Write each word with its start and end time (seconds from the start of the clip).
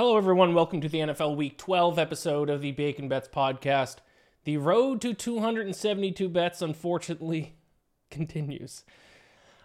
Hello, 0.00 0.16
everyone. 0.16 0.54
Welcome 0.54 0.80
to 0.80 0.88
the 0.88 1.00
NFL 1.00 1.36
Week 1.36 1.58
12 1.58 1.98
episode 1.98 2.48
of 2.48 2.62
the 2.62 2.72
Bacon 2.72 3.06
Bets 3.06 3.28
podcast. 3.28 3.96
The 4.44 4.56
road 4.56 5.02
to 5.02 5.12
272 5.12 6.26
bets, 6.30 6.62
unfortunately, 6.62 7.56
continues. 8.10 8.82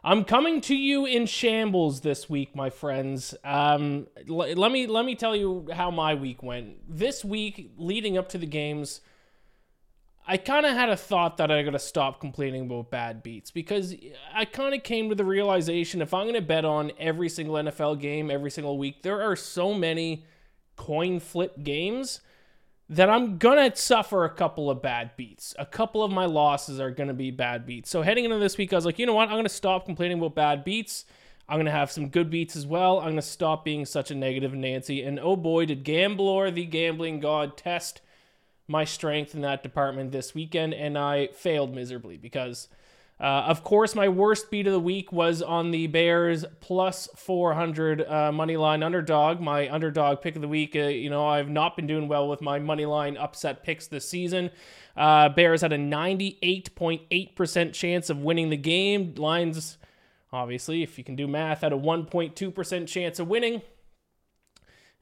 I'm 0.03 0.25
coming 0.25 0.59
to 0.59 0.75
you 0.75 1.06
in 1.06 1.25
shambles 1.25 2.02
this 2.02 2.30
week, 2.30 2.53
my 2.53 2.69
friends. 2.69 3.33
Um, 3.45 4.08
l- 4.30 4.53
let 4.56 4.73
me 4.73 4.88
let 4.88 5.06
me 5.06 5.16
tell 5.16 5.38
you 5.38 5.69
how 5.72 5.89
my 5.89 6.16
week 6.16 6.44
went. 6.44 6.80
This 6.86 7.23
week, 7.23 7.72
leading 7.78 8.17
up 8.17 8.28
to 8.28 8.38
the 8.38 8.45
games, 8.45 9.00
I 10.28 10.38
kind 10.38 10.66
of 10.66 10.73
had 10.73 10.90
a 10.90 10.98
thought 10.98 11.38
that 11.38 11.52
I 11.52 11.62
got 11.62 11.72
to 11.72 11.80
stop 11.80 12.20
complaining 12.20 12.66
about 12.66 12.90
bad 12.90 13.22
beats 13.22 13.52
because 13.52 13.95
I 14.34 14.45
kind 14.45 14.73
of 14.73 14.81
came 14.81 15.09
to 15.09 15.16
the 15.16 15.26
realization 15.26 16.02
if 16.02 16.14
I'm 16.14 16.23
to 16.34 16.42
bet 16.42 16.66
on 16.66 16.92
every 17.00 17.30
single 17.30 17.56
NFL 17.56 18.00
game 18.00 18.31
every 18.31 18.50
single 18.50 18.78
week, 18.78 19.03
there 19.03 19.22
are 19.22 19.36
so 19.36 19.73
many 19.73 20.26
coin 20.76 21.20
flip 21.20 21.62
games 21.64 22.22
that 22.90 23.09
I'm 23.09 23.38
to 23.72 23.80
suffer 23.80 24.26
a 24.26 24.30
couple 24.30 24.70
of 24.70 24.81
bad 24.81 25.12
beats. 25.16 25.56
A 25.59 25.66
couple 25.66 26.03
of 26.03 26.12
my 26.12 26.26
losses 26.26 26.80
are 26.80 26.92
to 27.08 27.14
be 27.14 27.31
bad 27.31 27.66
beats. 27.66 27.90
So 27.90 28.02
heading 28.02 28.26
into 28.26 28.40
this 28.40 28.58
week, 28.58 28.73
I 28.73 28.76
was 28.76 28.86
like, 28.86 28.98
you 28.98 29.06
know 29.06 29.14
what? 29.14 29.30
I'm 29.30 29.36
to 29.44 29.50
stop 29.50 29.86
complaining 29.86 30.18
about 30.18 30.36
bad 30.36 30.64
beats. 30.64 31.06
I'm 31.48 31.58
to 31.66 31.72
have 31.72 31.92
some 31.92 32.09
good 32.09 32.31
beats 32.31 32.56
as 32.56 32.66
well. 32.66 33.00
I'm 33.00 33.16
to 33.16 33.22
stop 33.22 33.64
being 33.64 33.86
such 33.86 34.09
a 34.09 34.16
negative 34.16 34.53
Nancy. 34.53 35.03
And 35.03 35.20
oh 35.20 35.36
boy, 35.36 35.66
did 35.66 35.84
Gamblor, 35.84 36.53
the 36.53 36.66
gambling 36.66 37.20
god, 37.20 37.58
test 37.58 38.02
my 38.67 38.83
strength 38.83 39.35
in 39.35 39.41
that 39.41 39.63
department 39.63 40.11
this 40.11 40.33
weekend, 40.33 40.73
and 40.73 40.97
I 40.97 41.27
failed 41.27 41.73
miserably 41.73 42.17
because, 42.17 42.67
uh, 43.19 43.23
of 43.23 43.63
course, 43.63 43.94
my 43.94 44.09
worst 44.09 44.49
beat 44.49 44.66
of 44.66 44.73
the 44.73 44.80
week 44.80 45.11
was 45.11 45.41
on 45.44 45.69
the 45.72 45.88
Bears 45.88 46.45
plus 46.61 47.07
400 47.16 48.02
uh, 48.02 48.31
money 48.31 48.57
line 48.57 48.81
underdog. 48.81 49.39
My 49.39 49.72
underdog 49.72 50.22
pick 50.22 50.35
of 50.35 50.41
the 50.41 50.47
week. 50.47 50.75
Uh, 50.75 50.88
you 50.88 51.11
know, 51.11 51.27
I've 51.27 51.49
not 51.49 51.75
been 51.75 51.85
doing 51.85 52.07
well 52.07 52.27
with 52.27 52.41
my 52.41 52.57
money 52.57 52.85
line 52.85 53.17
upset 53.17 53.63
picks 53.63 53.85
this 53.88 54.09
season. 54.09 54.49
Uh, 54.97 55.29
Bears 55.29 55.61
had 55.61 55.73
a 55.73 55.77
98.8% 55.77 57.73
chance 57.73 58.09
of 58.09 58.17
winning 58.17 58.50
the 58.50 58.57
game. 58.57 59.13
Lions, 59.16 59.78
obviously, 60.31 60.81
if 60.81 60.97
you 60.97 61.03
can 61.03 61.16
do 61.16 61.28
math, 61.28 61.61
had 61.61 61.73
a 61.73 61.78
1.2% 61.78 62.88
chance 62.88 63.19
of 63.19 63.28
winning. 63.28 63.61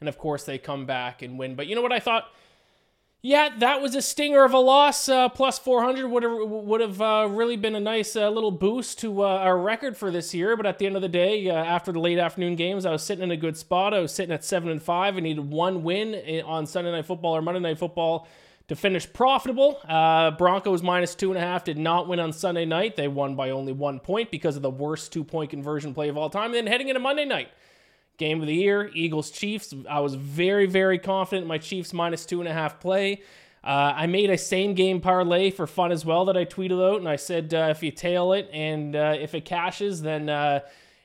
And 0.01 0.09
of 0.09 0.17
course, 0.17 0.43
they 0.43 0.57
come 0.57 0.85
back 0.85 1.21
and 1.21 1.39
win. 1.39 1.55
But 1.55 1.67
you 1.67 1.75
know 1.75 1.81
what 1.81 1.93
I 1.93 1.99
thought? 1.99 2.25
Yeah, 3.25 3.51
that 3.59 3.81
was 3.81 3.95
a 3.95 4.01
stinger 4.01 4.44
of 4.44 4.51
a 4.51 4.57
loss. 4.59 5.07
Uh, 5.07 5.29
plus 5.29 5.57
400 5.57 6.09
would 6.09 6.23
have 6.23 6.34
would 6.34 6.81
have 6.81 7.01
uh, 7.01 7.25
really 7.31 7.56
been 7.56 7.73
a 7.73 7.79
nice 7.79 8.17
uh, 8.17 8.29
little 8.29 8.51
boost 8.51 9.00
to 9.00 9.23
uh, 9.23 9.28
our 9.28 9.57
record 9.57 9.95
for 9.95 10.11
this 10.11 10.34
year. 10.34 10.57
But 10.57 10.66
at 10.66 10.78
the 10.78 10.85
end 10.85 10.97
of 10.97 11.01
the 11.01 11.07
day, 11.07 11.50
uh, 11.50 11.53
after 11.53 11.94
the 11.94 12.01
late 12.01 12.19
afternoon 12.19 12.57
games, 12.57 12.85
I 12.85 12.91
was 12.91 13.01
sitting 13.01 13.23
in 13.23 13.31
a 13.31 13.38
good 13.38 13.56
spot. 13.56 13.94
I 13.94 14.00
was 14.00 14.13
sitting 14.13 14.33
at 14.33 14.44
seven 14.44 14.67
and 14.69 14.83
five. 14.83 15.16
I 15.16 15.22
needed 15.22 15.50
one 15.50 15.83
win 15.83 16.16
eh, 16.16 16.41
on 16.41 16.66
Sunday 16.66 16.91
Night 16.91 17.06
Football 17.06 17.38
or 17.38 17.41
Monday 17.41 17.62
Night 17.62 17.79
Football 17.79 18.28
to 18.67 18.75
finish 18.75 19.12
profitable. 19.12 19.79
Uh, 19.88 20.31
Broncos 20.31 20.83
minus 20.83 21.16
two 21.16 21.31
and 21.31 21.38
a 21.38 21.41
half 21.41 21.63
did 21.63 21.78
not 21.78 22.09
win 22.09 22.19
on 22.19 22.33
Sunday 22.33 22.66
night. 22.66 22.97
They 22.97 23.07
won 23.07 23.38
by 23.38 23.51
only 23.51 23.72
one 23.72 24.01
point 24.01 24.31
because 24.31 24.57
of 24.57 24.63
the 24.63 24.69
worst 24.69 25.13
two 25.13 25.23
point 25.23 25.50
conversion 25.50 25.94
play 25.94 26.09
of 26.09 26.17
all 26.17 26.29
time. 26.29 26.47
And 26.47 26.56
then 26.56 26.67
heading 26.67 26.89
into 26.89 27.00
Monday 27.00 27.23
night. 27.23 27.51
Game 28.18 28.41
of 28.41 28.47
the 28.47 28.53
year, 28.53 28.91
Eagles 28.94 29.31
Chiefs. 29.31 29.74
I 29.90 30.00
was 30.00 30.13
very, 30.13 30.68
very 30.68 31.00
confident 31.00 31.44
in 31.44 31.47
my 31.47 31.57
Chiefs 31.57 31.94
minus 31.94 32.25
two 32.25 32.40
and 32.40 32.47
a 32.47 32.53
half 32.53 32.79
play. 32.79 33.22
Uh, 33.63 33.94
I 33.96 34.07
made 34.07 34.29
a 34.29 34.38
same 34.38 34.74
game 34.75 35.01
parlay 35.01 35.50
for 35.50 35.66
fun 35.66 35.91
as 35.91 36.06
well 36.06 36.25
that 36.25 36.38
I 36.38 36.46
tweeted 36.46 36.81
out, 36.84 37.00
and 37.00 37.07
I 37.07 37.16
said 37.16 37.53
uh, 37.53 37.69
if 37.72 37.81
you 37.81 37.91
tail 37.91 38.34
it 38.34 38.50
and 38.53 38.96
uh, 38.96 39.16
if 39.18 39.34
it 39.34 39.46
cashes, 39.46 40.01
then 40.01 40.29
uh, 40.29 40.59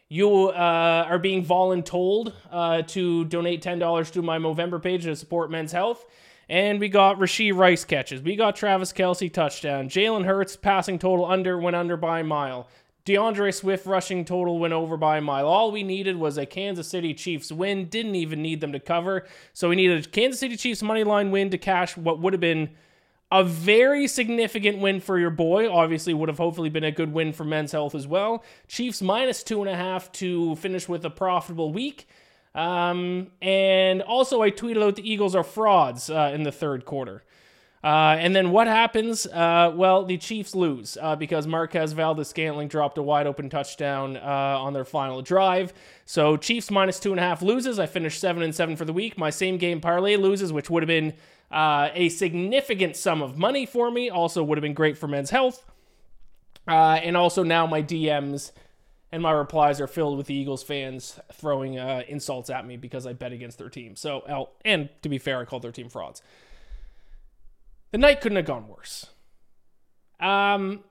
you 0.08 0.48
uh, 0.48 1.06
are 1.08 1.18
being 1.18 1.44
voluntold 1.44 2.32
uh, 2.50 2.82
to 2.82 3.24
donate 3.26 3.62
ten 3.62 3.78
dollars 3.78 4.10
to 4.10 4.22
my 4.22 4.38
Movember 4.38 4.82
page 4.82 5.04
to 5.04 5.14
support 5.16 5.50
men's 5.50 5.72
health. 5.72 6.04
And 6.50 6.80
we 6.80 6.88
got 6.88 7.18
Rashee 7.18 7.54
Rice 7.54 7.84
catches. 7.84 8.22
We 8.22 8.34
got 8.34 8.56
Travis 8.56 8.92
Kelce 8.92 9.32
touchdown. 9.32 9.88
Jalen 9.88 10.24
Hurts 10.24 10.56
passing 10.56 10.98
total 10.98 11.26
under 11.26 11.58
went 11.58 11.76
under 11.76 11.96
by 11.96 12.20
a 12.20 12.24
mile. 12.24 12.68
D'Andre 13.04 13.50
Swift 13.50 13.86
rushing 13.86 14.24
total 14.24 14.58
went 14.58 14.74
over 14.74 14.96
by 14.96 15.18
a 15.18 15.20
mile. 15.20 15.46
All 15.46 15.72
we 15.72 15.82
needed 15.82 16.16
was 16.16 16.36
a 16.36 16.44
Kansas 16.44 16.88
City 16.88 17.14
Chiefs 17.14 17.50
win. 17.50 17.86
Didn't 17.88 18.14
even 18.14 18.42
need 18.42 18.60
them 18.60 18.72
to 18.72 18.80
cover. 18.80 19.26
So 19.54 19.70
we 19.70 19.76
needed 19.76 20.04
a 20.04 20.08
Kansas 20.08 20.40
City 20.40 20.56
Chiefs 20.56 20.82
money 20.82 21.04
line 21.04 21.30
win 21.30 21.50
to 21.50 21.58
cash 21.58 21.96
what 21.96 22.20
would 22.20 22.34
have 22.34 22.40
been 22.40 22.70
a 23.30 23.44
very 23.44 24.06
significant 24.06 24.78
win 24.78 25.00
for 25.00 25.18
your 25.18 25.30
boy. 25.30 25.70
Obviously, 25.70 26.14
would 26.14 26.28
have 26.28 26.38
hopefully 26.38 26.70
been 26.70 26.84
a 26.84 26.92
good 26.92 27.12
win 27.12 27.32
for 27.32 27.44
men's 27.44 27.72
health 27.72 27.94
as 27.94 28.06
well. 28.06 28.42
Chiefs 28.68 29.02
minus 29.02 29.42
two 29.42 29.60
and 29.60 29.70
a 29.70 29.76
half 29.76 30.10
to 30.12 30.56
finish 30.56 30.88
with 30.88 31.04
a 31.04 31.10
profitable 31.10 31.72
week. 31.72 32.06
Um, 32.54 33.28
and 33.42 34.02
also, 34.02 34.42
I 34.42 34.50
tweeted 34.50 34.82
out 34.82 34.96
the 34.96 35.10
Eagles 35.10 35.34
are 35.34 35.44
frauds 35.44 36.08
uh, 36.10 36.32
in 36.34 36.42
the 36.42 36.52
third 36.52 36.84
quarter. 36.84 37.22
Uh, 37.88 38.18
and 38.20 38.36
then 38.36 38.50
what 38.50 38.66
happens? 38.66 39.24
Uh, 39.24 39.72
well, 39.74 40.04
the 40.04 40.18
Chiefs 40.18 40.54
lose 40.54 40.98
uh, 41.00 41.16
because 41.16 41.46
Marquez 41.46 41.92
Valdes 41.92 42.28
Scantling 42.28 42.68
dropped 42.68 42.98
a 42.98 43.02
wide 43.02 43.26
open 43.26 43.48
touchdown 43.48 44.18
uh, 44.18 44.20
on 44.20 44.74
their 44.74 44.84
final 44.84 45.22
drive. 45.22 45.72
So 46.04 46.36
Chiefs 46.36 46.70
minus 46.70 47.00
two 47.00 47.12
and 47.12 47.18
a 47.18 47.22
half 47.22 47.40
loses. 47.40 47.78
I 47.78 47.86
finished 47.86 48.20
seven 48.20 48.42
and 48.42 48.54
seven 48.54 48.76
for 48.76 48.84
the 48.84 48.92
week. 48.92 49.16
My 49.16 49.30
same 49.30 49.56
game 49.56 49.80
parlay 49.80 50.16
loses, 50.16 50.52
which 50.52 50.68
would 50.68 50.82
have 50.82 50.88
been 50.88 51.14
uh, 51.50 51.88
a 51.94 52.10
significant 52.10 52.94
sum 52.94 53.22
of 53.22 53.38
money 53.38 53.64
for 53.64 53.90
me. 53.90 54.10
Also 54.10 54.44
would 54.44 54.58
have 54.58 54.62
been 54.62 54.74
great 54.74 54.98
for 54.98 55.08
men's 55.08 55.30
health. 55.30 55.64
Uh, 56.66 57.00
and 57.02 57.16
also 57.16 57.42
now 57.42 57.66
my 57.66 57.82
DMs 57.82 58.52
and 59.12 59.22
my 59.22 59.30
replies 59.30 59.80
are 59.80 59.86
filled 59.86 60.18
with 60.18 60.28
Eagles 60.28 60.62
fans 60.62 61.18
throwing 61.32 61.76
insults 61.76 62.50
at 62.50 62.66
me 62.66 62.76
because 62.76 63.06
I 63.06 63.14
bet 63.14 63.32
against 63.32 63.56
their 63.56 63.70
team. 63.70 63.96
So, 63.96 64.50
and 64.62 64.90
to 65.00 65.08
be 65.08 65.16
fair, 65.16 65.38
I 65.38 65.46
called 65.46 65.62
their 65.62 65.72
team 65.72 65.88
frauds. 65.88 66.20
The 67.90 67.98
night 67.98 68.20
couldn't 68.20 68.36
have 68.36 68.44
gone 68.44 68.68
worse. 68.68 69.06
Um, 70.20 70.84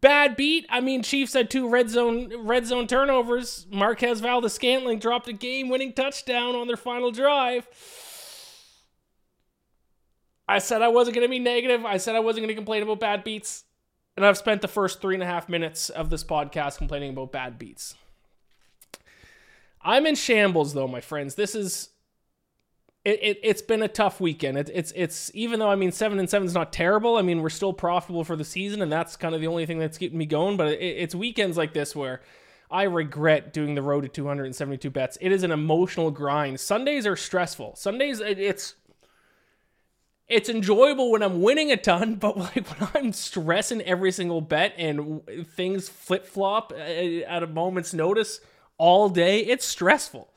bad 0.00 0.36
beat. 0.36 0.66
I 0.68 0.80
mean, 0.80 1.02
Chiefs 1.02 1.32
had 1.32 1.50
two 1.50 1.68
red 1.68 1.90
zone 1.90 2.32
red 2.46 2.66
zone 2.66 2.86
turnovers. 2.86 3.66
Marquez 3.70 4.20
Valdes 4.20 4.52
Scantling 4.52 4.98
dropped 4.98 5.28
a 5.28 5.32
game-winning 5.32 5.92
touchdown 5.92 6.54
on 6.54 6.66
their 6.66 6.76
final 6.76 7.10
drive. 7.10 7.68
I 10.48 10.58
said 10.58 10.82
I 10.82 10.88
wasn't 10.88 11.14
going 11.14 11.26
to 11.26 11.30
be 11.30 11.38
negative. 11.38 11.84
I 11.84 11.98
said 11.98 12.16
I 12.16 12.20
wasn't 12.20 12.42
going 12.42 12.48
to 12.48 12.54
complain 12.54 12.82
about 12.82 12.98
bad 12.98 13.22
beats. 13.22 13.64
And 14.16 14.26
I've 14.26 14.36
spent 14.36 14.60
the 14.60 14.68
first 14.68 15.00
three 15.00 15.14
and 15.14 15.22
a 15.22 15.26
half 15.26 15.48
minutes 15.48 15.88
of 15.90 16.10
this 16.10 16.24
podcast 16.24 16.78
complaining 16.78 17.10
about 17.10 17.30
bad 17.30 17.58
beats. 17.58 17.94
I'm 19.82 20.06
in 20.06 20.16
shambles, 20.16 20.74
though, 20.74 20.88
my 20.88 21.00
friends. 21.00 21.36
This 21.36 21.54
is 21.54 21.90
it, 23.04 23.18
it 23.22 23.40
it's 23.42 23.62
been 23.62 23.82
a 23.82 23.88
tough 23.88 24.20
weekend. 24.20 24.58
It, 24.58 24.70
it's 24.72 24.92
it's 24.94 25.30
even 25.34 25.58
though 25.58 25.70
I 25.70 25.74
mean 25.74 25.92
seven 25.92 26.18
and 26.18 26.28
seven 26.28 26.46
is 26.46 26.54
not 26.54 26.72
terrible. 26.72 27.16
I 27.16 27.22
mean 27.22 27.40
we're 27.40 27.48
still 27.48 27.72
profitable 27.72 28.24
for 28.24 28.36
the 28.36 28.44
season, 28.44 28.82
and 28.82 28.92
that's 28.92 29.16
kind 29.16 29.34
of 29.34 29.40
the 29.40 29.46
only 29.46 29.66
thing 29.66 29.78
that's 29.78 29.98
keeping 29.98 30.18
me 30.18 30.26
going. 30.26 30.56
But 30.56 30.68
it, 30.68 30.80
it's 30.80 31.14
weekends 31.14 31.56
like 31.56 31.72
this 31.72 31.96
where 31.96 32.20
I 32.70 32.84
regret 32.84 33.52
doing 33.52 33.74
the 33.74 33.82
road 33.82 34.02
to 34.02 34.08
272 34.08 34.90
bets. 34.90 35.18
It 35.20 35.32
is 35.32 35.42
an 35.42 35.50
emotional 35.50 36.10
grind. 36.10 36.60
Sundays 36.60 37.06
are 37.06 37.16
stressful. 37.16 37.76
Sundays 37.76 38.20
it, 38.20 38.38
it's 38.38 38.74
it's 40.28 40.48
enjoyable 40.48 41.10
when 41.10 41.22
I'm 41.22 41.42
winning 41.42 41.72
a 41.72 41.76
ton, 41.76 42.14
but 42.20 42.36
like 42.36 42.66
when 42.68 42.88
I'm 42.94 43.12
stressing 43.12 43.80
every 43.82 44.12
single 44.12 44.42
bet 44.42 44.74
and 44.76 45.22
things 45.56 45.88
flip 45.88 46.26
flop 46.26 46.72
uh, 46.72 46.76
at 46.76 47.42
a 47.42 47.46
moment's 47.46 47.94
notice 47.94 48.40
all 48.78 49.08
day, 49.08 49.40
it's 49.40 49.64
stressful. 49.66 50.29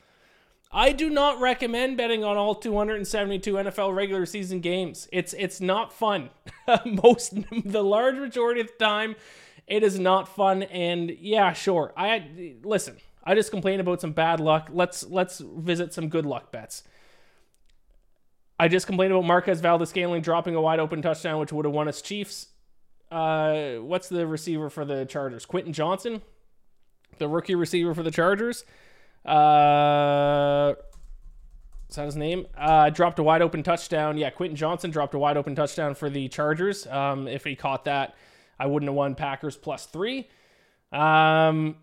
I 0.73 0.91
do 0.91 1.09
not 1.09 1.39
recommend 1.39 1.97
betting 1.97 2.23
on 2.23 2.35
all 2.35 2.55
272 2.55 3.53
NFL 3.53 3.95
regular 3.95 4.25
season 4.25 4.59
games. 4.59 5.07
It's 5.11 5.33
it's 5.33 5.61
not 5.61 5.93
fun. 5.93 6.31
Most 6.85 7.35
the 7.63 7.83
large 7.83 8.15
majority 8.15 8.61
of 8.61 8.67
the 8.67 8.83
time, 8.83 9.15
it 9.67 9.83
is 9.83 9.99
not 9.99 10.27
fun. 10.27 10.63
And 10.63 11.11
yeah, 11.11 11.53
sure. 11.53 11.93
I 11.95 12.55
listen. 12.63 12.97
I 13.23 13.35
just 13.35 13.51
complained 13.51 13.81
about 13.81 14.01
some 14.01 14.13
bad 14.13 14.39
luck. 14.39 14.69
Let's 14.71 15.03
let's 15.03 15.39
visit 15.39 15.93
some 15.93 16.09
good 16.09 16.25
luck 16.25 16.51
bets. 16.51 16.83
I 18.59 18.67
just 18.67 18.87
complained 18.87 19.11
about 19.11 19.25
Marquez 19.25 19.61
Valdes-Scantling 19.61 20.21
dropping 20.21 20.55
a 20.55 20.61
wide 20.61 20.79
open 20.79 21.01
touchdown, 21.01 21.39
which 21.39 21.51
would 21.51 21.65
have 21.65 21.73
won 21.73 21.87
us 21.87 22.01
Chiefs. 22.01 22.47
Uh, 23.11 23.75
what's 23.75 24.09
the 24.09 24.25
receiver 24.25 24.69
for 24.69 24.85
the 24.85 25.05
Chargers? 25.05 25.45
Quentin 25.45 25.73
Johnston, 25.73 26.21
the 27.17 27.27
rookie 27.27 27.55
receiver 27.55 27.93
for 27.93 28.03
the 28.03 28.11
Chargers. 28.11 28.63
Uh, 29.25 30.73
is 31.89 31.95
that 31.95 32.05
his 32.05 32.15
name? 32.15 32.47
Uh, 32.57 32.89
dropped 32.89 33.19
a 33.19 33.23
wide 33.23 33.41
open 33.41 33.63
touchdown. 33.63 34.17
Yeah, 34.17 34.29
Quentin 34.31 34.55
Johnston 34.55 34.91
dropped 34.91 35.13
a 35.13 35.19
wide 35.19 35.37
open 35.37 35.55
touchdown 35.55 35.95
for 35.95 36.09
the 36.09 36.27
Chargers. 36.27 36.87
Um, 36.87 37.27
if 37.27 37.43
he 37.43 37.55
caught 37.55 37.85
that, 37.85 38.15
I 38.59 38.65
wouldn't 38.65 38.89
have 38.89 38.95
won 38.95 39.15
Packers 39.15 39.55
plus 39.55 39.85
three. 39.85 40.27
Um, 40.91 41.77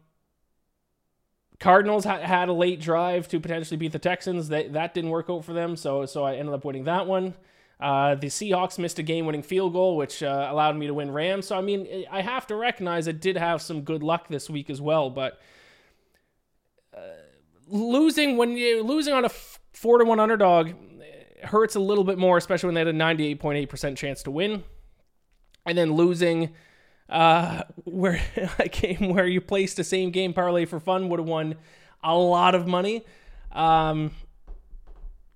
Cardinals 1.61 2.05
ha- 2.05 2.21
had 2.21 2.49
a 2.49 2.53
late 2.53 2.81
drive 2.81 3.29
to 3.29 3.39
potentially 3.39 3.77
beat 3.77 3.93
the 3.93 3.99
Texans. 3.99 4.49
That 4.49 4.73
that 4.73 4.95
didn't 4.95 5.11
work 5.11 5.29
out 5.31 5.45
for 5.45 5.53
them, 5.53 5.77
so 5.77 6.07
so 6.07 6.25
I 6.25 6.37
ended 6.37 6.55
up 6.55 6.65
winning 6.65 6.85
that 6.85 7.07
one. 7.07 7.35
Uh, 7.79 8.15
the 8.15 8.27
Seahawks 8.27 8.79
missed 8.79 8.99
a 8.99 9.03
game-winning 9.03 9.43
field 9.43 9.73
goal, 9.73 9.97
which 9.97 10.23
uh, 10.23 10.49
allowed 10.51 10.77
me 10.77 10.87
to 10.87 10.93
win 10.93 11.11
Rams. 11.11 11.47
So 11.47 11.57
I 11.57 11.61
mean, 11.61 12.05
I 12.11 12.21
have 12.23 12.47
to 12.49 12.57
recognize 12.57 13.09
I 13.09 13.13
did 13.13 13.37
have 13.37 13.63
some 13.63 13.83
good 13.83 14.03
luck 14.03 14.29
this 14.29 14.51
week 14.51 14.71
as 14.71 14.81
well. 14.81 15.09
But 15.09 15.41
uh, 16.95 17.01
losing 17.71 18.37
when 18.37 18.57
you 18.57 18.83
losing 18.83 19.15
on 19.15 19.25
a 19.25 19.29
four 19.73 19.99
to 19.99 20.05
one 20.05 20.21
underdog 20.21 20.73
hurts 21.43 21.75
a 21.75 21.81
little 21.81 22.05
bit 22.05 22.19
more, 22.19 22.37
especially 22.37 22.69
when 22.69 22.75
they 22.75 22.81
had 22.81 22.89
a 22.89 22.93
ninety-eight 22.93 23.41
point 23.41 23.59
eight 23.59 23.69
percent 23.69 23.97
chance 23.97 24.23
to 24.25 24.31
win, 24.31 24.63
and 25.67 25.77
then 25.79 25.95
losing 25.95 26.55
uh, 27.09 27.63
where 27.85 28.21
I 28.59 28.69
came 28.69 29.13
where 29.15 29.27
you 29.27 29.41
placed 29.41 29.79
a 29.79 29.85
same 29.85 30.11
game 30.11 30.33
parlay 30.33 30.65
for 30.65 30.81
fun 30.81 31.09
would 31.09 31.21
have 31.21 31.29
won 31.29 31.57
a 32.03 32.17
lot 32.17 32.55
of 32.55 32.67
money. 32.67 33.05
Um, 33.53 34.13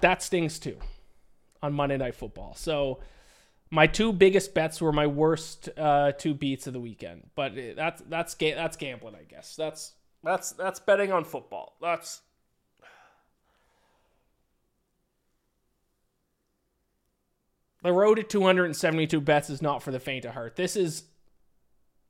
that 0.00 0.22
stings 0.22 0.58
too 0.58 0.78
on 1.62 1.72
Monday 1.72 1.96
Night 1.96 2.14
Football. 2.14 2.54
So 2.56 3.00
my 3.70 3.86
two 3.86 4.12
biggest 4.12 4.54
bets 4.54 4.80
were 4.80 4.92
my 4.92 5.06
worst 5.06 5.68
uh, 5.76 6.12
two 6.12 6.34
beats 6.34 6.66
of 6.66 6.72
the 6.72 6.80
weekend. 6.80 7.30
But 7.34 7.54
that's 7.76 8.02
that's 8.08 8.34
that's 8.34 8.76
gambling, 8.76 9.14
I 9.14 9.24
guess. 9.24 9.56
That's 9.56 9.92
that's 10.24 10.52
that's 10.52 10.80
betting 10.80 11.12
on 11.12 11.24
football. 11.24 11.76
That's 11.80 12.22
the 17.82 17.92
road 17.92 18.16
to 18.16 18.22
272 18.22 19.20
bets 19.20 19.50
is 19.50 19.60
not 19.60 19.82
for 19.82 19.90
the 19.90 20.00
faint 20.00 20.24
of 20.24 20.34
heart. 20.34 20.56
This 20.56 20.74
is 20.74 21.04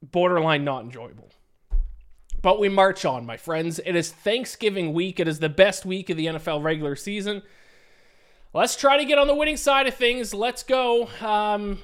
borderline 0.00 0.64
not 0.64 0.84
enjoyable. 0.84 1.30
But 2.40 2.60
we 2.60 2.68
march 2.68 3.04
on, 3.04 3.24
my 3.24 3.38
friends. 3.38 3.80
It 3.84 3.96
is 3.96 4.12
Thanksgiving 4.12 4.92
week. 4.92 5.18
It 5.18 5.26
is 5.26 5.38
the 5.38 5.48
best 5.48 5.86
week 5.86 6.10
of 6.10 6.16
the 6.16 6.26
NFL 6.26 6.62
regular 6.62 6.94
season. 6.94 7.42
Let's 8.52 8.76
try 8.76 8.98
to 8.98 9.04
get 9.04 9.18
on 9.18 9.26
the 9.26 9.34
winning 9.34 9.56
side 9.56 9.86
of 9.86 9.94
things. 9.94 10.34
Let's 10.34 10.62
go. 10.62 11.08
Um, 11.20 11.78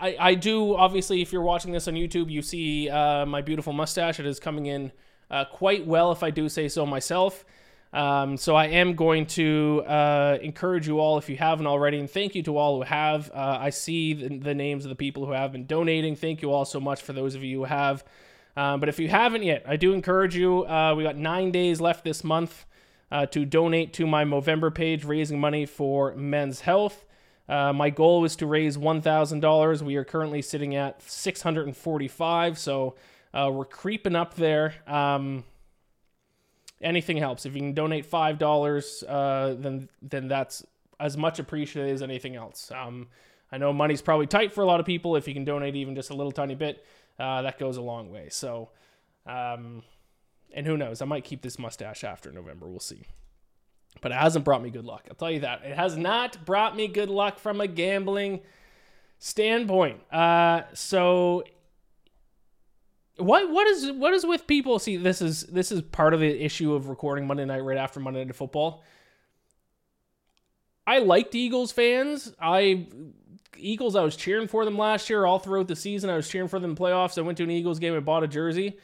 I, 0.00 0.16
I 0.18 0.34
do, 0.34 0.76
obviously, 0.76 1.20
if 1.20 1.32
you're 1.32 1.42
watching 1.42 1.72
this 1.72 1.88
on 1.88 1.94
YouTube, 1.94 2.30
you 2.30 2.42
see 2.42 2.88
uh, 2.88 3.26
my 3.26 3.42
beautiful 3.42 3.72
mustache. 3.72 4.20
It 4.20 4.26
is 4.26 4.38
coming 4.38 4.66
in 4.66 4.92
uh, 5.30 5.44
quite 5.44 5.86
well, 5.86 6.12
if 6.12 6.22
I 6.22 6.30
do 6.30 6.48
say 6.48 6.68
so 6.68 6.86
myself. 6.86 7.44
Um, 7.92 8.36
so 8.36 8.54
I 8.54 8.66
am 8.66 8.94
going 8.94 9.26
to 9.26 9.82
uh, 9.86 10.38
encourage 10.42 10.86
you 10.86 11.00
all, 11.00 11.16
if 11.16 11.30
you 11.30 11.36
haven't 11.36 11.66
already, 11.66 11.98
and 11.98 12.10
thank 12.10 12.34
you 12.34 12.42
to 12.42 12.56
all 12.58 12.76
who 12.76 12.82
have. 12.82 13.30
Uh, 13.32 13.58
I 13.60 13.70
see 13.70 14.12
the, 14.12 14.38
the, 14.38 14.54
names 14.54 14.84
of 14.84 14.90
the 14.90 14.94
people 14.94 15.24
who 15.24 15.32
have 15.32 15.52
been 15.52 15.64
donating. 15.66 16.14
Thank 16.14 16.42
you 16.42 16.52
all 16.52 16.66
so 16.66 16.80
much 16.80 17.00
for 17.00 17.14
those 17.14 17.34
of 17.34 17.42
you 17.42 17.60
who 17.60 17.64
have. 17.64 18.04
Um, 18.56 18.80
but 18.80 18.90
if 18.90 18.98
you 18.98 19.08
haven't 19.08 19.42
yet, 19.42 19.62
I 19.66 19.76
do 19.76 19.92
encourage 19.92 20.36
you. 20.36 20.66
Uh, 20.66 20.94
we 20.96 21.02
got 21.02 21.16
nine 21.16 21.50
days 21.50 21.80
left 21.80 22.04
this 22.04 22.22
month 22.22 22.66
uh, 23.10 23.24
to 23.26 23.46
donate 23.46 23.94
to 23.94 24.06
my 24.06 24.24
Movember 24.24 24.74
page, 24.74 25.04
raising 25.04 25.40
money 25.40 25.64
for 25.64 26.14
men's 26.14 26.60
health. 26.60 27.06
Uh, 27.48 27.72
my 27.72 27.88
goal 27.88 28.20
was 28.20 28.36
to 28.36 28.46
raise 28.46 28.76
$1,000. 28.76 29.82
We 29.82 29.96
are 29.96 30.04
currently 30.04 30.42
sitting 30.42 30.74
at 30.74 31.00
645, 31.02 32.58
so 32.58 32.96
uh, 33.32 33.50
we're 33.52 33.64
creeping 33.64 34.16
up 34.16 34.34
there. 34.34 34.74
Um, 34.86 35.44
anything 36.80 37.16
helps. 37.16 37.46
If 37.46 37.54
you 37.54 37.60
can 37.60 37.74
donate 37.74 38.06
five 38.06 38.38
dollars, 38.38 39.02
uh, 39.02 39.56
then 39.58 39.88
then 40.02 40.28
that's 40.28 40.64
as 41.00 41.16
much 41.16 41.38
appreciated 41.38 41.92
as 41.92 42.02
anything 42.02 42.36
else. 42.36 42.70
Um, 42.74 43.08
I 43.50 43.58
know 43.58 43.72
money's 43.72 44.02
probably 44.02 44.26
tight 44.26 44.52
for 44.52 44.62
a 44.62 44.66
lot 44.66 44.80
of 44.80 44.86
people. 44.86 45.16
If 45.16 45.26
you 45.28 45.34
can 45.34 45.44
donate 45.44 45.76
even 45.76 45.94
just 45.94 46.10
a 46.10 46.14
little 46.14 46.32
tiny 46.32 46.54
bit, 46.54 46.84
uh, 47.18 47.42
that 47.42 47.58
goes 47.58 47.76
a 47.76 47.82
long 47.82 48.10
way. 48.10 48.28
So, 48.30 48.70
um, 49.26 49.82
and 50.52 50.66
who 50.66 50.76
knows? 50.76 51.00
I 51.00 51.04
might 51.06 51.24
keep 51.24 51.42
this 51.42 51.58
mustache 51.58 52.04
after 52.04 52.32
November. 52.32 52.66
We'll 52.68 52.80
see. 52.80 53.04
But 54.00 54.12
it 54.12 54.16
hasn't 54.16 54.44
brought 54.44 54.62
me 54.62 54.70
good 54.70 54.84
luck. 54.84 55.06
I'll 55.08 55.16
tell 55.16 55.30
you 55.30 55.40
that. 55.40 55.64
It 55.64 55.76
has 55.76 55.96
not 55.96 56.44
brought 56.44 56.76
me 56.76 56.88
good 56.88 57.10
luck 57.10 57.38
from 57.38 57.60
a 57.60 57.66
gambling 57.66 58.40
standpoint. 59.18 60.00
Uh, 60.12 60.62
so 60.74 61.44
what 63.18 63.50
what 63.50 63.66
is 63.66 63.92
what 63.92 64.14
is 64.14 64.24
with 64.24 64.46
people? 64.46 64.78
See, 64.78 64.96
this 64.96 65.20
is 65.20 65.44
this 65.44 65.72
is 65.72 65.82
part 65.82 66.14
of 66.14 66.20
the 66.20 66.44
issue 66.44 66.74
of 66.74 66.88
recording 66.88 67.26
Monday 67.26 67.44
night 67.44 67.60
right 67.60 67.76
after 67.76 68.00
Monday 68.00 68.24
Night 68.24 68.34
Football. 68.34 68.82
I 70.86 70.98
liked 71.00 71.34
Eagles 71.34 71.72
fans. 71.72 72.32
I 72.40 72.86
Eagles. 73.56 73.96
I 73.96 74.02
was 74.02 74.16
cheering 74.16 74.48
for 74.48 74.64
them 74.64 74.78
last 74.78 75.10
year, 75.10 75.26
all 75.26 75.38
throughout 75.38 75.68
the 75.68 75.76
season. 75.76 76.10
I 76.10 76.16
was 76.16 76.28
cheering 76.28 76.48
for 76.48 76.58
them 76.58 76.70
in 76.70 76.76
playoffs. 76.76 77.18
I 77.18 77.22
went 77.22 77.38
to 77.38 77.44
an 77.44 77.50
Eagles 77.50 77.78
game 77.78 77.94
and 77.94 78.04
bought 78.04 78.24
a 78.24 78.28
jersey. 78.28 78.78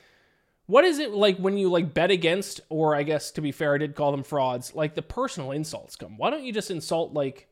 What 0.66 0.84
is 0.84 0.98
it 0.98 1.12
like 1.12 1.38
when 1.38 1.56
you 1.56 1.70
like 1.70 1.94
bet 1.94 2.10
against, 2.10 2.60
or 2.68 2.94
I 2.94 3.02
guess 3.02 3.30
to 3.32 3.40
be 3.40 3.52
fair, 3.52 3.74
I 3.74 3.78
did 3.78 3.94
call 3.94 4.10
them 4.10 4.22
frauds. 4.22 4.74
Like 4.74 4.94
the 4.94 5.02
personal 5.02 5.52
insults 5.52 5.96
come. 5.96 6.16
Why 6.16 6.30
don't 6.30 6.44
you 6.44 6.52
just 6.52 6.70
insult 6.70 7.12
like 7.12 7.48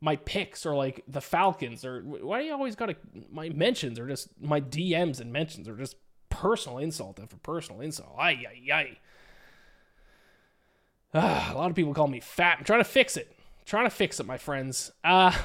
my 0.00 0.16
picks 0.16 0.64
or 0.64 0.74
like 0.74 1.04
the 1.06 1.20
Falcons 1.20 1.84
or 1.84 2.00
why 2.02 2.40
do 2.40 2.46
you 2.46 2.52
always 2.52 2.74
got 2.74 2.86
to 2.86 2.96
my 3.30 3.48
mentions 3.50 3.98
or 3.98 4.08
just 4.08 4.28
my 4.40 4.60
DMs 4.60 5.20
and 5.20 5.32
mentions 5.32 5.68
or 5.68 5.76
just 5.76 5.96
personal 6.30 6.78
insult 6.78 7.20
after 7.20 7.36
personal 7.36 7.82
insult. 7.82 8.14
Ay. 8.18 8.96
Ah, 11.12 11.52
a 11.52 11.56
lot 11.56 11.70
of 11.70 11.76
people 11.76 11.92
call 11.92 12.08
me 12.08 12.20
fat. 12.20 12.58
I'm 12.58 12.64
trying 12.64 12.80
to 12.80 12.84
fix 12.84 13.16
it. 13.16 13.28
I'm 13.30 13.66
trying 13.66 13.84
to 13.84 13.90
fix 13.90 14.20
it, 14.20 14.26
my 14.26 14.38
friends. 14.38 14.92
Uh, 15.04 15.36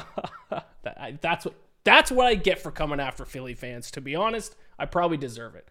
that, 0.82 1.20
that's 1.20 1.44
what 1.44 1.54
that's 1.82 2.10
what 2.10 2.26
I 2.26 2.34
get 2.34 2.60
for 2.60 2.70
coming 2.70 3.00
after 3.00 3.24
Philly 3.24 3.54
fans. 3.54 3.90
To 3.92 4.00
be 4.00 4.14
honest, 4.14 4.54
I 4.78 4.86
probably 4.86 5.16
deserve 5.16 5.56
it. 5.56 5.68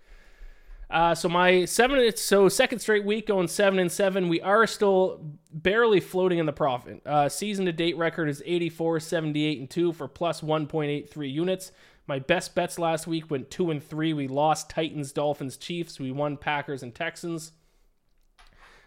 Uh, 0.89 1.13
so 1.13 1.29
my 1.29 1.65
seven, 1.65 2.15
so 2.17 2.49
second 2.49 2.79
straight 2.79 3.05
week 3.05 3.27
going 3.27 3.47
seven 3.47 3.77
and 3.77 3.91
seven. 3.91 4.27
We 4.27 4.41
are 4.41 4.65
still 4.65 5.21
barely 5.53 5.99
floating 5.99 6.39
in 6.39 6.47
the 6.47 6.53
profit. 6.53 7.01
Uh, 7.05 7.29
season 7.29 7.65
to 7.65 7.71
date 7.71 7.95
record 7.95 8.27
is 8.27 8.41
84, 8.43 8.99
78 8.99 9.59
and 9.59 9.69
two 9.69 9.93
for 9.93 10.07
plus 10.07 10.41
1.83 10.41 11.31
units. 11.31 11.71
My 12.07 12.17
best 12.17 12.55
bets 12.55 12.79
last 12.79 13.05
week 13.05 13.29
went 13.29 13.51
two 13.51 13.69
and 13.69 13.83
three. 13.83 14.13
We 14.13 14.27
lost 14.27 14.71
Titans, 14.71 15.11
Dolphins, 15.11 15.57
Chiefs. 15.57 15.99
We 15.99 16.11
won 16.11 16.37
Packers 16.37 16.81
and 16.81 16.95
Texans. 16.95 17.51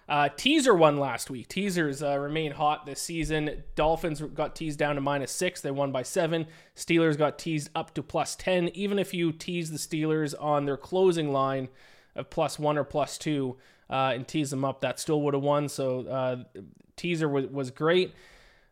Uh, 0.09 0.28
teaser 0.37 0.75
won 0.75 0.99
last 0.99 1.30
week. 1.30 1.47
Teasers 1.47 2.02
uh, 2.02 2.18
remain 2.18 2.50
hot 2.50 2.85
this 2.85 3.00
season. 3.00 3.62
Dolphins 3.76 4.21
got 4.21 4.56
teased 4.56 4.78
down 4.78 4.97
to 4.97 5.00
minus 5.00 5.30
six. 5.30 5.61
They 5.61 5.71
won 5.71 5.92
by 5.92 6.02
seven. 6.02 6.49
Steelers 6.75 7.16
got 7.16 7.38
teased 7.38 7.71
up 7.76 7.94
to 7.94 8.02
plus 8.02 8.35
10. 8.35 8.71
Even 8.75 8.99
if 8.99 9.14
you 9.14 9.30
tease 9.30 9.71
the 9.71 9.78
Steelers 9.78 10.35
on 10.40 10.64
their 10.64 10.76
closing 10.76 11.32
line, 11.32 11.68
of 12.14 12.31
plus 12.31 12.59
one 12.59 12.78
or 12.78 12.85
plus 12.85 13.19
two 13.19 13.57
uh, 13.90 14.12
and 14.14 14.26
tease 14.26 14.50
them 14.50 14.64
up, 14.64 14.81
that 14.81 14.99
still 14.99 15.23
would 15.23 15.35
have 15.35 15.42
won. 15.42 15.69
So 15.69 16.07
uh, 16.07 16.61
teaser 16.97 17.28
was, 17.28 17.47
was 17.47 17.71
great. 17.71 18.14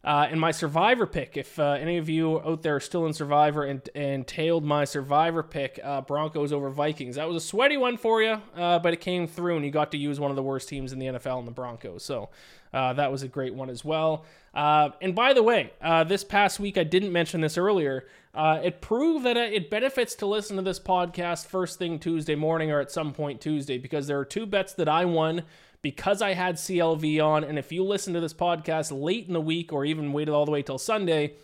Uh, 0.02 0.26
and 0.30 0.40
my 0.40 0.50
survivor 0.50 1.06
pick, 1.06 1.36
if 1.36 1.58
uh, 1.58 1.72
any 1.72 1.98
of 1.98 2.08
you 2.08 2.40
out 2.40 2.62
there 2.62 2.76
are 2.76 2.80
still 2.80 3.04
in 3.04 3.12
survivor 3.12 3.64
and, 3.64 3.86
and 3.94 4.26
tailed 4.26 4.64
my 4.64 4.82
survivor 4.82 5.42
pick, 5.42 5.78
uh, 5.84 6.00
Broncos 6.00 6.54
over 6.54 6.70
Vikings, 6.70 7.16
that 7.16 7.28
was 7.28 7.36
a 7.36 7.46
sweaty 7.46 7.76
one 7.76 7.98
for 7.98 8.22
you, 8.22 8.40
uh, 8.56 8.78
but 8.78 8.94
it 8.94 9.02
came 9.02 9.26
through 9.26 9.56
and 9.56 9.64
you 9.64 9.70
got 9.70 9.90
to 9.92 9.98
use 9.98 10.18
one 10.18 10.30
of 10.30 10.36
the 10.36 10.42
worst 10.42 10.70
teams 10.70 10.94
in 10.94 10.98
the 10.98 11.06
NFL 11.06 11.40
in 11.40 11.44
the 11.44 11.50
Broncos. 11.50 12.02
So 12.02 12.30
uh, 12.72 12.94
that 12.94 13.12
was 13.12 13.22
a 13.22 13.28
great 13.28 13.52
one 13.52 13.68
as 13.68 13.84
well. 13.84 14.24
Uh, 14.54 14.88
and 15.02 15.14
by 15.14 15.34
the 15.34 15.42
way, 15.42 15.72
this 16.06 16.24
past 16.24 16.58
week, 16.58 16.78
I 16.78 16.84
didn't 16.84 17.12
mention 17.12 17.42
this 17.42 17.58
earlier, 17.58 18.06
it 18.34 18.80
proved 18.80 19.26
that 19.26 19.36
it 19.36 19.68
benefits 19.68 20.14
to 20.16 20.26
listen 20.26 20.56
to 20.56 20.62
this 20.62 20.80
podcast 20.80 21.46
first 21.46 21.78
thing 21.78 21.98
Tuesday 21.98 22.36
morning 22.36 22.70
or 22.70 22.80
at 22.80 22.90
some 22.90 23.12
point 23.12 23.42
Tuesday 23.42 23.76
because 23.76 24.06
there 24.06 24.18
are 24.18 24.24
two 24.24 24.46
bets 24.46 24.72
that 24.74 24.88
I 24.88 25.04
won 25.04 25.42
because 25.82 26.22
I 26.22 26.34
had 26.34 26.56
CLV 26.56 27.24
on. 27.24 27.44
And 27.44 27.58
if 27.58 27.72
you 27.72 27.84
listen 27.84 28.14
to 28.14 28.20
this 28.20 28.34
podcast 28.34 28.92
late 28.92 29.26
in 29.26 29.32
the 29.32 29.40
week 29.40 29.72
or 29.72 29.84
even 29.84 30.12
waited 30.12 30.32
all 30.32 30.44
the 30.44 30.50
way 30.50 30.62
till 30.62 30.78
Sunday 30.78 31.34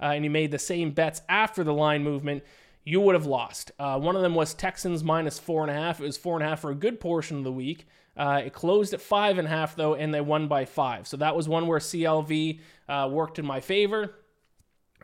uh, 0.00 0.06
and 0.06 0.24
you 0.24 0.30
made 0.30 0.50
the 0.50 0.58
same 0.58 0.92
bets 0.92 1.22
after 1.28 1.62
the 1.64 1.74
line 1.74 2.02
movement, 2.02 2.42
you 2.84 3.00
would 3.00 3.14
have 3.14 3.26
lost. 3.26 3.70
Uh, 3.78 3.98
one 3.98 4.16
of 4.16 4.22
them 4.22 4.34
was 4.34 4.54
Texans 4.54 5.04
minus 5.04 5.38
four 5.38 5.62
and 5.62 5.70
a 5.70 5.74
half. 5.74 6.00
It 6.00 6.04
was 6.04 6.16
four 6.16 6.36
and 6.36 6.44
a 6.44 6.48
half 6.48 6.60
for 6.60 6.70
a 6.70 6.74
good 6.74 7.00
portion 7.00 7.38
of 7.38 7.44
the 7.44 7.52
week. 7.52 7.86
Uh, 8.16 8.42
it 8.44 8.52
closed 8.52 8.92
at 8.92 9.00
five 9.00 9.38
and 9.38 9.46
a 9.46 9.50
half 9.50 9.76
though, 9.76 9.94
and 9.94 10.12
they 10.12 10.20
won 10.20 10.48
by 10.48 10.64
five. 10.64 11.06
So 11.06 11.16
that 11.18 11.36
was 11.36 11.48
one 11.48 11.66
where 11.66 11.78
CLV 11.78 12.60
uh, 12.88 13.08
worked 13.10 13.38
in 13.38 13.46
my 13.46 13.60
favor, 13.60 14.14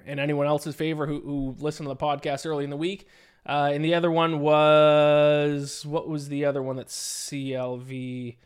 and 0.04 0.21
anyone 0.21 0.47
else's 0.47 0.75
favor 0.75 1.07
who, 1.07 1.21
who 1.21 1.57
listened 1.59 1.87
to 1.87 1.95
the 1.95 1.97
podcast 1.97 2.45
early 2.45 2.64
in 2.64 2.71
the 2.71 2.76
week. 2.76 3.07
Uh, 3.47 3.71
and 3.73 3.83
the 3.83 3.95
other 3.95 4.11
one 4.11 4.40
was 4.40 5.87
what 5.87 6.09
was 6.09 6.28
the 6.28 6.45
other 6.45 6.62
one 6.62 6.76
that 6.76 6.88
CLV? 6.88 8.37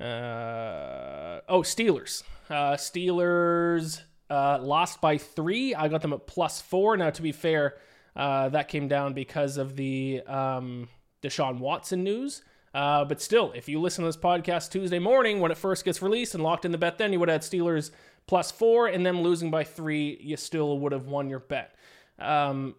Uh, 0.00 1.40
oh, 1.48 1.60
Steelers. 1.60 2.22
Uh, 2.48 2.74
Steelers 2.74 4.00
uh, 4.30 4.58
lost 4.60 5.00
by 5.00 5.18
three. 5.18 5.74
I 5.74 5.88
got 5.88 6.02
them 6.02 6.12
at 6.12 6.26
plus 6.26 6.60
four. 6.60 6.96
Now, 6.96 7.10
to 7.10 7.22
be 7.22 7.32
fair, 7.32 7.76
uh, 8.16 8.48
that 8.48 8.68
came 8.68 8.88
down 8.88 9.12
because 9.12 9.56
of 9.56 9.76
the 9.76 10.22
um, 10.26 10.88
Deshaun 11.22 11.58
Watson 11.58 12.02
news. 12.02 12.42
Uh, 12.72 13.04
but 13.04 13.20
still, 13.20 13.52
if 13.52 13.68
you 13.68 13.80
listen 13.80 14.04
to 14.04 14.08
this 14.08 14.16
podcast 14.16 14.70
Tuesday 14.70 15.00
morning 15.00 15.40
when 15.40 15.50
it 15.50 15.58
first 15.58 15.84
gets 15.84 16.00
released 16.00 16.34
and 16.34 16.42
locked 16.42 16.64
in 16.64 16.72
the 16.72 16.78
bet, 16.78 16.98
then 16.98 17.12
you 17.12 17.18
would 17.18 17.28
have 17.28 17.40
Steelers 17.42 17.90
plus 18.26 18.50
four 18.50 18.86
and 18.86 19.04
them 19.04 19.22
losing 19.22 19.50
by 19.50 19.64
three. 19.64 20.18
You 20.20 20.36
still 20.36 20.78
would 20.78 20.92
have 20.92 21.06
won 21.06 21.28
your 21.28 21.40
bet. 21.40 21.74
Um, 22.18 22.76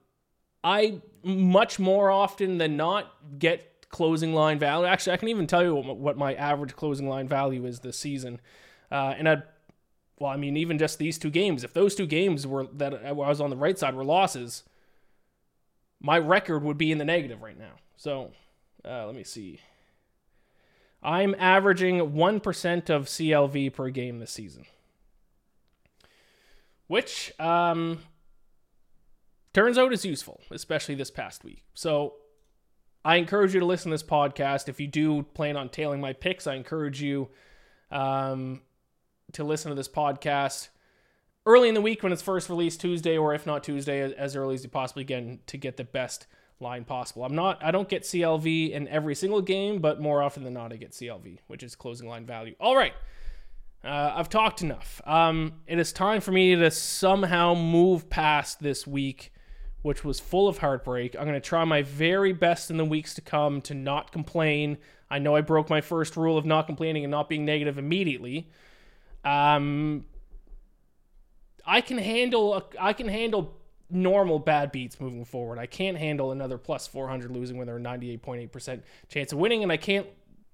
I 0.63 1.01
much 1.23 1.77
more 1.77 2.09
often 2.09 2.57
than 2.57 2.77
not 2.77 3.11
get 3.37 3.70
closing 3.91 4.33
line 4.33 4.59
value. 4.59 4.87
Actually, 4.87 5.13
I 5.13 5.17
can 5.17 5.29
even 5.29 5.47
tell 5.47 5.63
you 5.63 5.75
what, 5.75 6.17
my 6.17 6.33
average 6.33 6.75
closing 6.75 7.07
line 7.07 7.27
value 7.27 7.65
is 7.65 7.79
this 7.79 7.97
season. 7.97 8.39
Uh, 8.91 9.13
and 9.17 9.29
I, 9.29 9.43
well, 10.19 10.31
I 10.31 10.37
mean, 10.37 10.57
even 10.57 10.77
just 10.77 10.97
these 10.97 11.17
two 11.17 11.29
games. 11.29 11.63
If 11.63 11.73
those 11.73 11.95
two 11.95 12.07
games 12.07 12.47
were 12.47 12.67
that 12.73 13.05
I 13.05 13.11
was 13.11 13.41
on 13.41 13.49
the 13.49 13.55
right 13.55 13.77
side 13.77 13.95
were 13.95 14.03
losses, 14.03 14.63
my 15.99 16.17
record 16.17 16.63
would 16.63 16.77
be 16.77 16.91
in 16.91 16.97
the 16.97 17.05
negative 17.05 17.41
right 17.41 17.57
now. 17.57 17.73
So, 17.97 18.31
uh, 18.83 19.05
let 19.05 19.15
me 19.15 19.23
see. 19.23 19.59
I'm 21.03 21.35
averaging 21.39 22.11
1% 22.11 22.89
of 22.89 23.05
CLV 23.05 23.73
per 23.73 23.89
game 23.89 24.19
this 24.19 24.31
season. 24.31 24.65
Which 26.87 27.31
um, 27.39 27.99
turns 29.53 29.77
out 29.77 29.93
is 29.93 30.05
useful, 30.05 30.41
especially 30.51 30.95
this 30.95 31.09
past 31.09 31.43
week. 31.43 31.63
So 31.73 32.15
I 33.03 33.15
encourage 33.15 33.53
you 33.53 33.59
to 33.59 33.65
listen 33.65 33.89
to 33.89 33.93
this 33.95 34.03
podcast. 34.03 34.69
If 34.69 34.79
you 34.79 34.87
do 34.87 35.23
plan 35.23 35.57
on 35.57 35.69
tailing 35.69 36.01
my 36.01 36.13
picks, 36.13 36.47
I 36.47 36.55
encourage 36.55 37.01
you 37.01 37.29
um, 37.89 38.61
to 39.33 39.43
listen 39.43 39.69
to 39.69 39.75
this 39.75 39.87
podcast 39.87 40.69
early 41.45 41.67
in 41.67 41.75
the 41.75 41.81
week 41.81 42.03
when 42.03 42.11
it's 42.11 42.21
first 42.21 42.49
released 42.49 42.81
Tuesday, 42.81 43.17
or 43.17 43.33
if 43.33 43.45
not 43.45 43.63
Tuesday, 43.63 44.13
as 44.13 44.35
early 44.35 44.55
as 44.55 44.63
you 44.63 44.69
possibly 44.69 45.03
can 45.03 45.39
to 45.47 45.57
get 45.57 45.77
the 45.77 45.83
best 45.83 46.27
line 46.59 46.85
possible. 46.85 47.23
I'm 47.23 47.35
not 47.35 47.63
I 47.63 47.71
don't 47.71 47.89
get 47.89 48.03
CLV 48.03 48.71
in 48.71 48.87
every 48.87 49.15
single 49.15 49.41
game, 49.41 49.79
but 49.79 49.99
more 49.99 50.21
often 50.21 50.43
than 50.43 50.53
not 50.53 50.71
I 50.71 50.77
get 50.77 50.91
CLV, 50.91 51.39
which 51.47 51.63
is 51.63 51.75
closing 51.75 52.07
line 52.07 52.25
value. 52.25 52.55
All 52.59 52.75
right. 52.75 52.93
Uh, 53.83 54.13
I've 54.15 54.29
talked 54.29 54.61
enough. 54.61 55.01
Um, 55.05 55.53
it 55.65 55.79
is 55.79 55.91
time 55.91 56.21
for 56.21 56.31
me 56.31 56.55
to 56.55 56.69
somehow 56.69 57.55
move 57.55 58.11
past 58.11 58.59
this 58.61 58.85
week, 58.85 59.33
which 59.81 60.03
was 60.03 60.19
full 60.19 60.47
of 60.47 60.59
heartbreak. 60.59 61.15
I'm 61.15 61.23
going 61.23 61.33
to 61.33 61.39
try 61.39 61.63
my 61.65 61.81
very 61.81 62.33
best 62.33 62.69
in 62.69 62.77
the 62.77 62.85
weeks 62.85 63.13
to 63.15 63.21
come 63.21 63.61
to 63.61 63.73
not 63.73 64.11
complain. 64.11 64.77
I 65.09 65.19
know 65.19 65.35
I 65.35 65.41
broke 65.41 65.69
my 65.69 65.81
first 65.81 66.15
rule 66.15 66.37
of 66.37 66.45
not 66.45 66.67
complaining 66.67 67.03
and 67.03 67.11
not 67.11 67.29
being 67.29 67.45
negative 67.45 67.77
immediately. 67.77 68.49
Um, 69.23 70.05
I 71.65 71.81
can 71.81 71.97
handle 71.97 72.69
I 72.79 72.93
can 72.93 73.07
handle 73.07 73.57
normal 73.89 74.39
bad 74.39 74.71
beats 74.71 74.99
moving 74.99 75.25
forward. 75.25 75.59
I 75.59 75.65
can't 75.65 75.97
handle 75.97 76.31
another 76.31 76.57
plus 76.57 76.87
400 76.87 77.31
losing 77.31 77.57
when 77.57 77.67
they're 77.67 77.79
98.8% 77.79 78.81
chance 79.09 79.33
of 79.33 79.37
winning, 79.37 79.63
and 79.63 79.71
I 79.71 79.77
can't 79.77 80.07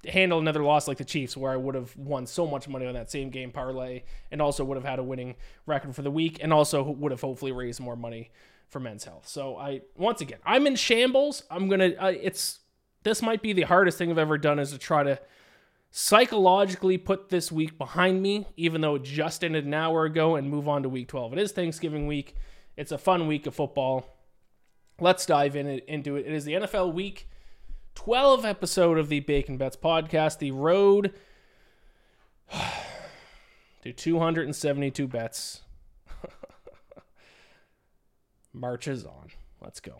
handle 0.07 0.39
another 0.39 0.63
loss 0.63 0.87
like 0.87 0.97
the 0.97 1.05
Chiefs 1.05 1.35
where 1.35 1.51
I 1.51 1.57
would 1.57 1.75
have 1.75 1.95
won 1.97 2.25
so 2.25 2.47
much 2.47 2.67
money 2.67 2.85
on 2.85 2.93
that 2.93 3.11
same 3.11 3.29
game 3.29 3.51
parlay 3.51 4.03
and 4.31 4.41
also 4.41 4.63
would 4.63 4.75
have 4.75 4.85
had 4.85 4.99
a 4.99 5.03
winning 5.03 5.35
record 5.65 5.95
for 5.95 6.01
the 6.01 6.11
week 6.11 6.39
and 6.41 6.53
also 6.53 6.83
would 6.83 7.11
have 7.11 7.21
hopefully 7.21 7.51
raised 7.51 7.79
more 7.79 7.95
money 7.95 8.31
for 8.69 8.79
men's 8.79 9.05
health. 9.05 9.27
So 9.27 9.57
I 9.57 9.81
once 9.95 10.21
again, 10.21 10.39
I'm 10.45 10.67
in 10.67 10.75
shambles. 10.75 11.43
I'm 11.49 11.69
to 11.69 11.95
uh, 12.03 12.07
it's 12.07 12.59
this 13.03 13.21
might 13.21 13.41
be 13.41 13.53
the 13.53 13.63
hardest 13.63 13.97
thing 13.97 14.11
I've 14.11 14.17
ever 14.17 14.37
done 14.37 14.59
is 14.59 14.71
to 14.71 14.77
try 14.77 15.03
to 15.03 15.19
psychologically 15.89 16.97
put 16.97 17.29
this 17.29 17.51
week 17.51 17.77
behind 17.77 18.21
me 18.21 18.45
even 18.57 18.81
though 18.81 18.95
it 18.95 19.03
just 19.03 19.43
ended 19.43 19.65
an 19.65 19.73
hour 19.73 20.03
ago 20.03 20.35
and 20.35 20.49
move 20.49 20.67
on 20.67 20.83
to 20.83 20.89
week 20.89 21.07
12. 21.07 21.33
It 21.33 21.39
is 21.39 21.51
Thanksgiving 21.51 22.07
week. 22.07 22.35
It's 22.75 22.91
a 22.91 22.97
fun 22.97 23.27
week 23.27 23.47
of 23.47 23.55
football. 23.55 24.05
Let's 24.99 25.25
dive 25.25 25.55
in 25.55 25.67
into 25.67 26.15
it. 26.15 26.25
It 26.25 26.33
is 26.33 26.45
the 26.45 26.53
NFL 26.53 26.93
Week 26.93 27.27
12 27.95 28.45
episode 28.45 28.97
of 28.97 29.09
the 29.09 29.19
Bacon 29.19 29.57
Bets 29.57 29.77
podcast. 29.77 30.39
The 30.39 30.51
road 30.51 31.13
to 33.83 33.93
272 33.93 35.07
bets 35.07 35.61
marches 38.57 39.05
on. 39.05 39.29
Let's 39.61 39.79
go. 39.79 39.97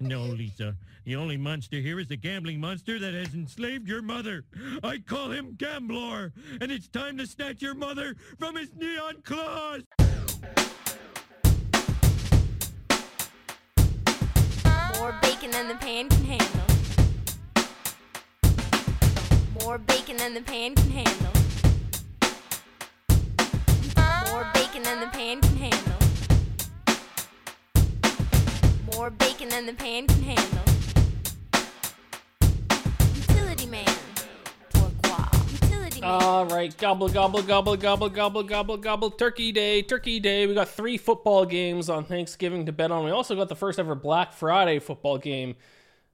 No, 0.00 0.22
Lisa. 0.22 0.76
The 1.04 1.16
only 1.16 1.36
monster 1.36 1.78
here 1.78 1.98
is 1.98 2.06
the 2.06 2.16
gambling 2.16 2.60
monster 2.60 2.98
that 2.98 3.14
has 3.14 3.34
enslaved 3.34 3.88
your 3.88 4.02
mother. 4.02 4.44
I 4.84 4.98
call 4.98 5.30
him 5.30 5.54
Gamblor, 5.56 6.32
and 6.60 6.70
it's 6.70 6.86
time 6.88 7.18
to 7.18 7.26
snatch 7.26 7.62
your 7.62 7.74
mother 7.74 8.14
from 8.38 8.54
his 8.54 8.70
neon 8.76 9.22
claws. 9.24 9.82
More 14.98 15.18
bacon 15.22 15.50
than 15.50 15.68
the 15.68 15.76
pan 15.80 16.08
can 16.08 16.24
handle. 16.24 16.64
More 19.62 19.78
bacon 19.78 20.16
than 20.16 20.34
the 20.34 20.42
pan 20.42 20.74
can 20.74 20.90
handle. 20.90 21.32
More 24.32 24.46
bacon 24.54 24.82
than 24.82 25.00
the 25.00 25.08
pan 25.08 25.40
can 25.40 25.56
handle. 25.56 25.97
More 28.98 29.10
bacon 29.10 29.48
than 29.48 29.64
the 29.64 29.74
pan 29.74 30.08
can 30.08 30.22
handle. 30.24 30.64
Utility 33.14 33.66
man. 33.66 33.86
All 36.02 36.46
right, 36.46 36.76
gobble, 36.76 37.08
gobble, 37.08 37.40
gobble, 37.42 37.76
gobble, 37.76 38.08
gobble, 38.08 38.42
gobble, 38.42 38.76
gobble. 38.76 39.10
Turkey 39.12 39.52
Day, 39.52 39.82
Turkey 39.82 40.18
Day. 40.18 40.48
We 40.48 40.54
got 40.54 40.70
three 40.70 40.96
football 40.96 41.46
games 41.46 41.88
on 41.88 42.06
Thanksgiving 42.06 42.66
to 42.66 42.72
bet 42.72 42.90
on. 42.90 43.04
We 43.04 43.12
also 43.12 43.36
got 43.36 43.48
the 43.48 43.54
first 43.54 43.78
ever 43.78 43.94
Black 43.94 44.32
Friday 44.32 44.80
football 44.80 45.16
game 45.16 45.54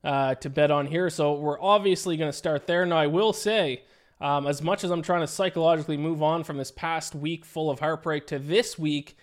uh, 0.04 0.34
to 0.34 0.50
bet 0.50 0.70
on 0.70 0.86
here. 0.86 1.08
So 1.08 1.32
we're 1.40 1.62
obviously 1.62 2.18
going 2.18 2.30
to 2.30 2.36
start 2.36 2.66
there. 2.66 2.84
Now, 2.84 2.98
I 2.98 3.06
will 3.06 3.32
say, 3.32 3.84
um, 4.20 4.46
as 4.46 4.60
much 4.60 4.84
as 4.84 4.90
I'm 4.90 5.00
trying 5.00 5.22
to 5.22 5.26
psychologically 5.26 5.96
move 5.96 6.22
on 6.22 6.44
from 6.44 6.58
this 6.58 6.70
past 6.70 7.14
week 7.14 7.46
full 7.46 7.70
of 7.70 7.80
heartbreak 7.80 8.26
to 8.26 8.38
this 8.38 8.78
week, 8.78 9.16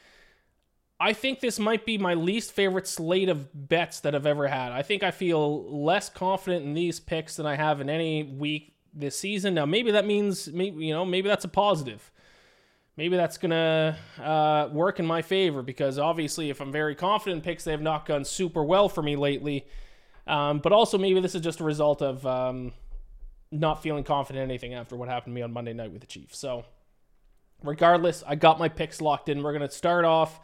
I 1.01 1.13
think 1.13 1.39
this 1.39 1.57
might 1.57 1.83
be 1.83 1.97
my 1.97 2.13
least 2.13 2.51
favorite 2.51 2.87
slate 2.87 3.27
of 3.27 3.67
bets 3.67 4.01
that 4.01 4.13
I've 4.13 4.27
ever 4.27 4.47
had. 4.47 4.71
I 4.71 4.83
think 4.83 5.01
I 5.01 5.09
feel 5.09 5.83
less 5.83 6.09
confident 6.09 6.63
in 6.63 6.75
these 6.75 6.99
picks 6.99 7.37
than 7.37 7.47
I 7.47 7.55
have 7.55 7.81
in 7.81 7.89
any 7.89 8.21
week 8.21 8.75
this 8.93 9.17
season. 9.17 9.55
Now, 9.55 9.65
maybe 9.65 9.89
that 9.91 10.05
means, 10.05 10.47
maybe 10.53 10.85
you 10.85 10.93
know, 10.93 11.03
maybe 11.03 11.27
that's 11.27 11.43
a 11.43 11.47
positive. 11.47 12.11
Maybe 12.97 13.17
that's 13.17 13.39
gonna 13.39 13.97
uh, 14.21 14.69
work 14.71 14.99
in 14.99 15.07
my 15.07 15.23
favor 15.23 15.63
because 15.63 15.97
obviously, 15.97 16.51
if 16.51 16.61
I'm 16.61 16.71
very 16.71 16.93
confident 16.93 17.37
in 17.37 17.41
picks, 17.41 17.63
they 17.63 17.71
have 17.71 17.81
not 17.81 18.05
gone 18.05 18.23
super 18.23 18.63
well 18.63 18.87
for 18.87 19.01
me 19.01 19.15
lately. 19.15 19.65
Um, 20.27 20.59
but 20.59 20.71
also, 20.71 20.99
maybe 20.99 21.19
this 21.19 21.33
is 21.33 21.41
just 21.41 21.61
a 21.61 21.63
result 21.63 22.03
of 22.03 22.23
um, 22.27 22.73
not 23.49 23.81
feeling 23.81 24.03
confident 24.03 24.43
in 24.43 24.51
anything 24.51 24.75
after 24.75 24.95
what 24.95 25.09
happened 25.09 25.33
to 25.33 25.35
me 25.35 25.41
on 25.41 25.51
Monday 25.51 25.73
night 25.73 25.91
with 25.91 26.01
the 26.01 26.07
Chiefs. 26.07 26.37
So, 26.37 26.63
regardless, 27.63 28.23
I 28.27 28.35
got 28.35 28.59
my 28.59 28.69
picks 28.69 29.01
locked 29.01 29.29
in. 29.29 29.41
We're 29.41 29.53
gonna 29.53 29.71
start 29.71 30.05
off 30.05 30.39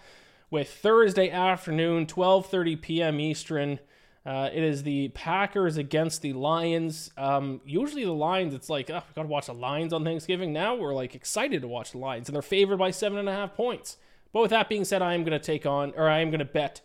with 0.49 0.69
Thursday 0.69 1.29
afternoon, 1.29 2.05
12:30 2.05 2.81
p.m. 2.81 3.19
Eastern. 3.19 3.79
Uh, 4.25 4.49
it 4.53 4.61
is 4.61 4.83
the 4.83 5.07
Packers 5.09 5.77
against 5.77 6.21
the 6.21 6.33
Lions. 6.33 7.11
Um, 7.17 7.61
usually 7.65 8.03
the 8.03 8.11
Lions, 8.11 8.53
it's 8.53 8.69
like, 8.69 8.89
oh, 8.89 8.95
we 9.07 9.13
got 9.15 9.21
to 9.21 9.27
watch 9.29 9.45
the 9.45 9.53
Lions 9.53 9.93
on 9.93 10.03
Thanksgiving. 10.03 10.51
Now 10.51 10.75
we're 10.75 10.93
like 10.93 11.15
excited 11.15 11.61
to 11.61 11.67
watch 11.67 11.91
the 11.91 11.97
Lions, 11.97 12.27
and 12.27 12.35
they're 12.35 12.41
favored 12.41 12.77
by 12.77 12.91
seven 12.91 13.19
and 13.19 13.29
a 13.29 13.33
half 13.33 13.55
points. 13.55 13.95
But 14.33 14.41
with 14.41 14.51
that 14.51 14.67
being 14.67 14.83
said, 14.83 15.01
I 15.01 15.13
am 15.13 15.23
to 15.23 15.39
take 15.39 15.65
on, 15.65 15.93
or 15.95 16.09
I 16.09 16.19
am 16.19 16.31
to 16.31 16.43
bet 16.43 16.81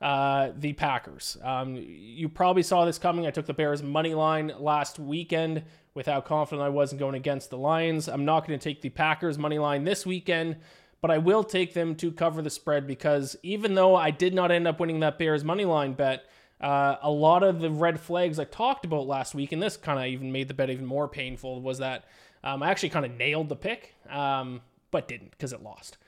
uh, 0.00 0.50
the 0.56 0.72
Packers. 0.72 1.38
Um, 1.42 1.76
you 1.76 2.28
probably 2.28 2.64
saw 2.64 2.84
this 2.84 2.98
coming. 2.98 3.24
I 3.24 3.30
took 3.30 3.46
the 3.46 3.54
Bears 3.54 3.82
money 3.82 4.14
line 4.14 4.52
last 4.58 4.98
weekend 4.98 5.62
with 5.94 6.06
how 6.06 6.20
confident 6.20 6.66
I 6.66 6.70
was 6.70 6.92
in 6.92 6.98
going 6.98 7.14
against 7.14 7.50
the 7.50 7.56
Lions. 7.56 8.08
I'm 8.08 8.24
not 8.24 8.46
going 8.46 8.58
to 8.58 8.62
take 8.62 8.82
the 8.82 8.90
Packers 8.90 9.38
money 9.38 9.60
line 9.60 9.84
this 9.84 10.04
weekend 10.04 10.56
but 11.04 11.10
I 11.10 11.18
will 11.18 11.44
take 11.44 11.74
them 11.74 11.96
to 11.96 12.10
cover 12.10 12.40
the 12.40 12.48
spread 12.48 12.86
because 12.86 13.36
even 13.42 13.74
though 13.74 13.94
I 13.94 14.10
did 14.10 14.32
not 14.32 14.50
end 14.50 14.66
up 14.66 14.80
winning 14.80 15.00
that 15.00 15.18
Bears 15.18 15.44
money 15.44 15.66
line 15.66 15.92
bet, 15.92 16.24
uh, 16.62 16.96
a 17.02 17.10
lot 17.10 17.42
of 17.42 17.60
the 17.60 17.68
red 17.68 18.00
flags 18.00 18.38
I 18.38 18.44
talked 18.44 18.86
about 18.86 19.06
last 19.06 19.34
week, 19.34 19.52
and 19.52 19.62
this 19.62 19.76
kind 19.76 19.98
of 19.98 20.06
even 20.06 20.32
made 20.32 20.48
the 20.48 20.54
bet 20.54 20.70
even 20.70 20.86
more 20.86 21.06
painful, 21.06 21.60
was 21.60 21.76
that 21.76 22.06
um, 22.42 22.62
I 22.62 22.70
actually 22.70 22.88
kind 22.88 23.04
of 23.04 23.12
nailed 23.18 23.50
the 23.50 23.54
pick, 23.54 23.92
um, 24.08 24.62
but 24.90 25.06
didn't 25.06 25.32
because 25.32 25.52
it 25.52 25.62
lost. 25.62 25.98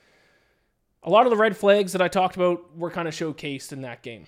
A 1.03 1.11
lot 1.11 1.27
of 1.27 1.29
the 1.29 1.37
red 1.37 1.55
flags 1.55 1.91
that 1.91 2.01
I 2.01 2.07
talked 2.07 2.35
about 2.35 2.75
were 2.75 2.89
kind 2.89 3.07
of 3.07 3.13
showcased 3.13 3.71
in 3.71 3.81
that 3.81 4.01
game. 4.01 4.25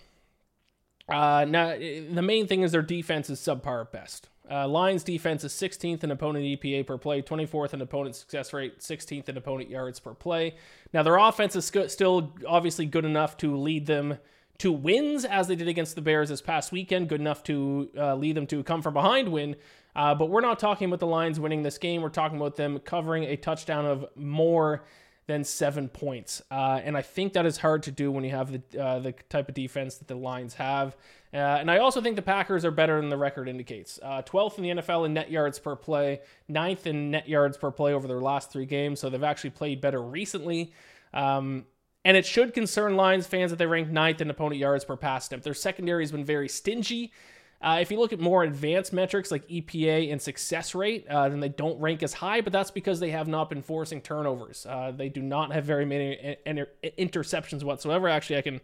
Uh, 1.12 1.48
now, 1.50 1.76
the 1.80 2.22
main 2.22 2.46
thing 2.46 2.62
is 2.62 2.74
their 2.74 2.84
defense 2.84 3.28
is 3.32 3.40
subpar 3.40 3.82
at 3.82 3.92
best. 3.92 4.30
Uh, 4.50 4.68
Lions 4.68 5.04
defense 5.04 5.44
is 5.44 5.54
16th 5.54 6.04
in 6.04 6.12
opponent 6.12 6.44
EPA 6.46 6.88
per 6.88 6.98
play, 6.98 7.22
24th 7.22 7.74
in 7.74 7.82
opponent 7.82 8.16
success 8.16 8.52
rate, 8.52 8.80
16th 8.80 9.30
in 9.30 9.38
opponent 9.38 9.70
yards 9.70 10.00
per 10.00 10.14
play. 10.14 10.56
Now, 10.94 11.04
their 11.04 11.18
offense 11.18 11.56
is 11.56 11.66
sc- 11.66 11.90
still 11.90 12.34
obviously 12.48 12.86
good 12.86 13.06
enough 13.06 13.38
to 13.38 13.56
lead 13.56 13.86
them 13.86 14.18
to 14.60 14.72
wins 14.72 15.24
as 15.24 15.48
they 15.48 15.56
did 15.56 15.68
against 15.68 15.96
the 15.96 16.02
Bears 16.02 16.30
this 16.30 16.42
past 16.42 16.72
weekend, 16.72 17.10
good 17.10 17.22
enough 17.22 17.44
to 17.44 17.90
uh, 17.98 18.16
lead 18.16 18.36
them 18.36 18.48
to 18.48 18.64
come 18.64 18.82
from 18.82 18.94
behind 18.94 19.32
win. 19.32 19.56
Uh, 19.96 20.14
but 20.14 20.30
we're 20.30 20.42
not 20.42 20.60
talking 20.60 20.88
about 20.88 21.00
the 21.00 21.08
Lions 21.08 21.40
winning 21.40 21.64
this 21.64 21.78
game. 21.78 22.02
We're 22.02 22.10
talking 22.10 22.38
about 22.38 22.56
them 22.56 22.80
covering 22.80 23.24
a 23.24 23.38
touchdown 23.38 23.86
of 23.86 24.06
more 24.16 24.84
than 25.30 25.44
seven 25.44 25.88
points. 25.88 26.42
Uh, 26.50 26.82
and 26.84 26.98
I 26.98 27.04
think 27.04 27.34
that 27.34 27.46
is 27.46 27.58
hard 27.58 27.84
to 27.84 27.92
do 27.92 28.12
when 28.12 28.24
you 28.24 28.32
have 28.32 28.52
the 28.52 28.84
uh, 28.84 28.98
the 28.98 29.14
type 29.30 29.48
of 29.48 29.54
defense 29.54 29.96
that 29.98 30.08
the 30.08 30.16
Lions 30.16 30.56
have. 30.56 30.98
Uh, 31.32 31.38
and 31.38 31.70
I 31.70 31.78
also 31.78 32.02
think 32.02 32.16
the 32.16 32.24
Packers 32.24 32.66
are 32.66 32.72
better 32.72 33.00
than 33.00 33.10
the 33.10 33.18
record 33.18 33.48
indicates. 33.48 34.00
Uh, 34.02 34.24
12th 34.24 34.58
in 34.58 34.64
the 34.64 34.70
NFL 34.82 35.06
in 35.06 35.14
net 35.14 35.30
yards 35.30 35.60
per 35.60 35.76
play, 35.76 36.22
9th 36.50 36.88
in 36.88 37.12
net 37.12 37.30
yards 37.30 37.56
per 37.56 37.70
play 37.70 37.94
over 37.94 38.08
their 38.08 38.20
last 38.20 38.52
three 38.52 38.66
games. 38.66 39.00
So 39.00 39.12
they've 39.12 39.24
actually 39.24 39.52
played 39.52 39.80
better 39.80 40.02
recently. 40.02 40.74
Um, 41.14 41.68
and 42.04 42.18
it 42.18 42.26
should 42.26 42.56
concern 42.56 42.96
Lions 42.96 43.28
fans 43.28 43.52
that 43.52 43.58
they 43.58 43.68
rank 43.68 43.90
ninth 43.90 44.22
in 44.22 44.32
opponent 44.32 44.60
yards 44.60 44.84
per 44.84 44.98
pass 44.98 45.28
attempt. 45.28 45.44
Their 45.44 45.54
secondary 45.54 46.02
has 46.02 46.12
been 46.12 46.26
very 46.26 46.50
stingy. 46.50 47.12
Uh, 47.62 47.80
if 47.82 47.92
you 47.92 48.00
look 48.00 48.14
at 48.14 48.22
more 48.22 48.44
advanced 48.44 48.94
metrics 48.94 49.32
like 49.32 49.46
EPA 49.50 50.12
and 50.12 50.22
success 50.22 50.74
rate, 50.74 51.06
uh, 51.10 51.28
then 51.28 51.42
they 51.42 51.50
don't 51.50 51.78
rank 51.82 52.02
as 52.04 52.14
high, 52.14 52.40
but 52.40 52.54
that's 52.54 52.72
because 52.72 53.02
they 53.02 53.10
have 53.12 53.28
not 53.28 53.50
been 53.50 53.62
forcing 53.62 54.00
turnovers. 54.00 54.66
Uh, 54.66 54.92
they 54.96 55.10
do 55.10 55.22
not 55.22 55.52
have 55.52 55.66
very 55.66 55.84
many 55.84 56.38
inter- 56.46 56.70
interceptions 56.84 57.64
whatsoever. 57.64 58.08
Actually, 58.08 58.38
I 58.38 58.42
can, 58.44 58.62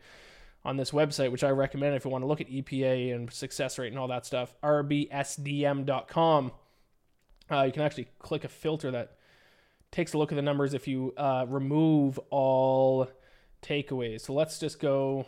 on 0.63 0.77
this 0.77 0.91
website, 0.91 1.29
which 1.29 1.43
I 1.43 1.49
recommend 1.49 1.95
if 1.95 2.05
you 2.05 2.11
want 2.11 2.21
to 2.21 2.27
look 2.27 2.39
at 2.39 2.49
EPA 2.49 3.13
and 3.13 3.31
success 3.33 3.77
rate 3.77 3.89
and 3.89 3.99
all 3.99 4.07
that 4.07 4.25
stuff, 4.25 4.53
rbsdm.com, 4.63 6.51
uh, 7.51 7.63
you 7.63 7.71
can 7.73 7.81
actually 7.81 8.07
click 8.19 8.45
a 8.45 8.49
filter 8.49 8.91
that 8.91 9.17
takes 9.91 10.13
a 10.13 10.17
look 10.17 10.31
at 10.31 10.35
the 10.35 10.41
numbers 10.41 10.73
if 10.73 10.87
you 10.87 11.13
uh, 11.17 11.45
remove 11.49 12.17
all 12.29 13.09
takeaways. 13.61 14.21
So 14.21 14.33
let's 14.33 14.57
just 14.57 14.79
go 14.79 15.25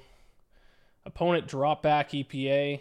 opponent 1.06 1.48
drop 1.48 1.84
back 1.84 2.12
EPA. 2.12 2.80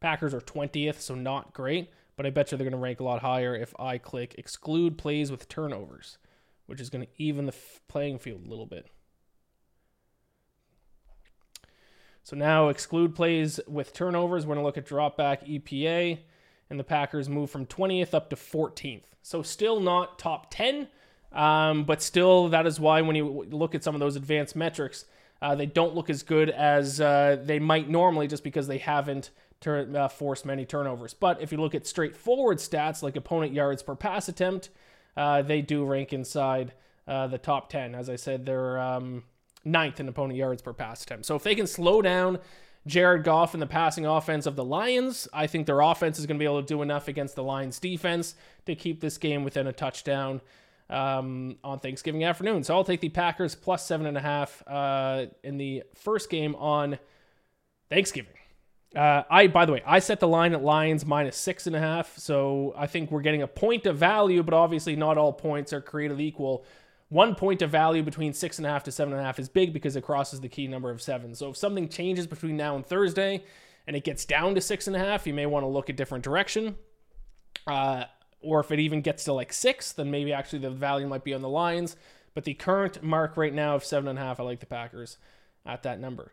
Packers 0.00 0.34
are 0.34 0.40
20th, 0.40 1.00
so 1.00 1.14
not 1.14 1.52
great, 1.52 1.90
but 2.16 2.26
I 2.26 2.30
bet 2.30 2.50
you 2.50 2.58
they're 2.58 2.64
going 2.64 2.72
to 2.72 2.78
rank 2.78 3.00
a 3.00 3.04
lot 3.04 3.20
higher 3.20 3.54
if 3.54 3.74
I 3.78 3.98
click 3.98 4.34
exclude 4.38 4.96
plays 4.96 5.30
with 5.30 5.48
turnovers, 5.48 6.18
which 6.66 6.80
is 6.80 6.90
going 6.90 7.06
to 7.06 7.12
even 7.16 7.46
the 7.46 7.52
f- 7.52 7.80
playing 7.88 8.18
field 8.18 8.46
a 8.46 8.48
little 8.48 8.66
bit. 8.66 8.86
So 12.22 12.36
now 12.36 12.68
exclude 12.68 13.14
plays 13.14 13.58
with 13.66 13.92
turnovers. 13.92 14.44
We're 14.44 14.54
going 14.54 14.62
to 14.62 14.66
look 14.66 14.76
at 14.78 14.84
drop 14.84 15.16
back 15.16 15.46
EPA, 15.46 16.18
and 16.70 16.78
the 16.78 16.84
Packers 16.84 17.28
move 17.28 17.50
from 17.50 17.66
20th 17.66 18.14
up 18.14 18.30
to 18.30 18.36
14th. 18.36 19.04
So 19.22 19.42
still 19.42 19.80
not 19.80 20.18
top 20.18 20.50
10, 20.50 20.88
um, 21.32 21.84
but 21.84 22.02
still 22.02 22.48
that 22.50 22.66
is 22.66 22.78
why 22.78 23.00
when 23.00 23.16
you 23.16 23.46
look 23.50 23.74
at 23.74 23.82
some 23.82 23.94
of 23.94 24.00
those 24.00 24.16
advanced 24.16 24.54
metrics, 24.54 25.06
uh, 25.40 25.54
they 25.54 25.66
don't 25.66 25.94
look 25.94 26.10
as 26.10 26.22
good 26.22 26.50
as 26.50 27.00
uh, 27.00 27.38
they 27.42 27.58
might 27.58 27.88
normally 27.88 28.26
just 28.26 28.44
because 28.44 28.66
they 28.66 28.78
haven't 28.78 29.30
turn, 29.60 29.94
uh, 29.94 30.08
forced 30.08 30.44
many 30.44 30.64
turnovers. 30.64 31.14
But 31.14 31.40
if 31.40 31.52
you 31.52 31.58
look 31.58 31.74
at 31.74 31.86
straightforward 31.86 32.58
stats 32.58 33.02
like 33.02 33.16
opponent 33.16 33.52
yards 33.52 33.82
per 33.82 33.94
pass 33.94 34.28
attempt, 34.28 34.70
uh, 35.16 35.42
they 35.42 35.62
do 35.62 35.84
rank 35.84 36.12
inside 36.12 36.72
uh, 37.06 37.26
the 37.26 37.38
top 37.38 37.68
10. 37.68 37.94
As 37.94 38.08
I 38.08 38.16
said, 38.16 38.46
they're 38.46 38.78
um, 38.78 39.24
ninth 39.64 40.00
in 40.00 40.08
opponent 40.08 40.38
yards 40.38 40.62
per 40.62 40.72
pass 40.72 41.02
attempt. 41.02 41.26
So 41.26 41.34
if 41.34 41.42
they 41.42 41.54
can 41.54 41.66
slow 41.66 42.02
down 42.02 42.38
Jared 42.86 43.24
Goff 43.24 43.54
and 43.54 43.62
the 43.62 43.66
passing 43.66 44.06
offense 44.06 44.46
of 44.46 44.56
the 44.56 44.64
Lions, 44.64 45.28
I 45.32 45.46
think 45.46 45.66
their 45.66 45.80
offense 45.80 46.18
is 46.18 46.26
going 46.26 46.38
to 46.38 46.42
be 46.42 46.46
able 46.46 46.62
to 46.62 46.66
do 46.66 46.82
enough 46.82 47.08
against 47.08 47.34
the 47.34 47.42
Lions 47.42 47.78
defense 47.78 48.34
to 48.66 48.74
keep 48.74 49.00
this 49.00 49.18
game 49.18 49.44
within 49.44 49.66
a 49.66 49.72
touchdown 49.72 50.40
um, 50.90 51.56
on 51.62 51.80
Thanksgiving 51.80 52.24
afternoon. 52.24 52.64
So 52.64 52.74
I'll 52.74 52.84
take 52.84 53.00
the 53.00 53.08
Packers 53.08 53.54
plus 53.54 53.84
seven 53.84 54.06
and 54.06 54.16
a 54.16 54.20
half 54.20 54.62
uh, 54.66 55.26
in 55.42 55.58
the 55.58 55.82
first 55.94 56.30
game 56.30 56.54
on 56.54 56.98
Thanksgiving. 57.90 58.32
Uh, 58.96 59.22
I, 59.28 59.48
by 59.48 59.66
the 59.66 59.72
way, 59.72 59.82
I 59.86 59.98
set 59.98 60.18
the 60.18 60.28
line 60.28 60.54
at 60.54 60.62
Lions 60.62 61.04
minus 61.04 61.36
six 61.36 61.66
and 61.66 61.76
a 61.76 61.78
half. 61.78 62.16
So 62.18 62.74
I 62.76 62.86
think 62.86 63.10
we're 63.10 63.20
getting 63.20 63.42
a 63.42 63.46
point 63.46 63.86
of 63.86 63.98
value, 63.98 64.42
but 64.42 64.54
obviously 64.54 64.96
not 64.96 65.18
all 65.18 65.32
points 65.32 65.72
are 65.72 65.80
created 65.80 66.20
equal. 66.20 66.64
One 67.10 67.34
point 67.34 67.62
of 67.62 67.70
value 67.70 68.02
between 68.02 68.32
six 68.32 68.58
and 68.58 68.66
a 68.66 68.70
half 68.70 68.84
to 68.84 68.92
seven 68.92 69.12
and 69.12 69.22
a 69.22 69.24
half 69.24 69.38
is 69.38 69.48
big 69.48 69.72
because 69.72 69.96
it 69.96 70.04
crosses 70.04 70.40
the 70.40 70.48
key 70.48 70.66
number 70.66 70.90
of 70.90 71.00
seven. 71.00 71.34
So 71.34 71.50
if 71.50 71.56
something 71.56 71.88
changes 71.88 72.26
between 72.26 72.56
now 72.56 72.76
and 72.76 72.84
Thursday 72.84 73.44
and 73.86 73.96
it 73.96 74.04
gets 74.04 74.24
down 74.24 74.54
to 74.54 74.60
six 74.60 74.86
and 74.86 74.96
a 74.96 74.98
half, 74.98 75.26
you 75.26 75.34
may 75.34 75.46
want 75.46 75.64
to 75.64 75.68
look 75.68 75.88
a 75.88 75.92
different 75.92 76.24
direction. 76.24 76.76
Uh, 77.66 78.04
or 78.40 78.60
if 78.60 78.70
it 78.70 78.78
even 78.78 79.00
gets 79.00 79.24
to 79.24 79.32
like 79.32 79.52
six, 79.52 79.92
then 79.92 80.10
maybe 80.10 80.32
actually 80.32 80.60
the 80.60 80.70
value 80.70 81.06
might 81.06 81.24
be 81.24 81.34
on 81.34 81.42
the 81.42 81.48
Lions. 81.48 81.96
But 82.34 82.44
the 82.44 82.54
current 82.54 83.02
mark 83.02 83.36
right 83.36 83.52
now 83.52 83.74
of 83.74 83.84
seven 83.84 84.08
and 84.08 84.18
a 84.18 84.22
half, 84.22 84.38
I 84.38 84.44
like 84.44 84.60
the 84.60 84.66
Packers 84.66 85.18
at 85.66 85.82
that 85.82 86.00
number. 86.00 86.32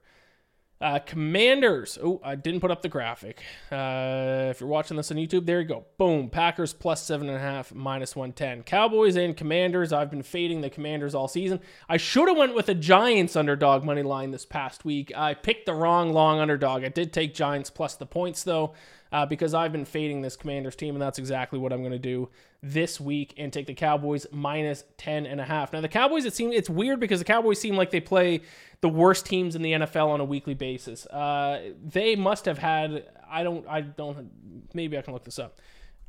Uh, 0.81 0.99
commanders. 0.99 1.97
Oh, 2.03 2.19
I 2.21 2.35
didn't 2.35 2.59
put 2.59 2.69
up 2.69 2.81
the 2.81 2.89
graphic. 2.89 3.41
Uh, 3.71 4.47
if 4.49 4.59
you're 4.59 4.67
watching 4.67 4.97
this 4.97 5.09
on 5.09 5.15
YouTube, 5.15 5.45
there 5.45 5.61
you 5.61 5.67
go. 5.67 5.85
Boom. 5.97 6.29
Packers 6.29 6.73
plus 6.73 7.01
seven 7.01 7.29
and 7.29 7.37
a 7.37 7.41
half, 7.41 7.73
minus 7.73 8.13
110. 8.13 8.63
Cowboys 8.63 9.15
and 9.15 9.37
Commanders. 9.37 9.93
I've 9.93 10.09
been 10.09 10.21
fading 10.21 10.59
the 10.59 10.69
Commanders 10.69 11.15
all 11.15 11.29
season. 11.29 11.61
I 11.87 11.95
should 11.95 12.27
have 12.27 12.37
went 12.37 12.55
with 12.55 12.67
a 12.67 12.75
Giants 12.75 13.37
underdog 13.37 13.85
money 13.85 14.03
line 14.03 14.31
this 14.31 14.45
past 14.45 14.83
week. 14.83 15.13
I 15.15 15.33
picked 15.33 15.65
the 15.65 15.73
wrong 15.73 16.11
long 16.11 16.39
underdog. 16.39 16.83
I 16.83 16.89
did 16.89 17.13
take 17.13 17.33
Giants 17.33 17.69
plus 17.69 17.95
the 17.95 18.05
points 18.05 18.43
though 18.43 18.73
uh, 19.13 19.25
because 19.25 19.53
I've 19.53 19.71
been 19.71 19.85
fading 19.85 20.21
this 20.21 20.35
Commanders 20.35 20.75
team, 20.75 20.93
and 20.93 21.01
that's 21.01 21.19
exactly 21.19 21.57
what 21.57 21.71
I'm 21.71 21.79
going 21.79 21.93
to 21.93 21.99
do 21.99 22.29
this 22.65 22.99
week 22.99 23.35
and 23.37 23.53
take 23.53 23.67
the 23.67 23.73
Cowboys 23.75 24.25
minus 24.31 24.83
10 24.97 25.27
and 25.27 25.39
a 25.39 25.45
half. 25.45 25.71
Now, 25.71 25.81
the 25.81 25.87
Cowboys, 25.87 26.25
it 26.25 26.33
seems 26.33 26.55
it's 26.55 26.69
weird 26.69 26.99
because 26.99 27.19
the 27.19 27.25
Cowboys 27.25 27.61
seem 27.61 27.75
like 27.75 27.91
they 27.91 27.99
play 27.99 28.41
the 28.81 28.89
worst 28.89 29.27
teams 29.27 29.55
in 29.55 29.61
the 29.61 29.73
NFL 29.73 30.07
on 30.07 30.19
a 30.19 30.25
weekly 30.25 30.55
basis. 30.55 31.05
Uh, 31.05 31.71
they 31.83 32.15
must 32.15 32.45
have 32.45 32.57
had, 32.57 33.05
I 33.29 33.43
don't, 33.43 33.67
I 33.67 33.81
don't, 33.81 34.31
maybe 34.73 34.97
I 34.97 35.01
can 35.01 35.13
look 35.13 35.25
this 35.25 35.37
up. 35.37 35.59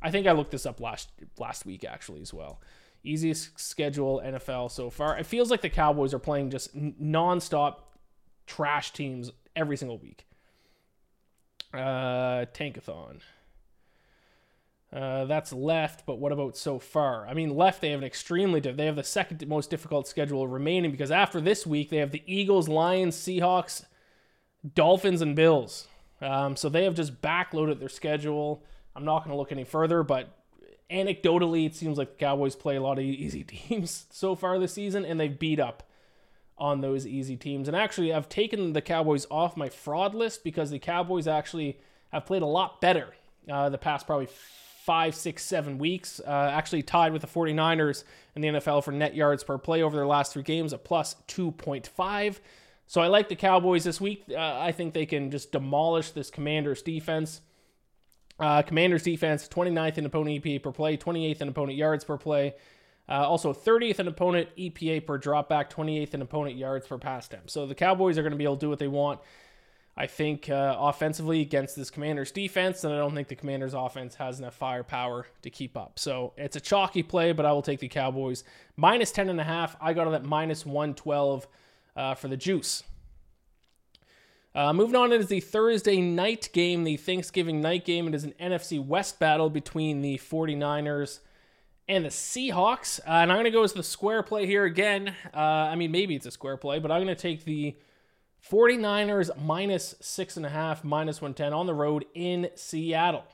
I 0.01 0.09
think 0.09 0.25
I 0.25 0.31
looked 0.31 0.51
this 0.51 0.65
up 0.65 0.79
last 0.79 1.09
last 1.39 1.65
week 1.65 1.83
actually 1.83 2.21
as 2.21 2.33
well. 2.33 2.61
Easiest 3.03 3.59
schedule 3.59 4.21
NFL 4.23 4.71
so 4.71 4.89
far. 4.89 5.17
It 5.17 5.25
feels 5.25 5.49
like 5.49 5.61
the 5.61 5.69
Cowboys 5.69 6.13
are 6.13 6.19
playing 6.19 6.49
just 6.49 6.75
nonstop 6.75 7.77
trash 8.45 8.91
teams 8.93 9.31
every 9.55 9.77
single 9.77 9.97
week. 9.97 10.25
Uh, 11.73 12.45
Tankathon. 12.53 13.21
Uh, 14.91 15.25
that's 15.25 15.51
left, 15.51 16.05
but 16.05 16.17
what 16.17 16.31
about 16.31 16.55
so 16.55 16.79
far? 16.79 17.27
I 17.27 17.33
mean, 17.33 17.55
left 17.55 17.81
they 17.81 17.91
have 17.91 17.99
an 17.99 18.05
extremely 18.05 18.61
they 18.61 18.85
have 18.85 18.95
the 18.95 19.03
second 19.03 19.45
most 19.47 19.69
difficult 19.69 20.07
schedule 20.07 20.47
remaining 20.47 20.91
because 20.91 21.11
after 21.11 21.41
this 21.41 21.67
week 21.67 21.89
they 21.89 21.97
have 21.97 22.11
the 22.11 22.23
Eagles, 22.25 22.69
Lions, 22.69 23.17
Seahawks, 23.17 23.83
Dolphins, 24.75 25.21
and 25.21 25.35
Bills. 25.35 25.87
Um, 26.21 26.55
so 26.55 26.69
they 26.69 26.85
have 26.85 26.95
just 26.95 27.21
backloaded 27.21 27.79
their 27.79 27.89
schedule. 27.89 28.63
I'm 28.95 29.03
not 29.03 29.19
going 29.19 29.31
to 29.31 29.37
look 29.37 29.51
any 29.51 29.65
further, 29.65 30.03
but 30.03 30.29
anecdotally, 30.89 31.65
it 31.65 31.75
seems 31.75 31.97
like 31.97 32.11
the 32.17 32.25
Cowboys 32.25 32.55
play 32.55 32.77
a 32.77 32.81
lot 32.81 32.97
of 32.97 33.03
easy 33.03 33.43
teams 33.43 34.05
so 34.09 34.35
far 34.35 34.57
this 34.57 34.73
season, 34.73 35.03
and 35.03 35.19
they've 35.19 35.37
beat 35.37 35.59
up 35.59 35.83
on 36.57 36.79
those 36.79 37.05
easy 37.05 37.35
teams. 37.35 37.67
And 37.67 37.75
actually, 37.75 38.13
I've 38.13 38.29
taken 38.29 38.71
the 38.73 38.81
Cowboys 38.81 39.27
off 39.29 39.57
my 39.57 39.67
fraud 39.69 40.15
list 40.15 40.45
because 40.45 40.71
the 40.71 40.79
Cowboys 40.79 41.27
actually 41.27 41.77
have 42.11 42.25
played 42.25 42.41
a 42.41 42.47
lot 42.47 42.79
better 42.79 43.09
uh, 43.51 43.69
the 43.69 43.77
past 43.77 44.07
probably 44.07 44.29
five, 44.87 45.13
six, 45.13 45.43
seven 45.43 45.77
weeks. 45.77 46.21
Uh, 46.25 46.49
actually 46.53 46.81
tied 46.81 47.11
with 47.11 47.21
the 47.21 47.27
49ers 47.27 48.05
in 48.35 48.41
the 48.41 48.47
NFL 48.47 48.85
for 48.85 48.93
net 48.93 49.13
yards 49.13 49.43
per 49.43 49.57
play 49.57 49.83
over 49.83 49.97
their 49.97 50.07
last 50.07 50.31
three 50.31 50.43
games, 50.43 50.71
a 50.71 50.77
plus 50.77 51.17
2.5. 51.27 52.39
So 52.87 53.01
I 53.01 53.07
like 53.07 53.27
the 53.27 53.35
Cowboys 53.35 53.83
this 53.83 53.99
week. 53.99 54.23
Uh, 54.31 54.37
I 54.37 54.71
think 54.71 54.93
they 54.93 55.05
can 55.05 55.29
just 55.29 55.51
demolish 55.51 56.11
this 56.11 56.31
Commanders 56.31 56.81
defense. 56.81 57.41
Uh, 58.39 58.61
Commanders 58.61 59.03
defense, 59.03 59.49
29th 59.49 59.97
in 59.97 60.05
opponent 60.05 60.41
EPA 60.41 60.63
per 60.63 60.71
play, 60.71 60.95
28th 60.95 61.41
in 61.41 61.49
opponent 61.49 61.77
yards 61.77 62.05
per 62.05 62.17
play. 62.17 62.55
Uh, 63.09 63.27
also, 63.27 63.51
30th 63.51 63.99
in 63.99 64.07
opponent 64.07 64.47
EPA 64.57 65.05
per 65.05 65.19
dropback, 65.19 65.69
28th 65.69 66.13
in 66.13 66.21
opponent 66.21 66.55
yards 66.55 66.87
per 66.87 66.97
pass 66.97 67.27
attempt. 67.27 67.51
So 67.51 67.65
the 67.65 67.75
Cowboys 67.75 68.17
are 68.17 68.21
going 68.21 68.31
to 68.31 68.37
be 68.37 68.45
able 68.45 68.55
to 68.55 68.61
do 68.61 68.69
what 68.69 68.79
they 68.79 68.87
want. 68.87 69.19
I 69.99 70.05
think 70.05 70.47
uh, 70.47 70.75
offensively 70.77 71.41
against 71.41 71.75
this 71.75 71.89
Commanders 71.89 72.31
defense, 72.31 72.83
and 72.83 72.93
I 72.93 72.97
don't 72.97 73.15
think 73.15 73.29
the 73.29 73.35
Commanders 73.35 73.73
offense 73.73 74.13
has 74.15 74.39
enough 74.39 74.53
firepower 74.53 75.25
to 75.41 75.49
keep 75.49 75.75
up. 75.75 75.97
So 75.97 76.33
it's 76.37 76.55
a 76.55 76.59
chalky 76.59 77.01
play, 77.01 77.31
but 77.31 77.47
I 77.47 77.51
will 77.51 77.63
take 77.63 77.79
the 77.79 77.87
Cowboys 77.87 78.43
minus 78.75 79.11
10 79.11 79.27
and 79.27 79.41
a 79.41 79.43
half. 79.43 79.75
I 79.81 79.93
got 79.93 80.07
it 80.07 80.13
at 80.13 80.23
minus 80.23 80.67
112 80.67 81.47
uh, 81.95 82.13
for 82.13 82.27
the 82.27 82.37
juice. 82.37 82.83
Uh, 84.53 84.71
moving 84.71 84.95
on, 84.95 85.11
it 85.11 85.19
is 85.19 85.27
the 85.27 85.39
Thursday 85.39 85.99
night 85.99 86.49
game, 86.53 86.83
the 86.83 86.97
Thanksgiving 86.97 87.59
night 87.59 87.83
game. 87.83 88.07
It 88.07 88.13
is 88.13 88.23
an 88.23 88.35
NFC 88.39 88.83
West 88.83 89.19
battle 89.19 89.49
between 89.49 90.01
the 90.01 90.19
49ers 90.19 91.19
and 91.87 92.05
the 92.05 92.09
Seahawks. 92.09 92.99
Uh, 92.99 93.13
and 93.13 93.31
I'm 93.31 93.37
going 93.37 93.45
to 93.45 93.51
go 93.51 93.63
as 93.63 93.73
the 93.73 93.83
square 93.83 94.21
play 94.21 94.45
here 94.45 94.65
again. 94.65 95.15
Uh, 95.33 95.39
I 95.39 95.75
mean, 95.75 95.91
maybe 95.91 96.15
it's 96.15 96.27
a 96.27 96.31
square 96.31 96.57
play, 96.57 96.77
but 96.77 96.91
I'm 96.91 97.03
going 97.03 97.15
to 97.15 97.21
take 97.21 97.45
the 97.45 97.75
49ers 98.49 99.29
minus 99.41 99.95
six 99.99 100.37
and 100.37 100.45
a 100.45 100.49
half, 100.49 100.83
minus 100.83 101.21
110 101.21 101.53
on 101.53 101.65
the 101.65 101.73
road 101.73 102.05
in 102.13 102.49
Seattle. 102.55 103.25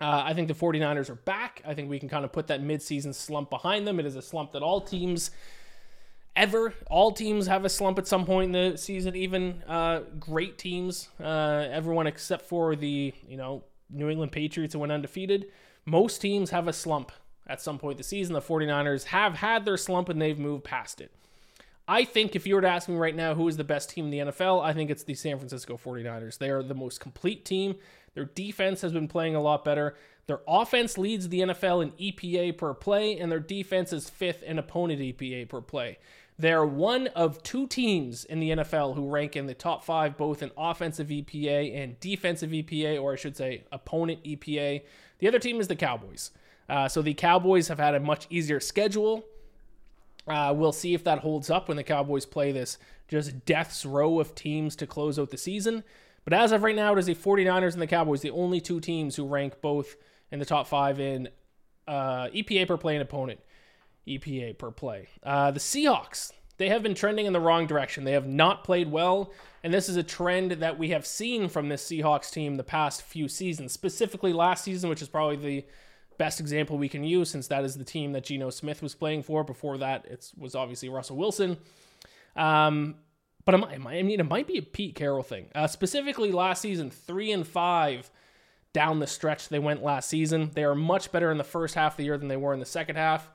Uh, 0.00 0.22
I 0.24 0.34
think 0.34 0.48
the 0.48 0.54
49ers 0.54 1.08
are 1.08 1.14
back. 1.14 1.62
I 1.64 1.74
think 1.74 1.88
we 1.88 2.00
can 2.00 2.08
kind 2.08 2.24
of 2.24 2.32
put 2.32 2.48
that 2.48 2.60
midseason 2.60 3.14
slump 3.14 3.50
behind 3.50 3.86
them. 3.86 4.00
It 4.00 4.06
is 4.06 4.16
a 4.16 4.22
slump 4.22 4.52
that 4.52 4.62
all 4.62 4.80
teams 4.80 5.30
ever, 6.34 6.74
all 6.90 7.12
teams 7.12 7.46
have 7.46 7.64
a 7.64 7.68
slump 7.68 7.98
at 7.98 8.06
some 8.08 8.26
point 8.26 8.54
in 8.54 8.72
the 8.72 8.76
season, 8.76 9.14
even 9.14 9.62
uh, 9.68 10.00
great 10.18 10.58
teams, 10.58 11.08
uh, 11.22 11.66
everyone 11.70 12.06
except 12.06 12.46
for 12.46 12.74
the, 12.74 13.14
you 13.28 13.36
know, 13.36 13.64
New 13.88 14.10
England 14.10 14.32
Patriots 14.32 14.74
who 14.74 14.80
went 14.80 14.90
undefeated. 14.90 15.46
Most 15.84 16.18
teams 16.20 16.50
have 16.50 16.66
a 16.66 16.72
slump 16.72 17.12
at 17.46 17.60
some 17.60 17.78
point 17.78 17.94
in 17.94 17.98
the 17.98 18.04
season. 18.04 18.32
The 18.32 18.40
49ers 18.40 19.04
have 19.04 19.34
had 19.34 19.64
their 19.64 19.76
slump 19.76 20.08
and 20.08 20.20
they've 20.20 20.38
moved 20.38 20.64
past 20.64 21.00
it. 21.00 21.12
I 21.86 22.04
think 22.04 22.34
if 22.34 22.46
you 22.46 22.54
were 22.54 22.62
to 22.62 22.68
ask 22.68 22.88
me 22.88 22.96
right 22.96 23.14
now 23.14 23.34
who 23.34 23.46
is 23.46 23.56
the 23.56 23.64
best 23.64 23.90
team 23.90 24.06
in 24.06 24.10
the 24.10 24.32
NFL, 24.32 24.64
I 24.64 24.72
think 24.72 24.90
it's 24.90 25.02
the 25.02 25.14
San 25.14 25.36
Francisco 25.36 25.76
49ers. 25.76 26.38
They 26.38 26.48
are 26.48 26.62
the 26.62 26.74
most 26.74 26.98
complete 26.98 27.44
team. 27.44 27.76
Their 28.14 28.24
defense 28.24 28.80
has 28.80 28.92
been 28.92 29.08
playing 29.08 29.34
a 29.34 29.42
lot 29.42 29.64
better. 29.64 29.94
Their 30.26 30.40
offense 30.48 30.96
leads 30.96 31.28
the 31.28 31.40
NFL 31.40 31.82
in 31.82 31.90
EPA 31.92 32.56
per 32.56 32.72
play, 32.72 33.18
and 33.18 33.30
their 33.30 33.40
defense 33.40 33.92
is 33.92 34.08
fifth 34.08 34.42
in 34.42 34.58
opponent 34.58 35.00
EPA 35.00 35.48
per 35.48 35.60
play. 35.60 35.98
They 36.38 36.52
are 36.52 36.66
one 36.66 37.08
of 37.08 37.42
two 37.42 37.66
teams 37.66 38.24
in 38.24 38.40
the 38.40 38.50
NFL 38.50 38.96
who 38.96 39.08
rank 39.08 39.36
in 39.36 39.46
the 39.46 39.54
top 39.54 39.84
five, 39.84 40.16
both 40.16 40.42
in 40.42 40.50
offensive 40.56 41.08
EPA 41.08 41.76
and 41.76 42.00
defensive 42.00 42.50
EPA, 42.50 43.00
or 43.00 43.12
I 43.12 43.16
should 43.16 43.36
say 43.36 43.64
opponent 43.70 44.24
EPA. 44.24 44.82
The 45.18 45.28
other 45.28 45.38
team 45.38 45.60
is 45.60 45.68
the 45.68 45.76
Cowboys. 45.76 46.30
Uh, 46.68 46.88
so 46.88 47.02
the 47.02 47.14
Cowboys 47.14 47.68
have 47.68 47.78
had 47.78 47.94
a 47.94 48.00
much 48.00 48.26
easier 48.30 48.58
schedule. 48.58 49.24
Uh, 50.26 50.52
we'll 50.56 50.72
see 50.72 50.94
if 50.94 51.04
that 51.04 51.18
holds 51.18 51.50
up 51.50 51.68
when 51.68 51.76
the 51.76 51.84
Cowboys 51.84 52.26
play 52.26 52.50
this 52.52 52.78
just 53.08 53.44
death's 53.44 53.84
row 53.84 54.20
of 54.20 54.34
teams 54.34 54.74
to 54.76 54.86
close 54.86 55.18
out 55.18 55.30
the 55.30 55.36
season. 55.36 55.84
But 56.24 56.32
as 56.32 56.52
of 56.52 56.62
right 56.62 56.74
now, 56.74 56.94
it 56.94 56.98
is 56.98 57.06
the 57.06 57.14
49ers 57.14 57.74
and 57.74 57.82
the 57.82 57.86
Cowboys, 57.86 58.22
the 58.22 58.30
only 58.30 58.60
two 58.60 58.80
teams 58.80 59.16
who 59.16 59.26
rank 59.26 59.60
both 59.60 59.96
in 60.30 60.38
the 60.38 60.46
top 60.46 60.66
five 60.66 60.98
in 60.98 61.28
uh, 61.86 62.28
EPA 62.28 62.66
per 62.66 62.76
play 62.78 62.94
and 62.94 63.02
opponent 63.02 63.40
EPA 64.08 64.56
per 64.56 64.70
play. 64.70 65.08
Uh, 65.22 65.50
the 65.50 65.60
Seahawks, 65.60 66.32
they 66.56 66.68
have 66.70 66.82
been 66.82 66.94
trending 66.94 67.26
in 67.26 67.32
the 67.32 67.40
wrong 67.40 67.66
direction. 67.66 68.04
They 68.04 68.12
have 68.12 68.26
not 68.26 68.64
played 68.64 68.90
well, 68.90 69.32
and 69.62 69.72
this 69.72 69.88
is 69.88 69.96
a 69.96 70.02
trend 70.02 70.52
that 70.52 70.78
we 70.78 70.90
have 70.90 71.06
seen 71.06 71.48
from 71.48 71.68
this 71.68 71.84
Seahawks 71.86 72.30
team 72.30 72.56
the 72.56 72.64
past 72.64 73.02
few 73.02 73.28
seasons, 73.28 73.72
specifically 73.72 74.32
last 74.32 74.64
season, 74.64 74.88
which 74.88 75.02
is 75.02 75.08
probably 75.08 75.36
the 75.36 75.64
best 76.18 76.40
example 76.40 76.78
we 76.78 76.88
can 76.88 77.04
use 77.04 77.30
since 77.30 77.48
that 77.48 77.64
is 77.64 77.76
the 77.76 77.84
team 77.84 78.12
that 78.12 78.24
Geno 78.24 78.50
Smith 78.50 78.82
was 78.82 78.94
playing 78.94 79.22
for. 79.22 79.44
Before 79.44 79.78
that, 79.78 80.06
it 80.06 80.30
was 80.36 80.54
obviously 80.54 80.88
Russell 80.88 81.16
Wilson. 81.16 81.56
Um, 82.36 82.96
but 83.44 83.54
I 83.54 83.78
mean, 83.78 84.20
it 84.20 84.28
might 84.28 84.46
be 84.46 84.58
a 84.58 84.62
Pete 84.62 84.94
Carroll 84.94 85.22
thing. 85.22 85.48
Uh, 85.54 85.66
specifically, 85.66 86.32
last 86.32 86.62
season, 86.62 86.90
three 86.90 87.30
and 87.30 87.46
five 87.46 88.10
down 88.72 88.98
the 88.98 89.06
stretch 89.06 89.48
they 89.48 89.58
went 89.58 89.82
last 89.82 90.08
season. 90.08 90.50
They 90.54 90.64
are 90.64 90.74
much 90.74 91.12
better 91.12 91.30
in 91.30 91.38
the 91.38 91.44
first 91.44 91.74
half 91.74 91.92
of 91.92 91.96
the 91.98 92.04
year 92.04 92.18
than 92.18 92.28
they 92.28 92.36
were 92.36 92.54
in 92.54 92.60
the 92.60 92.66
second 92.66 92.96
half. 92.96 93.30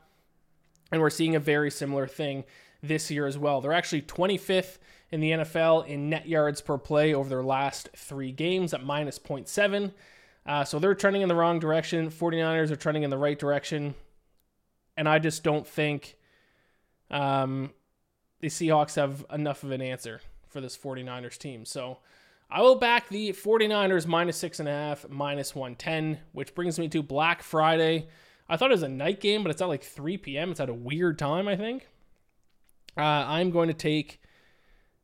And 0.92 1.02
we're 1.02 1.10
seeing 1.10 1.36
a 1.36 1.40
very 1.40 1.72
similar 1.72 2.08
thing 2.08 2.44
this 2.82 3.12
year 3.12 3.28
as 3.28 3.38
well. 3.38 3.62
They're 3.62 3.74
actually 3.74 4.02
25th 4.02 4.80
in 5.12 5.22
the 5.22 5.32
NFL 5.32 5.88
in 5.88 6.10
net 6.10 6.28
yards 6.28 6.62
per 6.62 6.78
play 6.78 7.14
over 7.14 7.30
their 7.30 7.44
last 7.44 7.90
three 7.96 8.32
games 8.32 8.74
at 8.74 8.84
minus 8.84 9.20
0.7. 9.20 9.92
Uh, 10.50 10.64
so 10.64 10.80
they're 10.80 10.96
trending 10.96 11.22
in 11.22 11.30
the 11.30 11.36
wrong 11.36 11.60
direction. 11.60 12.10
49ers 12.10 12.72
are 12.72 12.76
trending 12.76 13.04
in 13.04 13.12
the 13.12 13.20
right 13.20 13.38
direction. 13.38 13.94
And 14.98 15.08
I 15.08 15.20
just 15.20 15.44
don't 15.44 15.66
think 15.66 16.18
um, 17.12 17.70
the 18.40 18.48
Seahawks 18.48 18.96
have 18.96 19.24
enough 19.32 19.62
of 19.62 19.70
an 19.70 19.82
answer 19.84 20.22
for 20.48 20.60
this 20.60 20.76
49ers 20.76 21.38
team. 21.38 21.66
So 21.66 22.00
I 22.50 22.64
will 22.64 22.78
back 22.78 23.10
the 23.10 23.30
49ers 23.30 24.08
minus 24.08 24.38
six 24.38 24.60
and 24.60 24.68
a 24.68 24.72
half, 24.72 25.08
minus 25.08 25.54
110, 25.54 26.18
which 26.32 26.56
brings 26.56 26.80
me 26.80 26.88
to 26.90 27.04
Black 27.04 27.44
Friday. 27.44 28.08
I 28.50 28.58
thought 28.58 28.72
it 28.72 28.74
was 28.74 28.82
a 28.82 28.90
night 28.90 29.20
game, 29.20 29.44
but 29.44 29.52
it's 29.52 29.62
at 29.62 29.68
like 29.68 29.84
3 29.84 30.18
p.m. 30.18 30.50
It's 30.50 30.60
at 30.60 30.68
a 30.68 30.74
weird 30.74 31.20
time, 31.20 31.48
I 31.48 31.58
think. 31.58 31.88
Uh, 32.98 33.02
I'm 33.02 33.52
going 33.52 33.68
to 33.68 33.76
take 33.76 34.20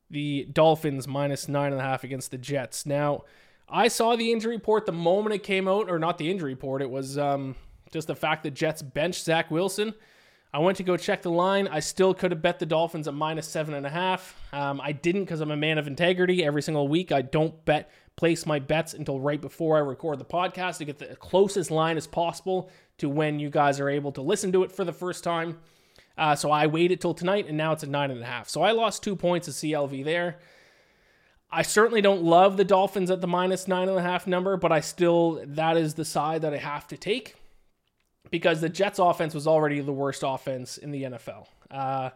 the 0.09 0.45
Dolphins 0.51 1.07
minus 1.07 1.47
nine 1.47 1.71
and 1.71 1.79
a 1.79 1.83
half 1.83 2.03
against 2.03 2.31
the 2.31 2.39
Jets. 2.39 2.87
Now, 2.87 3.25
I 3.67 3.87
saw 3.87 4.15
the 4.15 4.31
injury 4.31 4.55
report 4.55 4.85
the 4.85 4.91
moment 4.91 5.35
it 5.35 5.43
came 5.43 5.67
out, 5.67 5.89
or 5.89 5.99
not 5.99 6.17
the 6.17 6.29
injury 6.29 6.53
report. 6.53 6.81
It 6.81 6.89
was 6.89 7.17
um, 7.17 7.55
just 7.91 8.07
the 8.07 8.15
fact 8.15 8.43
that 8.43 8.51
Jets 8.51 8.81
benched 8.81 9.23
Zach 9.23 9.49
Wilson. 9.49 9.93
I 10.53 10.59
went 10.59 10.77
to 10.77 10.83
go 10.83 10.95
check 10.95 11.21
the 11.21 11.31
line. 11.31 11.67
I 11.67 11.81
still 11.81 12.13
could 12.13 12.31
have 12.31 12.41
bet 12.41 12.59
the 12.59 12.65
Dolphins 12.65 13.09
at 13.09 13.13
minus 13.13 13.45
seven 13.45 13.73
and 13.73 13.85
a 13.85 13.89
half. 13.89 14.41
Um, 14.53 14.79
I 14.79 14.93
didn't 14.93 15.25
because 15.25 15.41
I'm 15.41 15.51
a 15.51 15.57
man 15.57 15.77
of 15.77 15.85
integrity. 15.85 16.45
Every 16.45 16.61
single 16.61 16.87
week, 16.87 17.11
I 17.11 17.23
don't 17.23 17.65
bet 17.65 17.91
place 18.15 18.45
my 18.45 18.59
bets 18.59 18.93
until 18.93 19.19
right 19.19 19.41
before 19.41 19.75
I 19.75 19.81
record 19.81 20.19
the 20.19 20.25
podcast 20.25 20.77
to 20.77 20.85
get 20.85 20.97
the 20.97 21.15
closest 21.17 21.71
line 21.71 21.97
as 21.97 22.07
possible 22.07 22.69
to 22.99 23.09
when 23.09 23.39
you 23.39 23.49
guys 23.49 23.81
are 23.81 23.89
able 23.89 24.13
to 24.13 24.21
listen 24.21 24.53
to 24.53 24.63
it 24.63 24.71
for 24.71 24.85
the 24.85 24.93
first 24.93 25.25
time. 25.25 25.57
Uh, 26.17 26.35
so 26.35 26.49
I 26.49 26.67
waited 26.67 27.01
till 27.01 27.13
tonight, 27.13 27.47
and 27.47 27.57
now 27.57 27.73
it's 27.73 27.83
a 27.83 27.87
nine 27.87 28.09
and 28.09 28.21
a 28.21 28.25
half. 28.25 28.47
So 28.47 28.61
I 28.61 28.71
lost 28.71 29.03
two 29.03 29.17
points 29.17 29.49
of 29.49 29.53
CLV 29.55 30.05
there. 30.05 30.39
I 31.55 31.61
certainly 31.61 32.01
don't 32.01 32.21
love 32.21 32.57
the 32.57 32.65
Dolphins 32.65 33.09
at 33.09 33.21
the 33.21 33.27
minus 33.27 33.65
nine 33.65 33.87
and 33.87 33.97
a 33.97 34.01
half 34.01 34.27
number, 34.27 34.57
but 34.57 34.73
I 34.73 34.81
still, 34.81 35.41
that 35.45 35.77
is 35.77 35.93
the 35.93 36.03
side 36.03 36.41
that 36.41 36.53
I 36.53 36.57
have 36.57 36.85
to 36.87 36.97
take 36.97 37.35
because 38.29 38.59
the 38.59 38.67
Jets 38.67 38.99
offense 38.99 39.33
was 39.33 39.47
already 39.47 39.79
the 39.79 39.93
worst 39.93 40.23
offense 40.25 40.77
in 40.77 40.91
the 40.91 41.03
NFL. 41.03 41.47
Uh, 41.71 42.09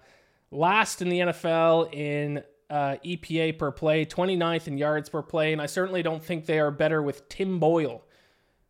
last 0.51 1.01
in 1.01 1.07
the 1.07 1.19
NFL 1.19 1.93
in 1.93 2.43
uh, 2.69 2.97
EPA 3.05 3.57
per 3.57 3.71
play, 3.71 4.05
29th 4.05 4.67
in 4.67 4.77
yards 4.77 5.07
per 5.07 5.21
play, 5.21 5.53
and 5.53 5.61
I 5.61 5.67
certainly 5.67 6.03
don't 6.03 6.21
think 6.21 6.45
they 6.45 6.59
are 6.59 6.69
better 6.69 7.01
with 7.01 7.29
Tim 7.29 7.59
Boyle 7.59 8.03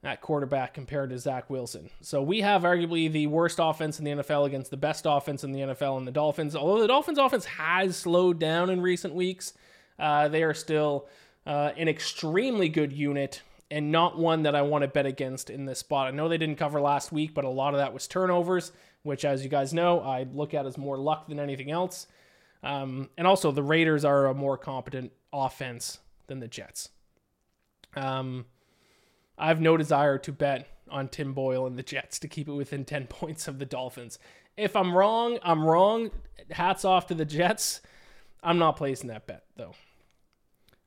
at 0.03 0.21
quarterback 0.21 0.75
compared 0.75 1.10
to 1.10 1.17
Zach 1.17 1.49
Wilson. 1.49 1.89
So 2.01 2.21
we 2.21 2.41
have 2.41 2.62
arguably 2.62 3.12
the 3.12 3.25
worst 3.25 3.58
offense 3.60 3.97
in 3.97 4.05
the 4.05 4.12
NFL 4.12 4.45
against 4.45 4.69
the 4.69 4.77
best 4.77 5.08
offense 5.08 5.43
in 5.43 5.51
the 5.51 5.62
NFL 5.62 5.97
and 5.97 6.08
the 6.08 6.12
Dolphins. 6.12 6.55
Although 6.55 6.79
the 6.79 6.88
Dolphins 6.88 7.17
offense 7.17 7.45
has 7.45 7.97
slowed 7.97 8.38
down 8.38 8.69
in 8.69 8.82
recent 8.82 9.15
weeks, 9.15 9.53
uh, 10.00 10.28
they 10.28 10.44
are 10.44 10.54
still 10.54 11.08
uh, 11.46 11.72
an 11.78 11.88
extremely 11.88 12.70
good 12.70 12.94
unit 12.94 13.42
and 13.72 13.92
not 13.92 14.18
one 14.18 14.44
that 14.44 14.56
I 14.56 14.62
want 14.64 14.84
to 14.84 14.88
bet 14.88 15.06
against 15.06 15.50
in 15.50 15.66
this 15.66 15.80
spot. 15.80 16.08
I 16.08 16.12
know 16.12 16.28
they 16.28 16.38
didn't 16.38 16.58
cover 16.58 16.82
last 16.82 17.12
week, 17.12 17.34
but 17.34 17.46
a 17.46 17.50
lot 17.50 17.74
of 17.74 17.80
that 17.80 17.94
was 17.94 18.08
turnovers, 18.08 18.72
which, 19.04 19.24
as 19.24 19.44
you 19.44 19.50
guys 19.50 19.74
know, 19.74 20.00
I 20.00 20.26
look 20.34 20.54
at 20.54 20.66
as 20.66 20.78
more 20.78 20.98
luck 20.98 21.28
than 21.28 21.40
anything 21.40 21.70
else. 21.70 22.08
Um, 22.64 23.10
and 23.18 23.28
also, 23.28 23.52
the 23.52 23.64
Raiders 23.64 24.04
are 24.04 24.26
a 24.26 24.34
more 24.34 24.58
competent 24.58 25.12
offense 25.32 26.00
than 26.28 26.40
the 26.40 26.48
Jets. 26.48 26.90
Um, 27.96 28.46
I 29.38 29.48
have 29.48 29.62
no 29.62 29.78
desire 29.78 30.18
to 30.20 30.32
bet 30.32 30.68
on 30.90 31.08
Tim 31.08 31.34
Boyle 31.34 31.66
and 31.66 31.78
the 31.78 31.84
Jets 31.84 32.20
to 32.20 32.28
keep 32.28 32.48
it 32.48 32.54
within 32.54 32.86
10 32.86 33.08
points 33.08 33.48
of 33.48 33.60
the 33.60 33.66
Dolphins. 33.66 34.20
If 34.58 34.76
I'm 34.76 34.96
wrong, 34.96 35.38
I'm 35.44 35.64
wrong. 35.64 36.12
Hats 36.52 36.84
off 36.84 37.08
to 37.08 37.14
the 37.14 37.26
Jets. 37.26 37.82
I'm 38.42 38.58
not 38.58 38.78
placing 38.78 39.10
that 39.10 39.28
bet, 39.28 39.44
though. 39.56 39.76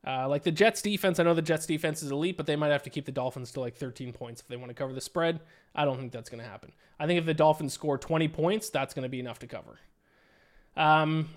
Uh, 0.05 0.27
like 0.27 0.43
the 0.43 0.51
Jets 0.51 0.81
defense, 0.81 1.19
I 1.19 1.23
know 1.23 1.33
the 1.33 1.41
Jets 1.41 1.65
defense 1.65 2.03
is 2.03 2.11
elite, 2.11 2.35
but 2.35 2.45
they 2.45 2.57
might 2.57 2.71
have 2.71 2.83
to 2.83 2.89
keep 2.89 3.05
the 3.05 3.11
Dolphins 3.11 3.53
to 3.53 3.61
like 3.61 3.75
13 3.75 4.11
points 4.11 4.41
if 4.41 4.47
they 4.47 4.57
want 4.57 4.69
to 4.69 4.73
cover 4.73 4.91
the 4.91 5.01
spread. 5.01 5.39
I 5.73 5.85
don't 5.85 5.97
think 5.97 6.11
that's 6.11 6.29
going 6.29 6.43
to 6.43 6.49
happen. 6.49 6.73
I 6.99 7.07
think 7.07 7.19
if 7.19 7.25
the 7.25 7.33
Dolphins 7.33 7.73
score 7.73 7.97
20 7.97 8.27
points, 8.27 8.69
that's 8.69 8.93
going 8.93 9.03
to 9.03 9.09
be 9.09 9.21
enough 9.21 9.39
to 9.39 9.47
cover. 9.47 9.79
Um, 10.75 11.29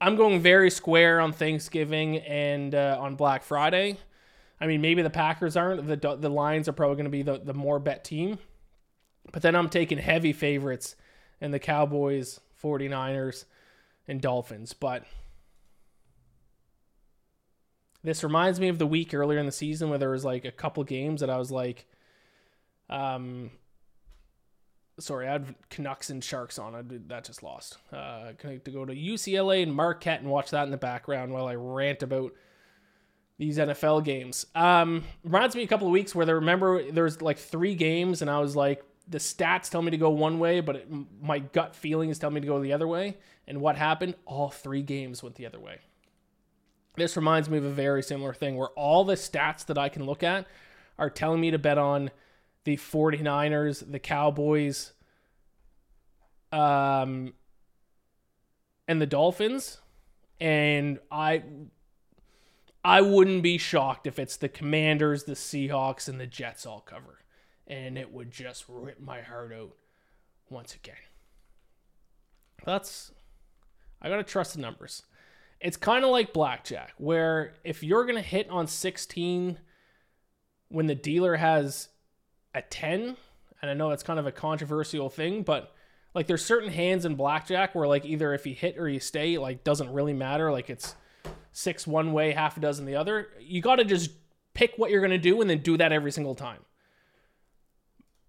I'm 0.00 0.14
going 0.14 0.40
very 0.40 0.70
square 0.70 1.20
on 1.20 1.32
Thanksgiving 1.32 2.18
and 2.18 2.74
uh, 2.74 2.98
on 3.00 3.16
Black 3.16 3.42
Friday. 3.42 3.96
I 4.60 4.66
mean, 4.66 4.80
maybe 4.80 5.02
the 5.02 5.10
Packers 5.10 5.56
aren't. 5.56 5.86
The 5.86 6.16
the 6.16 6.30
Lions 6.30 6.68
are 6.68 6.72
probably 6.72 6.96
going 6.96 7.04
to 7.04 7.10
be 7.10 7.22
the, 7.22 7.38
the 7.38 7.54
more 7.54 7.78
bet 7.78 8.04
team. 8.04 8.38
But 9.32 9.42
then 9.42 9.56
I'm 9.56 9.68
taking 9.68 9.98
heavy 9.98 10.32
favorites 10.32 10.96
in 11.40 11.50
the 11.50 11.58
Cowboys, 11.58 12.40
49ers, 12.62 13.44
and 14.06 14.20
Dolphins. 14.20 14.72
But 14.72 15.04
this 18.06 18.22
reminds 18.22 18.60
me 18.60 18.68
of 18.68 18.78
the 18.78 18.86
week 18.86 19.12
earlier 19.12 19.38
in 19.38 19.46
the 19.46 19.52
season 19.52 19.90
where 19.90 19.98
there 19.98 20.10
was 20.10 20.24
like 20.24 20.44
a 20.44 20.52
couple 20.52 20.84
games 20.84 21.20
that 21.20 21.30
I 21.30 21.38
was 21.38 21.50
like, 21.50 21.86
um, 22.88 23.50
sorry, 24.98 25.26
I 25.26 25.32
had 25.32 25.54
Canucks 25.70 26.10
and 26.10 26.22
Sharks 26.22 26.58
on. 26.58 26.74
I 26.74 26.82
did, 26.82 27.08
that 27.08 27.24
just 27.24 27.42
lost. 27.42 27.78
Uh, 27.92 28.32
to 28.32 28.70
go 28.70 28.84
to 28.84 28.94
UCLA 28.94 29.62
and 29.62 29.74
Marquette 29.74 30.20
and 30.20 30.30
watch 30.30 30.50
that 30.50 30.64
in 30.64 30.70
the 30.70 30.76
background 30.76 31.32
while 31.32 31.46
I 31.46 31.54
rant 31.54 32.02
about 32.02 32.32
these 33.38 33.58
NFL 33.58 34.04
games. 34.04 34.46
Um, 34.54 35.02
reminds 35.24 35.56
me 35.56 35.62
a 35.62 35.66
couple 35.66 35.88
of 35.88 35.92
weeks 35.92 36.14
where 36.14 36.24
there 36.24 36.36
remember 36.36 36.90
there's 36.90 37.20
like 37.20 37.38
three 37.38 37.74
games 37.74 38.22
and 38.22 38.30
I 38.30 38.38
was 38.38 38.54
like, 38.54 38.84
the 39.08 39.18
stats 39.18 39.68
tell 39.68 39.82
me 39.82 39.90
to 39.90 39.98
go 39.98 40.10
one 40.10 40.38
way, 40.38 40.60
but 40.60 40.76
it, 40.76 40.88
my 41.20 41.38
gut 41.40 41.76
feelings 41.76 42.18
tell 42.18 42.30
me 42.30 42.40
to 42.40 42.46
go 42.46 42.60
the 42.60 42.72
other 42.72 42.88
way. 42.88 43.16
And 43.46 43.60
what 43.60 43.76
happened? 43.76 44.14
All 44.24 44.48
three 44.48 44.82
games 44.82 45.22
went 45.22 45.36
the 45.36 45.46
other 45.46 45.60
way. 45.60 45.78
This 46.96 47.16
reminds 47.16 47.48
me 47.48 47.58
of 47.58 47.64
a 47.64 47.70
very 47.70 48.02
similar 48.02 48.32
thing 48.32 48.56
where 48.56 48.68
all 48.68 49.04
the 49.04 49.14
stats 49.14 49.66
that 49.66 49.78
I 49.78 49.88
can 49.88 50.04
look 50.04 50.22
at 50.22 50.46
are 50.98 51.10
telling 51.10 51.40
me 51.40 51.50
to 51.50 51.58
bet 51.58 51.78
on 51.78 52.10
the 52.64 52.76
49ers, 52.76 53.90
the 53.90 53.98
Cowboys, 53.98 54.92
um, 56.52 57.34
and 58.88 59.00
the 59.00 59.06
Dolphins. 59.06 59.78
And 60.40 60.98
I 61.10 61.42
I 62.84 63.00
wouldn't 63.00 63.42
be 63.42 63.58
shocked 63.58 64.06
if 64.06 64.18
it's 64.18 64.36
the 64.36 64.48
Commanders, 64.48 65.24
the 65.24 65.32
Seahawks, 65.32 66.08
and 66.08 66.20
the 66.20 66.26
Jets 66.26 66.64
all 66.64 66.80
cover. 66.80 67.24
And 67.66 67.98
it 67.98 68.12
would 68.12 68.30
just 68.30 68.64
rip 68.68 69.00
my 69.00 69.22
heart 69.22 69.52
out 69.52 69.76
once 70.48 70.74
again. 70.74 70.94
That's 72.64 73.12
I 74.00 74.08
gotta 74.08 74.22
trust 74.22 74.54
the 74.54 74.60
numbers. 74.60 75.02
It's 75.60 75.76
kind 75.76 76.04
of 76.04 76.10
like 76.10 76.32
blackjack, 76.32 76.94
where 76.98 77.54
if 77.64 77.82
you're 77.82 78.04
gonna 78.04 78.22
hit 78.22 78.48
on 78.50 78.66
16 78.66 79.58
when 80.68 80.86
the 80.86 80.94
dealer 80.94 81.36
has 81.36 81.88
a 82.54 82.62
10, 82.62 83.16
and 83.62 83.70
I 83.70 83.74
know 83.74 83.88
that's 83.88 84.02
kind 84.02 84.18
of 84.18 84.26
a 84.26 84.32
controversial 84.32 85.08
thing, 85.08 85.42
but 85.42 85.74
like 86.14 86.26
there's 86.26 86.44
certain 86.44 86.70
hands 86.70 87.04
in 87.04 87.14
blackjack 87.14 87.74
where 87.74 87.88
like 87.88 88.04
either 88.04 88.34
if 88.34 88.46
you 88.46 88.54
hit 88.54 88.78
or 88.78 88.88
you 88.88 89.00
stay, 89.00 89.38
like 89.38 89.64
doesn't 89.64 89.92
really 89.92 90.12
matter. 90.12 90.52
Like 90.52 90.70
it's 90.70 90.94
six 91.52 91.86
one 91.86 92.12
way, 92.12 92.32
half 92.32 92.56
a 92.56 92.60
dozen 92.60 92.86
the 92.86 92.96
other. 92.96 93.28
You 93.40 93.60
got 93.62 93.76
to 93.76 93.84
just 93.84 94.10
pick 94.54 94.74
what 94.76 94.90
you're 94.90 95.02
gonna 95.02 95.18
do 95.18 95.40
and 95.40 95.48
then 95.48 95.58
do 95.58 95.76
that 95.76 95.92
every 95.92 96.12
single 96.12 96.34
time. 96.34 96.60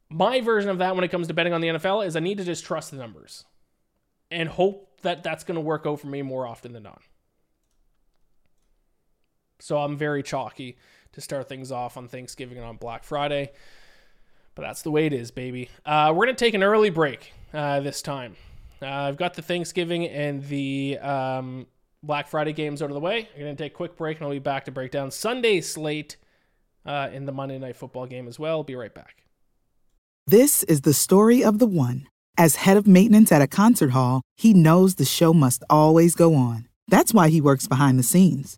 My 0.09 0.39
version 0.39 0.69
of 0.69 0.77
that 0.77 0.95
when 0.95 1.03
it 1.03 1.11
comes 1.11 1.27
to 1.27 1.33
betting 1.33 1.53
on 1.53 1.61
the 1.61 1.67
NFL 1.67 2.05
is 2.05 2.15
I 2.15 2.21
need 2.21 2.37
to 2.37 2.45
just 2.45 2.63
trust 2.63 2.91
the 2.91 2.97
numbers 2.97 3.43
and 4.31 4.49
hope 4.49 5.01
that 5.01 5.23
that's 5.23 5.43
going 5.43 5.55
to 5.55 5.61
work 5.61 5.83
out 5.85 5.99
for 5.99 6.07
me 6.07 6.21
more 6.21 6.47
often 6.47 6.73
than 6.73 6.83
not. 6.83 7.01
So 9.59 9.77
I'm 9.77 9.97
very 9.97 10.23
chalky 10.23 10.77
to 11.13 11.21
start 11.21 11.49
things 11.49 11.71
off 11.71 11.97
on 11.97 12.07
Thanksgiving 12.07 12.57
and 12.57 12.65
on 12.65 12.77
Black 12.77 13.03
Friday. 13.03 13.51
But 14.55 14.63
that's 14.63 14.81
the 14.81 14.91
way 14.91 15.05
it 15.05 15.13
is, 15.13 15.31
baby. 15.31 15.69
Uh, 15.85 16.13
we're 16.15 16.25
going 16.25 16.35
to 16.35 16.45
take 16.45 16.53
an 16.53 16.63
early 16.63 16.89
break 16.89 17.33
uh, 17.53 17.79
this 17.79 18.01
time. 18.01 18.35
Uh, 18.81 18.85
I've 18.85 19.17
got 19.17 19.33
the 19.33 19.41
Thanksgiving 19.41 20.07
and 20.07 20.43
the 20.47 20.97
um, 20.99 21.67
Black 22.03 22.27
Friday 22.27 22.53
games 22.53 22.81
out 22.81 22.89
of 22.89 22.93
the 22.93 22.99
way. 22.99 23.29
I'm 23.35 23.41
going 23.41 23.55
to 23.55 23.63
take 23.63 23.73
a 23.73 23.75
quick 23.75 23.95
break 23.95 24.17
and 24.17 24.25
I'll 24.25 24.31
be 24.31 24.39
back 24.39 24.65
to 24.65 24.71
break 24.71 24.91
down 24.91 25.11
Sunday 25.11 25.61
slate 25.61 26.17
uh, 26.85 27.09
in 27.11 27.25
the 27.25 27.31
Monday 27.31 27.59
Night 27.59 27.75
Football 27.75 28.05
game 28.05 28.27
as 28.27 28.39
well. 28.39 28.63
Be 28.63 28.75
right 28.75 28.93
back. 28.93 29.23
This 30.25 30.63
is 30.63 30.81
the 30.81 30.93
story 30.93 31.43
of 31.43 31.59
the 31.59 31.67
one. 31.67 32.07
As 32.37 32.57
head 32.57 32.77
of 32.77 32.85
maintenance 32.85 33.31
at 33.31 33.41
a 33.41 33.47
concert 33.47 33.91
hall, 33.91 34.21
he 34.35 34.53
knows 34.53 34.95
the 34.95 35.05
show 35.05 35.33
must 35.33 35.63
always 35.69 36.15
go 36.15 36.35
on. 36.35 36.67
That's 36.87 37.13
why 37.13 37.29
he 37.29 37.41
works 37.41 37.67
behind 37.67 37.97
the 37.97 38.03
scenes, 38.03 38.57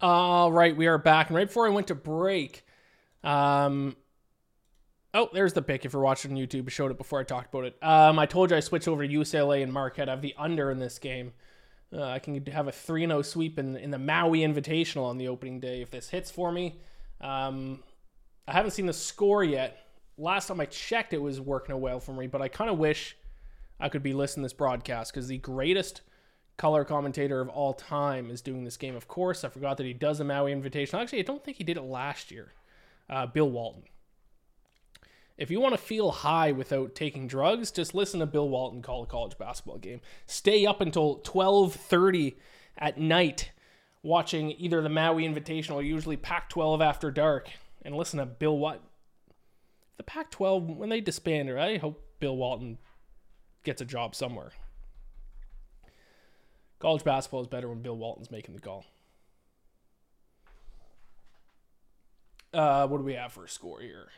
All 0.00 0.52
right, 0.52 0.76
we 0.76 0.86
are 0.88 0.98
back. 0.98 1.28
And 1.28 1.36
right 1.36 1.46
before 1.46 1.66
I 1.66 1.70
went 1.70 1.86
to 1.86 1.94
break, 1.94 2.66
um, 3.24 3.96
oh, 5.14 5.30
there's 5.32 5.54
the 5.54 5.62
pick. 5.62 5.86
If 5.86 5.94
you're 5.94 6.02
watching 6.02 6.32
on 6.32 6.36
YouTube, 6.36 6.66
I 6.66 6.70
showed 6.70 6.90
it 6.90 6.98
before 6.98 7.18
I 7.18 7.22
talked 7.22 7.54
about 7.54 7.64
it. 7.64 7.78
Um, 7.82 8.18
I 8.18 8.26
told 8.26 8.50
you 8.50 8.58
I 8.58 8.60
switched 8.60 8.88
over 8.88 9.06
to 9.06 9.12
UCLA 9.12 9.62
and 9.62 9.72
Marquette. 9.72 10.10
I 10.10 10.12
have 10.12 10.20
the 10.20 10.34
under 10.36 10.70
in 10.70 10.78
this 10.78 10.98
game. 10.98 11.32
Uh, 11.90 12.02
I 12.02 12.18
can 12.18 12.44
have 12.46 12.68
a 12.68 12.72
3 12.72 13.06
0 13.06 13.22
sweep 13.22 13.58
in, 13.58 13.74
in 13.76 13.90
the 13.90 13.98
Maui 13.98 14.40
Invitational 14.40 15.04
on 15.04 15.16
the 15.16 15.28
opening 15.28 15.60
day 15.60 15.80
if 15.80 15.90
this 15.90 16.10
hits 16.10 16.30
for 16.30 16.52
me. 16.52 16.78
Um, 17.22 17.82
I 18.46 18.52
haven't 18.52 18.72
seen 18.72 18.86
the 18.86 18.92
score 18.92 19.44
yet. 19.44 19.78
Last 20.18 20.48
time 20.48 20.60
I 20.60 20.66
checked, 20.66 21.14
it 21.14 21.22
was 21.22 21.40
working 21.40 21.74
out 21.74 21.80
well 21.80 22.00
for 22.00 22.12
me, 22.12 22.26
but 22.26 22.42
I 22.42 22.48
kind 22.48 22.68
of 22.68 22.76
wish 22.76 23.16
I 23.80 23.88
could 23.88 24.02
be 24.02 24.12
listening 24.12 24.42
to 24.42 24.46
this 24.46 24.52
broadcast 24.52 25.12
because 25.12 25.28
the 25.28 25.38
greatest 25.38 26.02
color 26.56 26.84
commentator 26.84 27.40
of 27.40 27.48
all 27.48 27.74
time 27.74 28.30
is 28.30 28.40
doing 28.40 28.64
this 28.64 28.76
game. 28.76 28.96
Of 28.96 29.08
course, 29.08 29.44
I 29.44 29.48
forgot 29.48 29.76
that 29.76 29.86
he 29.86 29.92
does 29.92 30.18
the 30.18 30.24
Maui 30.24 30.54
Invitational. 30.54 31.02
Actually, 31.02 31.20
I 31.20 31.22
don't 31.22 31.44
think 31.44 31.58
he 31.58 31.64
did 31.64 31.76
it 31.76 31.82
last 31.82 32.30
year. 32.30 32.52
Uh, 33.08 33.26
Bill 33.26 33.50
Walton. 33.50 33.84
If 35.36 35.50
you 35.50 35.60
want 35.60 35.74
to 35.74 35.80
feel 35.80 36.10
high 36.10 36.52
without 36.52 36.94
taking 36.94 37.28
drugs, 37.28 37.70
just 37.70 37.94
listen 37.94 38.20
to 38.20 38.26
Bill 38.26 38.48
Walton 38.48 38.80
call 38.80 39.02
a 39.02 39.06
college 39.06 39.36
basketball 39.36 39.78
game. 39.78 40.00
Stay 40.26 40.64
up 40.64 40.80
until 40.80 41.16
12:30 41.16 42.36
at 42.78 42.98
night 42.98 43.52
watching 44.02 44.52
either 44.52 44.80
the 44.80 44.88
Maui 44.88 45.24
Invitational 45.24 45.76
or 45.76 45.82
usually 45.82 46.16
Pac-12 46.16 46.80
after 46.80 47.10
dark 47.10 47.50
and 47.82 47.94
listen 47.94 48.18
to 48.18 48.26
Bill 48.26 48.56
What 48.56 48.82
the 49.98 50.02
Pac-12 50.02 50.76
when 50.76 50.88
they 50.88 51.00
disbanded. 51.00 51.58
I 51.58 51.78
hope 51.78 52.02
Bill 52.18 52.36
Walton 52.36 52.78
gets 53.62 53.82
a 53.82 53.84
job 53.84 54.14
somewhere. 54.14 54.52
College 56.78 57.04
basketball 57.04 57.40
is 57.40 57.46
better 57.46 57.68
when 57.68 57.80
Bill 57.80 57.96
Walton's 57.96 58.30
making 58.30 58.54
the 58.54 58.60
call. 58.60 58.84
Uh, 62.52 62.86
what 62.86 62.98
do 62.98 63.04
we 63.04 63.14
have 63.14 63.32
for 63.32 63.44
a 63.44 63.48
score 63.48 63.80
here? 63.80 64.08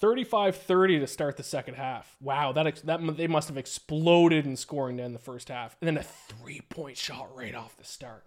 35-30 0.00 1.00
to 1.00 1.06
start 1.06 1.36
the 1.36 1.42
second 1.42 1.74
half. 1.74 2.16
Wow, 2.20 2.52
that 2.52 2.66
ex- 2.66 2.80
that 2.82 3.16
they 3.16 3.26
must 3.26 3.48
have 3.48 3.56
exploded 3.56 4.46
in 4.46 4.56
scoring 4.56 4.96
to 4.98 5.02
end 5.02 5.14
the 5.14 5.20
first 5.20 5.48
half, 5.48 5.76
and 5.80 5.88
then 5.88 5.96
a 5.96 6.02
three-point 6.02 6.96
shot 6.96 7.34
right 7.34 7.54
off 7.54 7.76
the 7.76 7.84
start. 7.84 8.24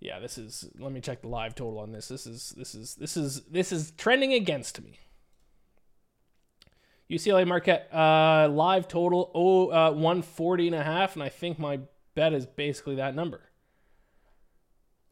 Yeah, 0.00 0.18
this 0.18 0.38
is. 0.38 0.68
Let 0.78 0.92
me 0.92 1.00
check 1.00 1.22
the 1.22 1.28
live 1.28 1.54
total 1.54 1.78
on 1.78 1.92
this. 1.92 2.08
This 2.08 2.26
is 2.26 2.54
this 2.56 2.74
is 2.74 2.94
this 2.96 3.16
is 3.16 3.42
this 3.42 3.72
is 3.72 3.92
trending 3.92 4.32
against 4.32 4.80
me. 4.80 4.98
UCLA 7.10 7.46
Marquette 7.46 7.88
uh, 7.92 8.48
live 8.50 8.86
total 8.86 9.30
oh 9.34 9.70
uh, 9.70 9.90
140 9.90 10.66
and 10.66 10.76
a 10.76 10.82
half, 10.82 11.14
and 11.14 11.22
I 11.22 11.28
think 11.28 11.58
my 11.58 11.80
bet 12.14 12.32
is 12.32 12.46
basically 12.46 12.96
that 12.96 13.14
number. 13.14 13.40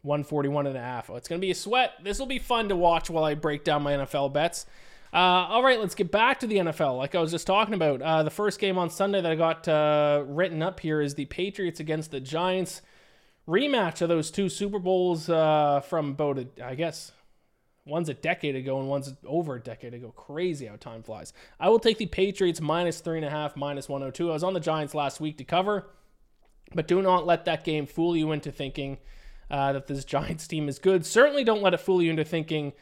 141 0.03 0.67
and 0.67 0.77
a 0.77 0.81
half. 0.81 1.11
Oh, 1.11 1.17
it's 1.17 1.29
going 1.29 1.41
to 1.41 1.45
be 1.45 1.51
a 1.51 1.55
sweat. 1.55 1.95
This 2.03 2.19
will 2.19 2.27
be 2.27 2.39
fun 2.39 2.69
to 2.69 2.77
watch 2.77 3.11
while 3.11 3.25
I 3.25 3.35
break 3.35 3.65
down 3.65 3.83
my 3.83 3.93
NFL 3.93 4.33
bets. 4.33 4.67
Uh, 5.13 5.17
all 5.17 5.63
right, 5.63 5.81
let's 5.81 5.95
get 5.95 6.11
back 6.11 6.41
to 6.41 6.47
the 6.47 6.57
NFL. 6.57 6.97
Like 6.99 7.15
I 7.15 7.21
was 7.21 7.31
just 7.31 7.47
talking 7.47 7.75
about, 7.75 8.03
uh, 8.03 8.23
the 8.23 8.31
first 8.31 8.61
game 8.61 8.79
on 8.79 8.91
Sunday 8.91 9.21
that 9.21 9.33
I 9.33 9.35
got 9.35 9.67
uh, 9.67 10.23
written 10.27 10.63
up 10.63 10.81
here 10.81 11.01
is 11.01 11.15
the 11.15 11.25
Patriots 11.25 11.81
against 11.81 12.11
the 12.11 12.21
Giants. 12.21 12.83
Rematch 13.49 14.03
of 14.03 14.09
those 14.09 14.31
two 14.31 14.49
Super 14.49 14.79
Bowls 14.79 15.29
uh, 15.29 15.81
from 15.81 16.11
about, 16.11 16.45
I 16.63 16.75
guess, 16.75 17.13
One's 17.87 18.09
a 18.09 18.14
decade 18.14 18.57
ago 18.57 18.81
and 18.81 18.88
one's 18.88 19.14
over 19.25 19.55
a 19.55 19.61
decade 19.61 19.94
ago. 19.94 20.11
Crazy 20.11 20.66
how 20.66 20.75
time 20.75 21.05
flies. 21.05 21.33
I 21.61 21.68
will 21.68 21.79
take 21.79 21.99
the 21.99 22.07
Patriots 22.07 22.61
minus 22.61 23.01
three 23.01 23.16
and 23.16 23.25
a 23.25 23.31
half, 23.31 23.57
minus 23.57 23.88
102. 23.88 24.29
I 24.29 24.33
was 24.33 24.42
on 24.42 24.55
the 24.55 24.61
Giants 24.61 24.92
last 24.92 25.20
week 25.20 25.38
to 25.38 25.44
cover, 25.44 25.87
but 26.75 26.88
do 26.88 27.01
not 27.01 27.27
let 27.27 27.44
that 27.44 27.62
game 27.62 27.87
fool 27.87 28.16
you 28.16 28.33
into 28.33 28.51
thinking 28.51 28.99
uh, 29.51 29.72
that 29.72 29.87
this 29.87 30.05
Giants 30.05 30.49
team 30.49 30.68
is 30.68 30.81
good. 30.81 31.07
Certainly 31.07 31.44
don't 31.44 31.62
let 31.62 31.75
it 31.75 31.81
fool 31.81 32.03
you 32.03 32.11
into 32.11 32.25
thinking 32.25 32.72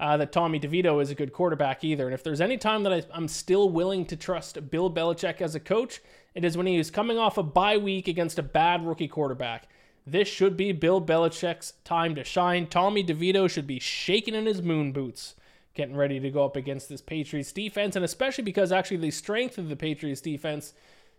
uh, 0.00 0.16
that 0.16 0.32
Tommy 0.32 0.58
DeVito 0.58 1.00
is 1.02 1.10
a 1.10 1.14
good 1.14 1.32
quarterback 1.32 1.84
either. 1.84 2.06
And 2.06 2.14
if 2.14 2.22
there's 2.22 2.40
any 2.40 2.56
time 2.56 2.82
that 2.84 2.92
I, 2.92 3.02
I'm 3.12 3.28
still 3.28 3.68
willing 3.68 4.06
to 4.06 4.16
trust 4.16 4.70
Bill 4.70 4.90
Belichick 4.90 5.42
as 5.42 5.54
a 5.54 5.60
coach, 5.60 6.00
it 6.34 6.44
is 6.44 6.56
when 6.56 6.66
he 6.66 6.78
is 6.78 6.90
coming 6.90 7.18
off 7.18 7.38
a 7.38 7.42
bye 7.42 7.76
week 7.76 8.08
against 8.08 8.38
a 8.38 8.42
bad 8.42 8.86
rookie 8.86 9.08
quarterback. 9.08 9.68
This 10.06 10.28
should 10.28 10.56
be 10.56 10.72
Bill 10.72 11.00
Belichick's 11.00 11.72
time 11.84 12.14
to 12.14 12.24
shine. 12.24 12.66
Tommy 12.66 13.02
DeVito 13.02 13.48
should 13.48 13.66
be 13.66 13.78
shaking 13.78 14.34
in 14.34 14.44
his 14.44 14.60
moon 14.60 14.92
boots, 14.92 15.34
getting 15.72 15.96
ready 15.96 16.20
to 16.20 16.30
go 16.30 16.44
up 16.44 16.56
against 16.56 16.88
this 16.88 17.00
Patriots 17.00 17.52
defense, 17.52 17.96
and 17.96 18.04
especially 18.04 18.44
because 18.44 18.70
actually 18.70 18.98
the 18.98 19.10
strength 19.10 19.56
of 19.56 19.68
the 19.68 19.76
Patriots 19.76 20.20
defense 20.20 20.74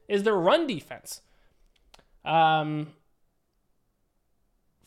is 0.07 0.21
their 0.23 0.35
run 0.35 0.67
defense. 0.67 1.21
Um, 2.23 2.93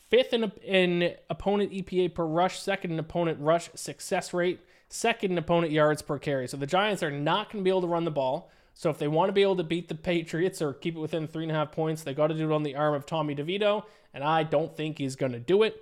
fifth 0.09 0.33
in, 0.33 0.51
in 0.63 1.15
opponent 1.29 1.71
EPA 1.71 2.15
per 2.15 2.25
rush, 2.25 2.59
second 2.59 2.91
in 2.91 2.99
opponent 2.99 3.39
rush 3.41 3.69
success 3.75 4.33
rate, 4.33 4.61
second 4.87 5.33
in 5.33 5.37
opponent 5.37 5.73
yards 5.73 6.01
per 6.01 6.17
carry. 6.17 6.47
So 6.47 6.55
the 6.55 6.65
Giants 6.65 7.03
are 7.03 7.11
not 7.11 7.51
going 7.51 7.63
to 7.63 7.65
be 7.65 7.69
able 7.69 7.81
to 7.81 7.87
run 7.87 8.05
the 8.05 8.11
ball. 8.11 8.49
So 8.79 8.89
if 8.89 8.97
they 8.97 9.09
want 9.09 9.27
to 9.27 9.33
be 9.33 9.41
able 9.41 9.57
to 9.57 9.63
beat 9.65 9.89
the 9.89 9.93
Patriots 9.93 10.61
or 10.61 10.71
keep 10.71 10.95
it 10.95 10.99
within 10.99 11.27
three 11.27 11.43
and 11.43 11.51
a 11.51 11.53
half 11.53 11.73
points, 11.73 12.03
they 12.03 12.13
got 12.13 12.27
to 12.27 12.33
do 12.33 12.49
it 12.49 12.55
on 12.55 12.63
the 12.63 12.77
arm 12.77 12.93
of 12.93 13.05
Tommy 13.05 13.35
DeVito, 13.35 13.83
and 14.13 14.23
I 14.23 14.43
don't 14.43 14.73
think 14.73 14.99
he's 14.99 15.17
going 15.17 15.33
to 15.33 15.39
do 15.39 15.63
it. 15.63 15.75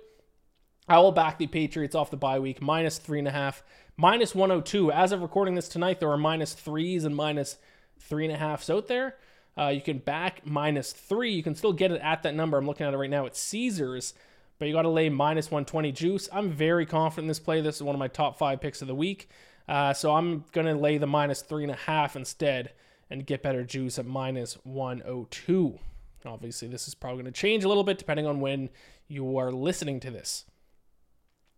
I 0.88 0.98
will 0.98 1.12
back 1.12 1.38
the 1.38 1.46
Patriots 1.46 1.94
off 1.94 2.10
the 2.10 2.16
bye 2.16 2.40
week, 2.40 2.60
minus 2.60 2.98
three 2.98 3.20
and 3.20 3.28
a 3.28 3.30
half, 3.30 3.62
minus 3.96 4.34
102. 4.34 4.90
As 4.90 5.12
of 5.12 5.22
recording 5.22 5.54
this 5.54 5.68
tonight, 5.68 6.00
there 6.00 6.10
are 6.10 6.16
minus 6.16 6.54
threes 6.54 7.04
and 7.04 7.14
minus 7.14 7.58
three 8.00 8.24
and 8.24 8.34
a 8.34 8.36
halfs 8.36 8.68
out 8.68 8.88
there. 8.88 9.14
Uh, 9.56 9.68
you 9.68 9.80
can 9.80 9.98
back 9.98 10.44
minus 10.44 10.90
three. 10.90 11.30
You 11.30 11.44
can 11.44 11.54
still 11.54 11.72
get 11.72 11.92
it 11.92 12.00
at 12.02 12.24
that 12.24 12.34
number. 12.34 12.58
I'm 12.58 12.66
looking 12.66 12.84
at 12.84 12.94
it 12.94 12.96
right 12.96 13.08
now. 13.08 13.26
It's 13.26 13.40
Caesars, 13.40 14.12
but 14.58 14.66
you 14.66 14.74
got 14.74 14.82
to 14.82 14.88
lay 14.88 15.08
minus 15.08 15.52
120 15.52 15.92
juice. 15.92 16.28
I'm 16.32 16.50
very 16.50 16.84
confident 16.84 17.26
in 17.26 17.28
this 17.28 17.38
play. 17.38 17.60
This 17.60 17.76
is 17.76 17.82
one 17.84 17.94
of 17.94 18.00
my 18.00 18.08
top 18.08 18.38
five 18.38 18.60
picks 18.60 18.82
of 18.82 18.88
the 18.88 18.94
week. 18.96 19.28
Uh, 19.68 19.92
so 19.92 20.16
I'm 20.16 20.46
going 20.50 20.66
to 20.66 20.74
lay 20.74 20.98
the 20.98 21.06
minus 21.06 21.42
three 21.42 21.62
and 21.62 21.70
a 21.70 21.76
half 21.76 22.16
instead 22.16 22.72
and 23.10 23.26
get 23.26 23.42
better 23.42 23.64
juice 23.64 23.98
at 23.98 24.06
minus 24.06 24.54
102. 24.64 25.78
Obviously, 26.26 26.68
this 26.68 26.88
is 26.88 26.94
probably 26.94 27.22
going 27.22 27.32
to 27.32 27.40
change 27.40 27.64
a 27.64 27.68
little 27.68 27.84
bit 27.84 27.98
depending 27.98 28.26
on 28.26 28.40
when 28.40 28.70
you 29.06 29.38
are 29.38 29.52
listening 29.52 30.00
to 30.00 30.10
this. 30.10 30.44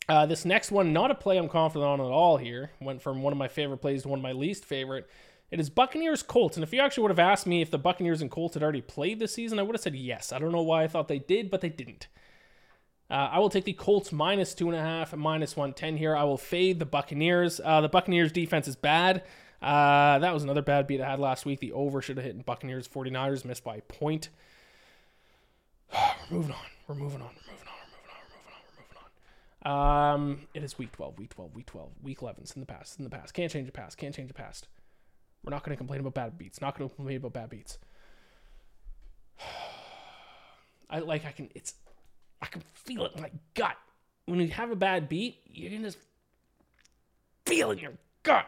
Uh, 0.09 0.27
this 0.27 0.45
next 0.45 0.71
one, 0.71 0.93
not 0.93 1.11
a 1.11 1.15
play 1.15 1.37
I'm 1.37 1.49
confident 1.49 1.89
on 1.89 2.01
at 2.01 2.05
all 2.05 2.37
here. 2.37 2.71
Went 2.81 3.01
from 3.01 3.23
one 3.23 3.33
of 3.33 3.39
my 3.39 3.49
favorite 3.49 3.79
plays 3.79 4.03
to 4.03 4.09
one 4.09 4.19
of 4.19 4.23
my 4.23 4.33
least 4.33 4.65
favorite. 4.65 5.09
It 5.51 5.61
is 5.61 5.71
Buccaneers 5.71 6.23
Colts. 6.23 6.57
And 6.57 6.65
if 6.65 6.73
you 6.73 6.81
actually 6.81 7.03
would 7.03 7.11
have 7.11 7.19
asked 7.19 7.47
me 7.47 7.63
if 7.63 7.71
the 7.71 7.79
Buccaneers 7.79 8.23
and 8.23 8.31
Colts 8.31 8.55
had 8.55 8.63
already 8.63 8.81
played 8.81 9.19
this 9.19 9.35
season, 9.35 9.59
I 9.59 9.63
would 9.63 9.75
have 9.75 9.83
said 9.83 9.97
yes. 9.97 10.33
I 10.33 10.39
don't 10.39 10.53
know 10.53 10.63
why 10.63 10.85
I 10.85 10.89
thought 10.89 11.09
they 11.09 11.19
did, 11.19 11.51
but 11.51 11.61
they 11.61 11.69
didn't. 11.69 12.09
Uh, 13.11 13.29
I 13.33 13.39
will 13.41 13.51
take 13.51 13.65
the 13.65 13.73
Colts 13.73 14.13
minus 14.13 14.55
two 14.55 14.69
and 14.69 14.79
a 14.79 14.83
half, 14.83 15.15
minus 15.17 15.57
110 15.57 15.97
here. 15.97 16.17
I 16.17 16.23
will 16.23 16.37
fade 16.37 16.79
the 16.79 16.87
Buccaneers. 16.87 17.61
Uh, 17.63 17.81
the 17.81 17.89
Buccaneers 17.89 18.31
defense 18.31 18.69
is 18.69 18.77
bad. 18.77 19.25
Uh, 19.63 20.19
that 20.19 20.33
was 20.33 20.43
another 20.43 20.63
bad 20.63 20.87
beat 20.87 21.01
I 21.01 21.11
had 21.11 21.19
last 21.19 21.45
week. 21.45 21.61
The 21.61 21.73
over 21.73 22.01
should 22.01 22.17
have 22.17 22.25
hit 22.25 22.35
in 22.35 22.43
Buccaneers 22.43 22.89
49ers, 22.89 23.45
missed 23.45 23.65
by 23.65 23.77
a 23.77 23.83
point. 23.83 24.31
we're 25.95 26.37
moving 26.39 26.53
on. 26.53 26.59
We're 26.89 26.95
moving 26.95 27.21
on. 27.21 27.29
We're 27.29 27.53
moving 27.53 27.69
on. 27.69 27.75
We're 27.91 27.99
moving 27.99 28.11
on. 28.11 28.23
We're 28.25 28.39
moving 28.39 28.53
on. 28.53 28.63
We're 28.77 28.83
moving 28.83 28.97
on. 29.71 30.15
Um, 30.15 30.41
it 30.55 30.65
is 30.65 30.79
week 30.79 30.93
12, 30.93 31.19
week 31.19 31.31
12, 31.31 31.55
week 31.55 31.67
12, 31.67 31.91
week 32.03 32.23
11. 32.23 32.43
It's 32.43 32.55
in 32.55 32.61
the 32.61 32.67
past. 32.67 32.93
It's 32.93 32.99
in 32.99 33.05
the 33.05 33.11
past. 33.11 33.35
Can't 33.35 33.53
change 33.53 33.67
the 33.67 33.73
past. 33.73 33.99
Can't 33.99 34.15
change 34.15 34.29
the 34.29 34.35
past. 34.35 34.69
We're 35.45 35.51
not 35.51 35.63
going 35.63 35.75
to 35.75 35.79
complain 35.79 36.01
about 36.01 36.15
bad 36.15 36.39
beats. 36.39 36.61
Not 36.61 36.79
going 36.79 36.89
to 36.89 36.97
complain 36.97 37.17
about 37.19 37.33
bad 37.33 37.51
beats. 37.51 37.79
I 40.91 41.01
like. 41.01 41.25
I 41.25 41.33
can. 41.33 41.49
It's. 41.55 41.75
I 42.43 42.47
can 42.47 42.63
feel 42.75 43.05
it 43.05 43.13
in 43.15 43.23
my 43.23 43.31
gut. 43.55 43.77
When 44.27 44.41
you 44.41 44.49
have 44.49 44.71
a 44.71 44.77
bad 44.77 45.09
beat, 45.09 45.39
you 45.47 45.71
can 45.71 45.83
just 45.83 45.99
feel 47.45 47.71
it 47.71 47.75
in 47.75 47.79
your 47.81 47.93
gut. 48.23 48.47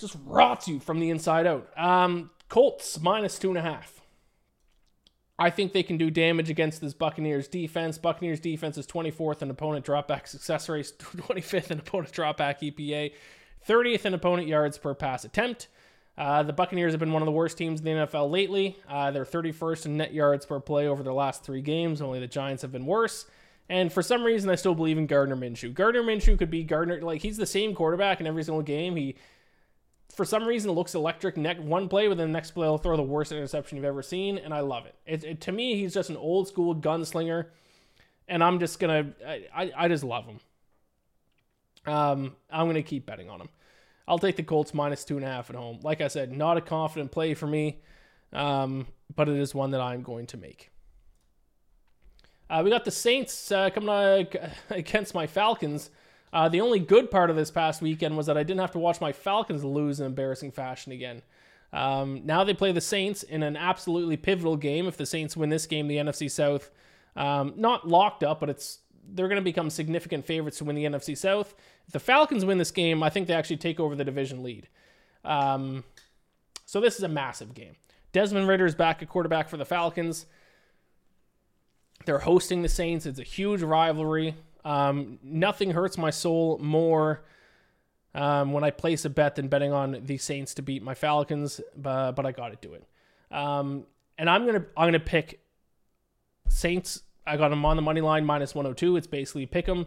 Just 0.00 0.16
rots 0.24 0.66
you 0.66 0.80
from 0.80 0.98
the 0.98 1.10
inside 1.10 1.46
out. 1.46 1.68
Um, 1.78 2.30
Colts 2.48 3.00
minus 3.00 3.38
two 3.38 3.50
and 3.50 3.58
a 3.58 3.62
half. 3.62 4.00
I 5.38 5.48
think 5.48 5.72
they 5.72 5.82
can 5.82 5.96
do 5.96 6.10
damage 6.10 6.50
against 6.50 6.80
this 6.80 6.92
Buccaneers 6.92 7.48
defense. 7.48 7.96
Buccaneers 7.96 8.40
defense 8.40 8.76
is 8.76 8.86
24th 8.86 9.40
in 9.40 9.50
opponent 9.50 9.86
dropback 9.86 10.26
success 10.28 10.68
rate, 10.68 10.92
25th 10.98 11.70
in 11.70 11.78
opponent 11.78 12.12
dropback 12.12 12.60
EPA, 12.60 13.12
30th 13.66 14.04
in 14.04 14.14
opponent 14.14 14.48
yards 14.48 14.76
per 14.76 14.94
pass 14.94 15.24
attempt. 15.24 15.68
Uh, 16.18 16.42
the 16.42 16.52
Buccaneers 16.52 16.92
have 16.92 17.00
been 17.00 17.12
one 17.12 17.22
of 17.22 17.26
the 17.26 17.32
worst 17.32 17.56
teams 17.56 17.80
in 17.80 17.86
the 17.86 18.06
NFL 18.06 18.30
lately. 18.30 18.78
Uh, 18.86 19.10
they're 19.10 19.24
31st 19.24 19.86
in 19.86 19.96
net 19.96 20.12
yards 20.12 20.44
per 20.44 20.60
play 20.60 20.86
over 20.86 21.02
their 21.02 21.14
last 21.14 21.42
three 21.42 21.62
games. 21.62 22.02
Only 22.02 22.20
the 22.20 22.26
Giants 22.26 22.60
have 22.60 22.72
been 22.72 22.84
worse. 22.84 23.24
And 23.70 23.90
for 23.90 24.02
some 24.02 24.24
reason, 24.24 24.50
I 24.50 24.56
still 24.56 24.74
believe 24.74 24.98
in 24.98 25.06
Gardner 25.06 25.36
Minshew. 25.36 25.72
Gardner 25.72 26.02
Minshew 26.02 26.36
could 26.36 26.50
be 26.50 26.64
Gardner, 26.64 27.00
like 27.00 27.22
he's 27.22 27.38
the 27.38 27.46
same 27.46 27.74
quarterback 27.74 28.20
in 28.20 28.26
every 28.26 28.42
single 28.42 28.62
game. 28.62 28.96
He, 28.96 29.14
for 30.10 30.24
some 30.24 30.44
reason, 30.44 30.70
it 30.70 30.74
looks 30.74 30.94
electric. 30.94 31.36
Next 31.36 31.60
one 31.60 31.88
play, 31.88 32.08
but 32.08 32.16
then 32.16 32.28
the 32.28 32.32
next 32.32 32.52
play, 32.52 32.66
he'll 32.66 32.78
throw 32.78 32.96
the 32.96 33.02
worst 33.02 33.32
interception 33.32 33.76
you've 33.76 33.84
ever 33.84 34.02
seen, 34.02 34.38
and 34.38 34.52
I 34.52 34.60
love 34.60 34.86
it. 34.86 34.94
it, 35.06 35.24
it 35.24 35.40
to 35.42 35.52
me, 35.52 35.76
he's 35.76 35.94
just 35.94 36.10
an 36.10 36.16
old 36.16 36.48
school 36.48 36.74
gunslinger, 36.74 37.46
and 38.28 38.42
I'm 38.42 38.58
just 38.58 38.78
gonna, 38.80 39.12
I, 39.26 39.46
I, 39.54 39.72
I 39.76 39.88
just 39.88 40.04
love 40.04 40.26
him. 40.26 40.40
Um, 41.86 42.36
I'm 42.50 42.66
gonna 42.66 42.82
keep 42.82 43.06
betting 43.06 43.30
on 43.30 43.40
him. 43.40 43.48
I'll 44.06 44.18
take 44.18 44.36
the 44.36 44.42
Colts 44.42 44.74
minus 44.74 45.04
two 45.04 45.16
and 45.16 45.24
a 45.24 45.28
half 45.28 45.50
at 45.50 45.56
home. 45.56 45.78
Like 45.82 46.00
I 46.00 46.08
said, 46.08 46.32
not 46.32 46.56
a 46.56 46.60
confident 46.60 47.12
play 47.12 47.34
for 47.34 47.46
me, 47.46 47.80
um, 48.32 48.88
but 49.14 49.28
it 49.28 49.36
is 49.36 49.54
one 49.54 49.70
that 49.70 49.80
I'm 49.80 50.02
going 50.02 50.26
to 50.26 50.36
make. 50.36 50.70
Uh, 52.48 52.62
we 52.64 52.70
got 52.70 52.84
the 52.84 52.90
Saints 52.90 53.52
uh, 53.52 53.70
coming 53.70 53.88
uh, 53.88 54.24
against 54.70 55.14
my 55.14 55.28
Falcons. 55.28 55.90
Uh, 56.32 56.48
the 56.48 56.60
only 56.60 56.78
good 56.78 57.10
part 57.10 57.30
of 57.30 57.36
this 57.36 57.50
past 57.50 57.82
weekend 57.82 58.16
was 58.16 58.26
that 58.26 58.36
I 58.36 58.42
didn't 58.42 58.60
have 58.60 58.70
to 58.72 58.78
watch 58.78 59.00
my 59.00 59.12
Falcons 59.12 59.64
lose 59.64 60.00
in 60.00 60.06
embarrassing 60.06 60.52
fashion 60.52 60.92
again. 60.92 61.22
Um, 61.72 62.22
now 62.24 62.44
they 62.44 62.54
play 62.54 62.72
the 62.72 62.80
Saints 62.80 63.22
in 63.22 63.42
an 63.42 63.56
absolutely 63.56 64.16
pivotal 64.16 64.56
game. 64.56 64.86
If 64.86 64.96
the 64.96 65.06
Saints 65.06 65.36
win 65.36 65.50
this 65.50 65.66
game, 65.66 65.88
the 65.88 65.96
NFC 65.96 66.30
South, 66.30 66.70
um, 67.16 67.54
not 67.56 67.86
locked 67.86 68.22
up, 68.22 68.40
but 68.40 68.50
it's 68.50 68.78
they're 69.12 69.28
going 69.28 69.40
to 69.40 69.44
become 69.44 69.70
significant 69.70 70.24
favorites 70.24 70.58
to 70.58 70.64
win 70.64 70.76
the 70.76 70.84
NFC 70.84 71.16
South. 71.16 71.54
If 71.86 71.92
the 71.92 72.00
Falcons 72.00 72.44
win 72.44 72.58
this 72.58 72.70
game, 72.70 73.02
I 73.02 73.10
think 73.10 73.26
they 73.26 73.34
actually 73.34 73.56
take 73.56 73.80
over 73.80 73.96
the 73.96 74.04
division 74.04 74.42
lead. 74.42 74.68
Um, 75.24 75.84
so 76.64 76.80
this 76.80 76.96
is 76.96 77.02
a 77.02 77.08
massive 77.08 77.54
game. 77.54 77.74
Desmond 78.12 78.48
Ridder 78.48 78.66
is 78.66 78.74
back 78.74 79.02
at 79.02 79.08
quarterback 79.08 79.48
for 79.48 79.56
the 79.56 79.64
Falcons. 79.64 80.26
They're 82.06 82.20
hosting 82.20 82.62
the 82.62 82.68
Saints. 82.68 83.06
It's 83.06 83.18
a 83.18 83.24
huge 83.24 83.62
rivalry. 83.62 84.36
Um, 84.64 85.18
nothing 85.22 85.70
hurts 85.70 85.96
my 85.96 86.10
soul 86.10 86.58
more 86.58 87.24
um, 88.14 88.52
when 88.52 88.64
I 88.64 88.70
place 88.70 89.04
a 89.04 89.10
bet 89.10 89.36
than 89.36 89.48
betting 89.48 89.72
on 89.72 90.00
the 90.04 90.18
Saints 90.18 90.54
to 90.54 90.62
beat 90.62 90.82
my 90.82 90.94
Falcons, 90.94 91.60
but, 91.76 92.12
but 92.12 92.26
I 92.26 92.32
got 92.32 92.48
to 92.48 92.68
do 92.68 92.74
it. 92.74 92.84
Um, 93.30 93.86
and 94.18 94.28
I'm 94.28 94.44
gonna 94.44 94.64
I'm 94.76 94.88
gonna 94.88 95.00
pick 95.00 95.40
Saints 96.48 97.02
I 97.26 97.36
got 97.36 97.50
them 97.50 97.64
on 97.64 97.76
the 97.76 97.82
money 97.82 98.00
line 98.00 98.24
minus 98.24 98.54
102. 98.54 98.96
It's 98.96 99.06
basically 99.06 99.46
pick 99.46 99.66
them. 99.66 99.86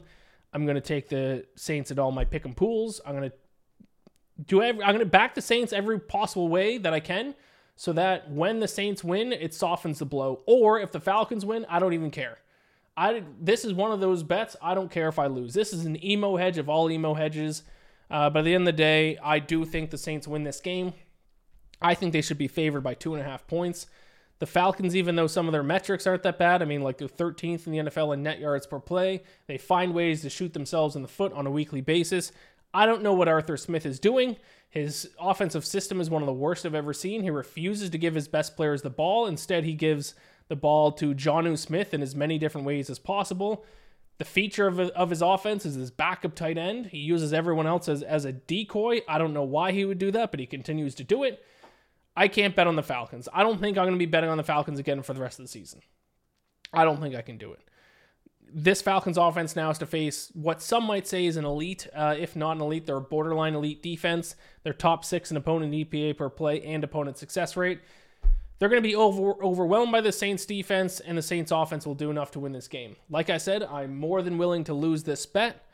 I'm 0.54 0.66
to 0.76 0.82
take 0.82 1.10
the 1.10 1.46
Saints 1.56 1.92
at 1.92 2.00
all 2.00 2.12
my 2.12 2.26
pick 2.26 2.46
'em 2.46 2.54
pools. 2.54 3.02
I'm 3.06 3.16
to 3.30 3.36
do 4.46 4.62
every, 4.62 4.84
I'm 4.84 4.98
to 5.00 5.06
back 5.06 5.36
the 5.36 5.42
Saints 5.42 5.74
every 5.74 6.00
possible 6.00 6.48
way 6.48 6.78
that 6.78 6.94
I 6.94 7.00
can 7.00 7.36
so 7.76 7.92
that 7.94 8.32
when 8.32 8.60
the 8.60 8.68
Saints 8.68 9.04
win, 9.04 9.34
it 9.34 9.54
softens 9.54 10.00
the 10.00 10.06
blow. 10.06 10.42
Or 10.46 10.80
if 10.80 10.92
the 10.92 11.00
Falcons 11.00 11.46
win, 11.46 11.66
I 11.68 11.80
don't 11.80 11.94
even 11.94 12.12
care. 12.12 12.38
I 12.96 13.24
this 13.40 13.66
is 13.66 13.74
one 13.74 13.92
of 13.92 14.00
those 14.00 14.24
bets. 14.24 14.56
I 14.62 14.76
don't 14.76 14.92
care 14.92 15.08
if 15.08 15.18
I 15.18 15.28
lose. 15.28 15.54
This 15.54 15.74
is 15.74 15.86
an 15.86 16.04
emo 16.04 16.38
hedge 16.38 16.58
of 16.58 16.70
all 16.70 16.90
emo 16.92 17.14
hedges. 17.14 17.64
Uh, 18.10 18.30
but 18.30 18.40
at 18.40 18.46
the 18.46 18.54
end 18.54 18.68
of 18.68 18.76
the 18.76 18.78
day, 18.78 19.18
I 19.24 19.40
do 19.40 19.66
think 19.66 19.90
the 19.90 19.98
Saints 19.98 20.28
win 20.28 20.44
this 20.44 20.60
game. 20.60 20.94
I 21.82 21.96
think 21.96 22.14
they 22.14 22.22
should 22.22 22.38
be 22.38 22.48
favored 22.48 22.82
by 22.82 22.94
two 22.94 23.14
and 23.14 23.22
a 23.22 23.26
half 23.26 23.48
points. 23.48 23.88
The 24.40 24.46
Falcons, 24.46 24.96
even 24.96 25.16
though 25.16 25.28
some 25.28 25.48
of 25.48 25.52
their 25.52 25.64
metrics 25.64 26.06
aren't 26.06 26.24
that 26.24 26.38
bad, 26.38 26.62
I 26.62 26.66
mean, 26.66 26.82
like 26.82 26.98
they're 26.98 27.08
13th 27.08 27.66
in 27.66 27.72
the 27.72 27.80
NFL 27.80 28.14
in 28.14 28.24
net 28.24 28.40
yards 28.40 28.68
per 28.68 28.80
play, 28.80 29.24
they 29.48 29.58
find 29.58 29.94
ways 29.94 30.22
to 30.22 30.30
shoot 30.30 30.54
themselves 30.54 30.96
in 30.96 31.02
the 31.02 31.08
foot 31.08 31.34
on 31.34 31.48
a 31.48 31.52
weekly 31.52 31.82
basis. 31.82 32.32
I 32.74 32.86
don't 32.86 33.04
know 33.04 33.14
what 33.14 33.28
Arthur 33.28 33.58
Smith 33.58 33.86
is 33.86 34.00
doing. 34.00 34.38
His 34.70 35.10
offensive 35.20 35.66
system 35.66 36.02
is 36.02 36.10
one 36.10 36.24
of 36.24 36.26
the 36.26 36.34
worst 36.34 36.66
I've 36.66 36.74
ever 36.74 36.94
seen. 36.94 37.22
He 37.22 37.30
refuses 37.30 37.92
to 37.92 37.98
give 37.98 38.16
his 38.16 38.28
best 38.28 38.56
players 38.56 38.82
the 38.82 38.90
ball. 38.90 39.28
Instead, 39.28 39.64
he 39.64 39.74
gives 39.74 40.16
the 40.54 40.58
ball 40.58 40.92
to 40.92 41.16
Jonnu 41.16 41.58
Smith 41.58 41.96
in 41.96 42.04
as 42.04 42.16
many 42.16 42.38
different 42.38 42.68
ways 42.68 42.88
as 42.88 43.00
possible. 43.00 43.66
The 44.20 44.24
feature 44.26 44.68
of, 44.68 44.80
of 44.80 45.10
his 45.10 45.24
offense 45.24 45.66
is 45.66 45.74
his 45.74 45.90
backup 45.90 46.36
tight 46.36 46.60
end. 46.60 46.86
He 46.86 47.00
uses 47.00 47.34
everyone 47.34 47.66
else 47.66 47.90
as, 47.90 48.04
as 48.04 48.24
a 48.24 48.32
decoy. 48.32 49.02
I 49.08 49.18
don't 49.18 49.34
know 49.34 49.42
why 49.42 49.72
he 49.72 49.84
would 49.84 49.98
do 49.98 50.12
that, 50.12 50.30
but 50.30 50.40
he 50.40 50.46
continues 50.46 50.94
to 50.96 51.04
do 51.04 51.24
it. 51.24 51.44
I 52.16 52.28
can't 52.28 52.56
bet 52.56 52.68
on 52.68 52.76
the 52.76 52.84
Falcons. 52.84 53.28
I 53.34 53.42
don't 53.42 53.60
think 53.60 53.80
I'm 53.80 53.86
going 53.86 53.96
to 53.96 54.00
be 54.00 54.06
betting 54.06 54.30
on 54.30 54.38
the 54.38 54.44
Falcons 54.44 54.78
again 54.78 55.02
for 55.02 55.16
the 55.16 55.22
rest 55.22 55.40
of 55.40 55.46
the 55.46 55.50
season. 55.50 55.82
I 56.72 56.84
don't 56.84 57.02
think 57.02 57.16
I 57.16 57.24
can 57.24 57.40
do 57.40 57.52
it. 57.52 57.62
This 58.56 58.84
Falcons 58.84 59.18
offense 59.18 59.56
now 59.56 59.70
has 59.70 59.80
to 59.80 59.88
face 59.88 60.30
what 60.36 60.62
some 60.62 60.84
might 60.84 61.08
say 61.08 61.26
is 61.26 61.38
an 61.38 61.46
elite, 61.46 61.88
uh, 61.96 62.14
if 62.16 62.36
not 62.36 62.58
an 62.58 62.62
elite, 62.62 62.86
they're 62.86 62.98
a 62.98 63.02
borderline 63.02 63.56
elite 63.56 63.82
defense. 63.82 64.36
They're 64.62 64.74
top 64.74 65.04
six 65.04 65.32
in 65.32 65.38
opponent 65.38 65.74
EPA 65.74 66.16
per 66.18 66.30
play 66.30 66.62
and 66.62 66.84
opponent 66.84 67.18
success 67.18 67.58
rate. 67.58 67.80
They're 68.64 68.70
going 68.70 68.82
to 68.82 68.88
be 68.88 68.96
over, 68.96 69.44
overwhelmed 69.44 69.92
by 69.92 70.00
the 70.00 70.14
Saints 70.14 70.46
defense, 70.46 71.02
and 71.02 71.18
the 71.18 71.22
Saints 71.22 71.52
offense 71.52 71.86
will 71.86 71.96
do 71.96 72.10
enough 72.10 72.32
to 72.32 72.40
win 72.40 72.54
this 72.54 72.70
game. 72.70 72.96
Like 73.10 73.30
I 73.30 73.38
said, 73.38 73.62
I'm 73.62 73.98
more 73.98 74.22
than 74.22 74.38
willing 74.38 74.64
to 74.64 74.74
lose 74.74 75.04
this 75.04 75.26
bet, 75.26 75.66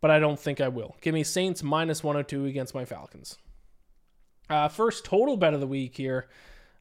but 0.00 0.10
I 0.10 0.18
don't 0.18 0.40
think 0.40 0.60
I 0.60 0.66
will. 0.66 0.96
Give 1.00 1.14
me 1.14 1.22
Saints 1.22 1.62
minus 1.62 2.02
102 2.02 2.46
against 2.46 2.74
my 2.74 2.84
Falcons. 2.84 3.38
Uh, 4.50 4.66
first 4.66 5.04
total 5.04 5.36
bet 5.36 5.54
of 5.54 5.60
the 5.60 5.68
week 5.68 5.96
here. 5.96 6.26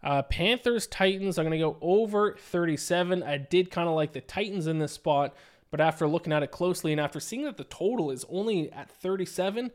Uh, 0.01 0.23
Panthers 0.23 0.87
Titans. 0.87 1.37
I'm 1.37 1.45
going 1.45 1.51
to 1.51 1.63
go 1.63 1.77
over 1.79 2.37
37. 2.39 3.21
I 3.21 3.37
did 3.37 3.69
kind 3.69 3.87
of 3.87 3.93
like 3.93 4.13
the 4.13 4.21
Titans 4.21 4.65
in 4.65 4.79
this 4.79 4.93
spot, 4.93 5.35
but 5.69 5.79
after 5.79 6.07
looking 6.07 6.33
at 6.33 6.41
it 6.41 6.49
closely 6.49 6.91
and 6.91 6.99
after 6.99 7.19
seeing 7.19 7.43
that 7.43 7.57
the 7.57 7.65
total 7.65 8.09
is 8.09 8.25
only 8.29 8.71
at 8.71 8.89
37, 8.89 9.69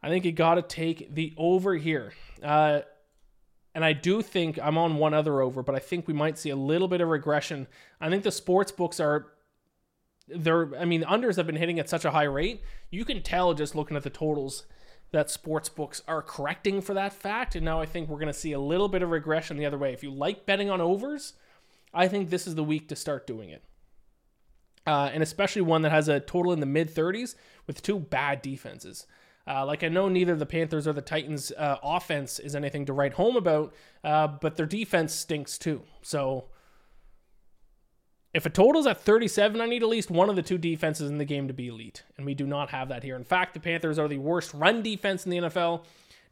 I 0.00 0.08
think 0.10 0.24
you 0.24 0.30
got 0.30 0.54
to 0.54 0.62
take 0.62 1.12
the 1.12 1.34
over 1.36 1.74
here. 1.74 2.12
Uh, 2.40 2.82
and 3.78 3.84
I 3.84 3.92
do 3.92 4.22
think 4.22 4.58
I'm 4.60 4.76
on 4.76 4.96
one 4.96 5.14
other 5.14 5.40
over, 5.40 5.62
but 5.62 5.76
I 5.76 5.78
think 5.78 6.08
we 6.08 6.14
might 6.14 6.36
see 6.36 6.50
a 6.50 6.56
little 6.56 6.88
bit 6.88 7.00
of 7.00 7.08
regression. 7.08 7.68
I 8.00 8.10
think 8.10 8.24
the 8.24 8.32
sports 8.32 8.72
books 8.72 8.98
are 9.00 9.28
they're 10.26 10.74
I 10.76 10.84
mean, 10.84 11.04
unders 11.04 11.36
have 11.36 11.46
been 11.46 11.56
hitting 11.56 11.78
at 11.78 11.88
such 11.88 12.04
a 12.04 12.10
high 12.10 12.24
rate. 12.24 12.62
You 12.90 13.04
can 13.04 13.22
tell 13.22 13.54
just 13.54 13.76
looking 13.76 13.96
at 13.96 14.02
the 14.02 14.10
totals 14.10 14.66
that 15.12 15.30
sports 15.30 15.68
books 15.68 16.02
are 16.08 16.22
correcting 16.22 16.80
for 16.82 16.94
that 16.94 17.12
fact. 17.12 17.54
And 17.54 17.64
now 17.64 17.80
I 17.80 17.86
think 17.86 18.08
we're 18.08 18.18
going 18.18 18.26
to 18.26 18.32
see 18.34 18.52
a 18.52 18.60
little 18.60 18.88
bit 18.88 19.02
of 19.02 19.10
regression 19.10 19.56
the 19.56 19.66
other 19.66 19.78
way. 19.78 19.92
If 19.92 20.02
you 20.02 20.10
like 20.10 20.44
betting 20.46 20.70
on 20.70 20.80
overs, 20.80 21.34
I 21.94 22.08
think 22.08 22.30
this 22.30 22.46
is 22.48 22.56
the 22.56 22.64
week 22.64 22.88
to 22.88 22.96
start 22.96 23.26
doing 23.28 23.50
it. 23.50 23.62
uh, 24.86 25.10
and 25.12 25.22
especially 25.22 25.62
one 25.62 25.82
that 25.82 25.92
has 25.92 26.08
a 26.08 26.20
total 26.20 26.52
in 26.52 26.60
the 26.60 26.66
mid 26.66 26.92
30s 26.94 27.34
with 27.66 27.82
two 27.82 27.98
bad 27.98 28.42
defenses. 28.42 29.06
Uh, 29.48 29.64
like 29.64 29.82
I 29.82 29.88
know 29.88 30.08
neither 30.08 30.36
the 30.36 30.44
Panthers 30.44 30.86
or 30.86 30.92
the 30.92 31.00
Titans' 31.00 31.50
uh, 31.52 31.76
offense 31.82 32.38
is 32.38 32.54
anything 32.54 32.84
to 32.86 32.92
write 32.92 33.14
home 33.14 33.36
about, 33.36 33.72
uh, 34.04 34.26
but 34.26 34.56
their 34.56 34.66
defense 34.66 35.14
stinks 35.14 35.56
too. 35.56 35.82
So 36.02 36.48
if 38.34 38.44
a 38.44 38.50
total's 38.50 38.86
at 38.86 39.00
37, 39.00 39.60
I 39.60 39.66
need 39.66 39.82
at 39.82 39.88
least 39.88 40.10
one 40.10 40.28
of 40.28 40.36
the 40.36 40.42
two 40.42 40.58
defenses 40.58 41.08
in 41.08 41.16
the 41.16 41.24
game 41.24 41.48
to 41.48 41.54
be 41.54 41.68
elite, 41.68 42.02
and 42.18 42.26
we 42.26 42.34
do 42.34 42.46
not 42.46 42.70
have 42.70 42.88
that 42.90 43.02
here. 43.02 43.16
In 43.16 43.24
fact, 43.24 43.54
the 43.54 43.60
Panthers 43.60 43.98
are 43.98 44.06
the 44.06 44.18
worst 44.18 44.52
run 44.52 44.82
defense 44.82 45.24
in 45.24 45.30
the 45.30 45.38
NFL, 45.38 45.84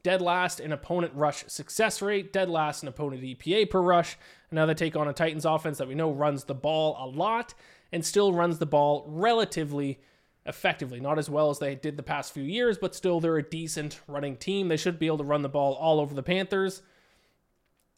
dead 0.03 0.21
last 0.21 0.61
in 0.61 0.71
opponent 0.71 1.15
rush 1.15 1.45
success 1.47 2.03
rate, 2.03 2.35
dead 2.35 2.51
last 2.51 2.83
in 2.83 2.89
opponent 2.89 3.23
EPA 3.23 3.71
per 3.71 3.81
rush. 3.81 4.19
And 4.51 4.57
now 4.57 4.67
they 4.67 4.75
take 4.75 4.95
on 4.95 5.09
a 5.09 5.15
Titans 5.15 5.47
offense 5.47 5.79
that 5.79 5.89
we 5.89 5.95
know 5.95 6.13
runs 6.13 6.45
the 6.45 6.55
ball 6.55 6.97
a 7.01 7.07
lot 7.07 7.55
and 7.91 8.05
still 8.05 8.35
runs 8.35 8.59
the 8.59 8.67
ball 8.67 9.07
relatively 9.09 10.01
effectively. 10.47 11.01
Not 11.01 11.19
as 11.19 11.29
well 11.29 11.51
as 11.51 11.59
they 11.59 11.75
did 11.75 11.97
the 11.97 12.03
past 12.03 12.33
few 12.33 12.43
years, 12.43 12.79
but 12.79 12.95
still 12.95 13.21
they're 13.21 13.37
a 13.37 13.43
decent 13.43 14.01
running 14.07 14.37
team. 14.37 14.69
They 14.69 14.77
should 14.77 14.99
be 14.99 15.07
able 15.07 15.19
to 15.19 15.25
run 15.25 15.43
the 15.43 15.49
ball 15.49 15.75
all 15.75 16.01
over 16.01 16.15
the 16.15 16.23
Panthers. 16.23 16.83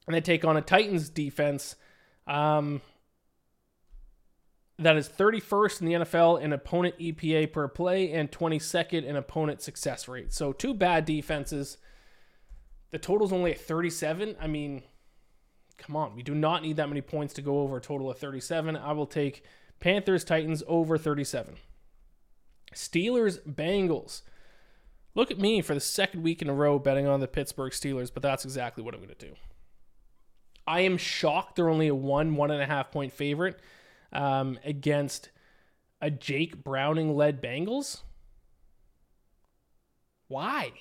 And 0.07 0.15
they 0.15 0.21
take 0.21 0.45
on 0.45 0.57
a 0.57 0.63
Titans 0.63 1.11
defense 1.11 1.77
um, 2.27 2.81
that 4.79 4.97
is 4.97 5.09
31st 5.09 5.81
in 5.81 5.87
the 5.87 5.93
NFL 5.95 6.41
in 6.41 6.53
opponent 6.53 6.99
EPA 6.99 7.53
per 7.53 7.69
play 7.69 8.13
and 8.13 8.31
22nd 8.31 9.05
in 9.05 9.17
opponent 9.17 9.61
success 9.61 10.09
rate. 10.09 10.33
So 10.33 10.53
two 10.53 10.73
bad 10.73 11.05
defenses. 11.05 11.79
The 12.91 12.99
total's 12.99 13.33
only 13.33 13.53
at 13.53 13.61
37. 13.61 14.37
I 14.41 14.47
mean, 14.47 14.83
come 15.77 15.97
on. 15.97 16.17
We 16.17 16.23
do 16.23 16.35
not 16.35 16.63
need 16.63 16.77
that 16.77 16.89
many 16.89 17.03
points 17.03 17.35
to 17.35 17.43
go 17.43 17.61
over 17.61 17.77
a 17.77 17.81
total 17.81 18.11
of 18.11 18.19
37. 18.19 18.77
I 18.77 18.93
will 18.93 19.07
take 19.07 19.45
Panthers 19.81 20.25
Titans 20.25 20.63
over 20.67 20.97
37. 20.97 21.57
Steelers, 22.75 23.41
Bengals. 23.41 24.23
Look 25.15 25.31
at 25.31 25.39
me 25.39 25.63
for 25.63 25.75
the 25.75 25.81
second 25.81 26.23
week 26.23 26.43
in 26.43 26.49
a 26.49 26.55
row 26.55 26.79
betting 26.79 27.07
on 27.07 27.21
the 27.21 27.29
Pittsburgh 27.29 27.73
Steelers, 27.73 28.11
but 28.13 28.23
that's 28.23 28.45
exactly 28.45 28.85
what 28.85 28.95
I'm 28.95 29.01
going 29.01 29.15
to 29.15 29.27
do. 29.27 29.35
I 30.67 30.81
am 30.81 30.99
shocked 30.99 31.57
they're 31.57 31.69
only 31.69 31.89
a 31.89 31.95
one, 31.95 32.37
one 32.37 32.51
and 32.51 32.63
a 32.63 32.67
half 32.67 32.91
point 32.91 33.13
favorite 33.13 33.59
um, 34.13 34.59
against 34.65 35.31
a 36.01 36.11
Jake 36.11 36.63
Browning 36.63 37.17
led 37.17 37.43
Bengals. 37.43 38.03
Why? 40.29 40.73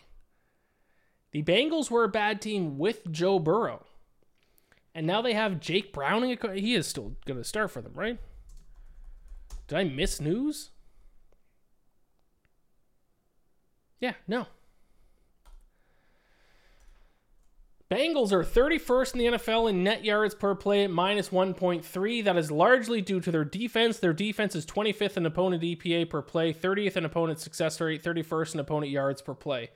The 1.32 1.42
Bengals 1.42 1.90
were 1.90 2.04
a 2.04 2.10
bad 2.10 2.42
team 2.42 2.78
with 2.78 3.12
Joe 3.12 3.40
Burrow. 3.40 3.86
And 4.94 5.08
now 5.08 5.22
they 5.22 5.34
have 5.34 5.60
Jake 5.60 5.94
Browning. 5.94 6.38
He 6.56 6.76
is 6.76 6.88
still 6.88 7.16
going 7.26 7.40
to 7.40 7.44
start 7.44 7.72
for 7.72 7.82
them, 7.82 7.94
right? 7.94 8.20
Did 9.68 9.78
I 9.78 9.84
miss 9.84 10.20
news? 10.20 10.72
Yeah, 14.00 14.14
no. 14.28 14.48
Bengals 17.90 18.34
are 18.34 18.44
31st 18.44 19.14
in 19.14 19.20
the 19.20 19.38
NFL 19.38 19.70
in 19.70 19.82
net 19.82 20.04
yards 20.04 20.36
per 20.36 20.54
play 20.56 20.84
at 20.84 20.92
minus 20.92 21.30
1.3. 21.30 22.24
That 22.24 22.36
is 22.38 22.52
largely 22.52 23.00
due 23.00 23.22
to 23.22 23.32
their 23.32 23.46
defense. 23.46 23.98
Their 23.98 24.12
defense 24.12 24.56
is 24.56 24.66
25th 24.66 25.16
in 25.16 25.26
opponent 25.26 25.64
EPA 25.64 26.10
per 26.10 26.22
play, 26.22 26.54
30th 26.54 26.98
in 26.98 27.06
opponent 27.06 27.40
success 27.40 27.80
rate, 27.80 28.04
31st 28.04 28.56
in 28.56 28.60
opponent 28.60 28.92
yards 28.92 29.22
per 29.22 29.34
play. 29.34 29.70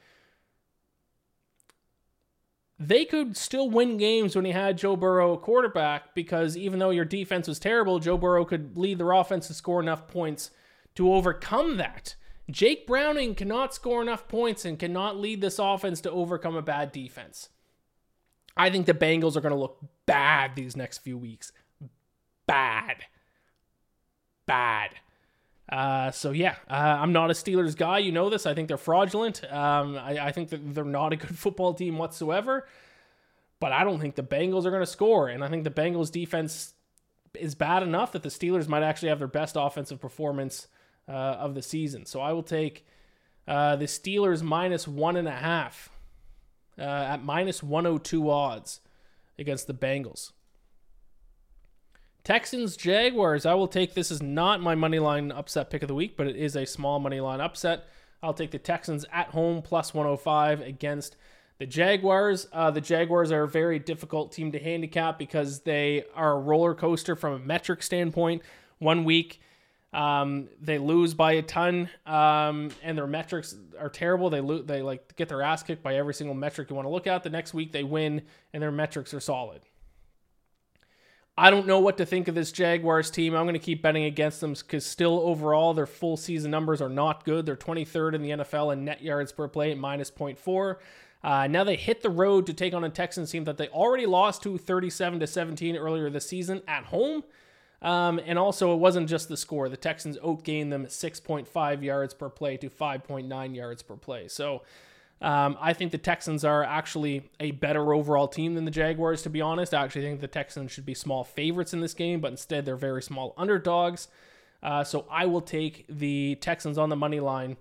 They 2.78 3.06
could 3.06 3.38
still 3.38 3.70
win 3.70 3.96
games 3.98 4.36
when 4.36 4.44
he 4.44 4.52
had 4.52 4.78
Joe 4.78 4.98
Burrow 4.98 5.38
quarterback 5.38 6.14
because 6.14 6.58
even 6.58 6.80
though 6.80 6.90
your 6.90 7.06
defense 7.06 7.48
was 7.48 7.60
terrible, 7.60 8.00
Joe 8.00 8.18
Burrow 8.18 8.44
could 8.44 8.76
lead 8.76 8.98
their 8.98 9.12
offense 9.12 9.48
to 9.48 9.54
score 9.54 9.80
enough 9.80 10.08
points 10.08 10.52
to 10.96 11.14
overcome 11.14 11.78
that. 11.78 12.16
Jake 12.50 12.88
Browning 12.88 13.36
cannot 13.36 13.74
score 13.74 14.02
enough 14.02 14.28
points 14.28 14.66
and 14.66 14.80
cannot 14.80 15.18
lead 15.18 15.42
this 15.42 15.60
offense 15.60 16.02
to 16.02 16.12
overcome 16.12 16.56
a 16.56 16.62
bad 16.62 16.92
defense. 16.92 17.50
I 18.58 18.70
think 18.70 18.86
the 18.86 18.94
Bengals 18.94 19.36
are 19.36 19.42
going 19.42 19.54
to 19.54 19.60
look 19.60 19.80
bad 20.06 20.56
these 20.56 20.76
next 20.76 21.00
few 21.00 21.18
weeks. 21.18 21.52
Bad. 22.48 22.98
Bad. 24.46 24.92
Uh, 25.70 26.12
so 26.12 26.32
yeah, 26.32 26.56
uh, 26.70 26.98
I'm 27.00 27.14
not 27.14 27.30
a 27.32 27.34
Steelers 27.34 27.78
guy. 27.78 28.00
You 28.00 28.12
know 28.12 28.30
this. 28.30 28.46
I 28.46 28.54
think 28.54 28.68
they're 28.68 28.78
fraudulent. 28.78 29.42
Um, 29.52 29.98
I, 29.98 30.28
I, 30.28 30.32
think 30.34 30.50
that 30.50 30.76
they're 30.76 30.84
not 30.84 31.14
a 31.14 31.16
good 31.16 31.38
football 31.38 31.74
team 31.74 31.98
whatsoever. 31.98 32.68
But 33.62 33.72
I 33.72 33.84
don't 33.84 34.02
think 34.02 34.16
the 34.16 34.24
Bengals 34.24 34.66
are 34.66 34.72
going 34.72 34.82
to 34.82 34.88
score, 34.88 35.30
and 35.30 35.44
I 35.44 35.48
think 35.48 35.64
the 35.64 35.70
Bengals 35.70 36.12
defense 36.12 36.74
is 37.36 37.56
bad 37.56 37.84
enough 37.84 38.12
that 38.12 38.24
the 38.24 38.30
Steelers 38.30 38.68
might 38.68 38.84
actually 38.84 39.10
have 39.10 39.20
their 39.20 39.28
best 39.28 39.56
offensive 39.58 40.02
performance 40.02 40.68
uh, 41.08 41.12
of 41.12 41.56
the 41.56 41.62
season. 41.62 42.06
So 42.06 42.22
I 42.22 42.32
will 42.34 42.44
take 42.44 42.86
uh, 43.48 43.76
the 43.76 43.86
Steelers 43.86 44.42
minus 44.42 44.88
one 44.88 45.16
and 45.16 45.28
a 45.28 45.32
half 45.32 45.90
uh, 46.78 46.84
at 46.84 47.24
minus 47.24 47.62
102 47.62 48.30
odds 48.30 48.82
against 49.38 49.68
the 49.68 49.74
Bengals. 49.74 50.32
Texans 52.24 52.78
Jaguars. 52.78 53.46
I 53.46 53.56
will 53.56 53.68
take 53.68 53.94
this 53.94 54.12
is 54.12 54.22
not 54.22 54.62
my 54.62 54.76
money 54.76 55.00
line 55.00 55.32
upset 55.32 55.70
pick 55.70 55.82
of 55.82 55.88
the 55.88 55.96
week, 55.96 56.16
but 56.16 56.28
it 56.28 56.36
is 56.36 56.56
a 56.56 56.66
small 56.66 57.00
money 57.00 57.20
line 57.20 57.42
upset. 57.42 57.88
I'll 58.22 58.34
take 58.34 58.52
the 58.52 58.60
Texans 58.60 59.06
at 59.12 59.30
home 59.30 59.64
plus 59.64 59.94
105 59.94 60.62
against 60.62 61.16
the 61.58 61.66
Jaguars. 61.66 62.48
Uh, 62.54 62.70
the 62.70 62.82
Jaguars 62.82 63.32
are 63.32 63.44
a 63.44 63.48
very 63.48 63.80
difficult 63.80 64.32
team 64.32 64.52
to 64.52 64.60
handicap 64.60 65.18
because 65.18 65.62
they 65.62 66.04
are 66.14 66.34
a 66.34 66.40
roller 66.40 66.76
coaster 66.76 67.16
from 67.16 67.34
a 67.34 67.40
metric 67.40 67.82
standpoint. 67.82 68.44
One 68.78 69.04
week 69.04 69.42
um, 69.94 70.48
they 70.62 70.78
lose 70.78 71.14
by 71.14 71.34
a 71.34 71.42
ton, 71.42 71.90
um, 72.06 72.70
and 72.82 72.98
their 72.98 73.08
metrics 73.08 73.56
are 73.80 73.90
terrible. 73.90 74.30
They 74.30 74.40
lo- 74.40 74.62
they 74.62 74.82
like 74.82 75.16
get 75.18 75.28
their 75.28 75.42
ass 75.42 75.64
kicked 75.64 75.84
by 75.84 75.96
every 75.96 76.14
single 76.14 76.36
metric 76.36 76.70
you 76.70 76.76
want 76.76 76.86
to 76.86 76.92
look 76.92 77.08
at. 77.08 77.24
The 77.24 77.30
next 77.30 77.54
week 77.54 77.72
they 77.72 77.84
win, 77.84 78.22
and 78.54 78.64
their 78.64 78.72
metrics 78.72 79.14
are 79.14 79.20
solid. 79.20 79.62
I 81.38 81.50
don't 81.50 81.66
know 81.66 81.80
what 81.80 81.98
to 81.98 82.06
think 82.06 82.28
of 82.28 82.36
this 82.36 82.52
Jaguars 82.52 83.10
team. 83.10 83.34
I'm 83.34 83.46
going 83.46 83.54
to 83.54 83.60
keep 83.60 83.82
betting 83.82 84.04
against 84.04 84.42
them 84.42 84.54
because 84.54 84.86
still 84.86 85.20
overall 85.20 85.74
their 85.74 85.86
full 85.86 86.18
season 86.18 86.52
numbers 86.52 86.82
are 86.82 86.90
not 86.90 87.24
good. 87.24 87.46
They're 87.46 87.56
23rd 87.56 88.16
in 88.16 88.22
the 88.22 88.30
NFL 88.32 88.74
in 88.74 88.86
net 88.86 89.02
yards 89.02 89.32
per 89.32 89.48
play 89.48 89.72
at 89.72 89.78
minus 89.78 90.12
0.4. 90.12 90.76
Uh, 91.24 91.48
now 91.48 91.64
they 91.64 91.76
hit 91.76 92.02
the 92.02 92.10
road 92.10 92.46
to 92.48 92.54
take 92.54 92.74
on 92.74 92.84
a 92.84 92.90
Texans 92.90 93.32
team 93.32 93.46
that 93.46 93.58
they 93.58 93.70
already 93.70 94.06
lost 94.06 94.44
to 94.44 94.58
37 94.58 95.20
to 95.20 95.28
17 95.28 95.78
earlier 95.78 96.10
this 96.10 96.28
season 96.28 96.62
at 96.68 96.86
home. 96.86 97.24
Um, 97.82 98.20
and 98.26 98.38
also, 98.38 98.74
it 98.74 98.78
wasn't 98.78 99.10
just 99.10 99.28
the 99.28 99.38
score. 99.38 99.68
The 99.68 99.78
Texans 99.78 100.18
outgained 100.20 100.70
them 100.70 100.86
6.5 100.86 101.84
yards 101.84 102.14
per 102.14 102.30
play 102.30 102.58
to 102.58 102.70
5.9 102.70 103.56
yards 103.56 103.82
per 103.82 103.96
play. 103.96 104.28
So 104.28 104.62
um, 105.22 105.58
I 105.60 105.74
think 105.74 105.92
the 105.92 105.98
Texans 105.98 106.44
are 106.44 106.64
actually 106.64 107.30
a 107.40 107.52
better 107.52 107.94
overall 107.94 108.28
team 108.28 108.56
than 108.56 108.66
the 108.66 108.72
Jaguars, 108.72 109.22
to 109.24 109.30
be 109.30 109.42
honest. 109.42 109.74
I 109.74 109.84
actually 109.84 110.04
think 110.04 110.22
the 110.22 110.28
Texans 110.28 110.72
should 110.72 110.86
be 110.86 110.94
small 110.94 111.24
favorites 111.24 111.74
in 111.74 111.80
this 111.80 111.94
game, 111.94 112.22
but 112.22 112.32
instead 112.32 112.66
they're 112.66 112.76
very 112.76 113.02
small 113.02 113.34
underdogs. 113.38 114.08
Uh, 114.64 114.84
so 114.84 115.06
I 115.10 115.26
will 115.26 115.42
take 115.42 115.86
the 115.88 116.36
Texans 116.36 116.78
on 116.78 116.90
the 116.90 116.96
money 116.96 117.20
line 117.20 117.58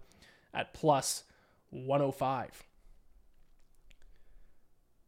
at 0.52 0.74
plus 0.74 1.24
105. 1.70 2.64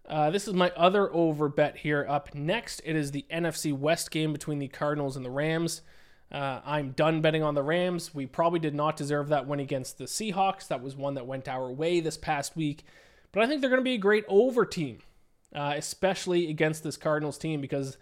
Uh, 0.08 0.30
this 0.30 0.48
is 0.48 0.54
my 0.54 0.70
other 0.76 1.12
over 1.14 1.48
bet 1.48 1.78
here. 1.78 2.04
Up 2.08 2.34
next, 2.34 2.80
it 2.84 2.96
is 2.96 3.12
the 3.12 3.24
NFC 3.30 3.76
West 3.76 4.10
game 4.10 4.32
between 4.32 4.58
the 4.58 4.68
Cardinals 4.68 5.16
and 5.16 5.24
the 5.24 5.30
Rams. 5.30 5.82
Uh, 6.30 6.60
I'm 6.64 6.92
done 6.92 7.20
betting 7.20 7.42
on 7.42 7.54
the 7.54 7.62
Rams. 7.62 8.14
We 8.14 8.26
probably 8.26 8.58
did 8.58 8.74
not 8.74 8.96
deserve 8.96 9.28
that 9.28 9.46
win 9.46 9.60
against 9.60 9.98
the 9.98 10.04
Seahawks. 10.04 10.66
That 10.68 10.82
was 10.82 10.96
one 10.96 11.14
that 11.14 11.26
went 11.26 11.46
our 11.46 11.70
way 11.70 12.00
this 12.00 12.16
past 12.16 12.56
week. 12.56 12.84
But 13.32 13.42
I 13.42 13.46
think 13.46 13.60
they're 13.60 13.70
going 13.70 13.80
to 13.80 13.84
be 13.84 13.94
a 13.94 13.98
great 13.98 14.24
over 14.28 14.64
team, 14.64 14.98
uh, 15.54 15.74
especially 15.76 16.50
against 16.50 16.82
this 16.82 16.96
Cardinals 16.96 17.38
team, 17.38 17.60
because 17.60 17.96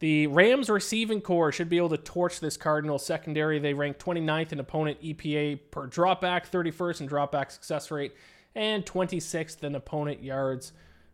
the 0.00 0.26
Rams 0.26 0.68
receiving 0.68 1.20
corps 1.20 1.52
should 1.52 1.68
be 1.68 1.76
able 1.76 1.88
to 1.90 1.98
torch 1.98 2.40
this 2.40 2.56
Cardinals 2.56 3.06
secondary. 3.06 3.58
They 3.58 3.74
rank 3.74 3.98
29th 3.98 4.52
in 4.52 4.60
opponent 4.60 5.00
EPA 5.02 5.60
per 5.70 5.86
dropback, 5.88 6.50
31st 6.50 7.00
in 7.02 7.08
dropback 7.08 7.50
success 7.52 7.90
rate, 7.90 8.12
and 8.54 8.84
26th 8.84 9.62
in 9.64 9.74
opponent 9.74 10.22
yards 10.22 10.72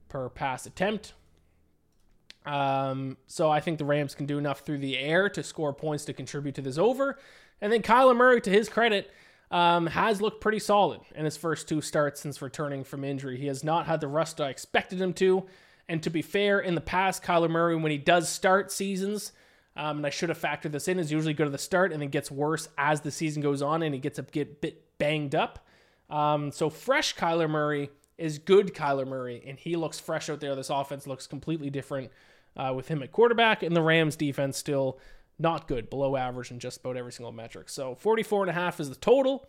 per 0.09 0.29
pass 0.29 0.67
attempt. 0.67 1.15
Um, 2.47 3.17
so 3.27 3.51
I 3.51 3.61
think 3.61 3.79
the 3.79 3.85
Rams 3.85 4.15
can 4.15 4.27
do 4.27 4.39
enough 4.39 4.61
through 4.61 4.79
the 4.79 4.99
air 4.99 5.29
to 5.31 5.43
score 5.43 5.73
points 5.73 6.05
to 6.07 6.13
contribute 6.13 6.55
to 6.57 6.63
this 6.63 6.79
over. 6.79 7.19
And 7.61 7.73
then 7.73 7.83
Kyler 7.83 8.17
Murray, 8.17 8.41
to 8.43 8.51
his 8.51 8.69
credit, 8.69 9.11
um, 9.51 9.87
has 9.87 10.21
looked 10.21 10.41
pretty 10.41 10.59
solid 10.59 11.01
in 11.15 11.25
his 11.25 11.37
first 11.37 11.69
two 11.69 11.81
starts 11.81 12.21
since 12.21 12.43
returning 12.43 12.85
from 12.85 13.05
injury. 13.05 13.39
He 13.39 13.47
has 13.47 13.65
not 13.65 13.87
had 13.87 14.01
the 14.01 14.09
rust 14.09 14.41
I 14.41 14.51
expected 14.51 15.01
him 15.01 15.13
to. 15.15 15.45
And 15.89 16.03
to 16.03 16.11
be 16.11 16.23
fair, 16.23 16.61
in 16.61 16.75
the 16.75 16.81
past, 16.81 17.23
Kyler 17.23 17.51
Murray, 17.51 17.77
when 17.77 17.93
he 17.93 17.99
does 17.99 18.29
start 18.29 18.73
seasons, 18.73 19.33
um, 19.77 19.99
and 19.99 20.07
I 20.07 20.11
should 20.11 20.29
have 20.29 20.41
factored 20.41 20.73
this 20.73 20.89
in, 20.89 20.99
is 20.99 21.13
usually 21.13 21.35
good 21.35 21.47
at 21.47 21.53
the 21.53 21.59
start 21.59 21.93
and 21.93 22.01
then 22.01 22.09
gets 22.09 22.31
worse 22.31 22.69
as 22.79 23.01
the 23.01 23.11
season 23.11 23.43
goes 23.43 23.61
on 23.61 23.83
and 23.83 23.95
he 23.95 24.01
gets 24.01 24.19
a 24.19 24.23
get 24.23 24.61
bit 24.61 24.83
banged 24.99 25.35
up. 25.35 25.67
Um, 26.09 26.53
so 26.53 26.71
fresh 26.71 27.17
Kyler 27.17 27.49
Murray 27.49 27.91
is 28.17 28.39
good 28.39 28.75
Kyler 28.75 29.07
Murray, 29.07 29.43
and 29.47 29.59
he 29.59 29.77
looks 29.77 29.99
fresh 29.99 30.29
out 30.29 30.41
there. 30.41 30.55
This 30.55 30.71
offense 30.71 31.07
looks 31.07 31.27
completely 31.27 31.71
different 31.71 32.11
uh, 32.57 32.73
with 32.75 32.89
him 32.89 33.03
at 33.03 33.13
quarterback, 33.13 33.63
and 33.63 33.75
the 33.75 33.83
Rams 33.83 34.17
defense 34.17 34.57
still 34.57 34.99
not 35.39 35.67
good, 35.67 35.91
below 35.91 36.17
average 36.17 36.51
in 36.51 36.59
just 36.59 36.81
about 36.81 36.97
every 36.97 37.13
single 37.13 37.33
metric. 37.33 37.69
So 37.69 37.95
44 37.95 38.43
and 38.43 38.51
a 38.51 38.55
half 38.55 38.79
is 38.79 38.89
the 38.89 38.95
total. 38.95 39.49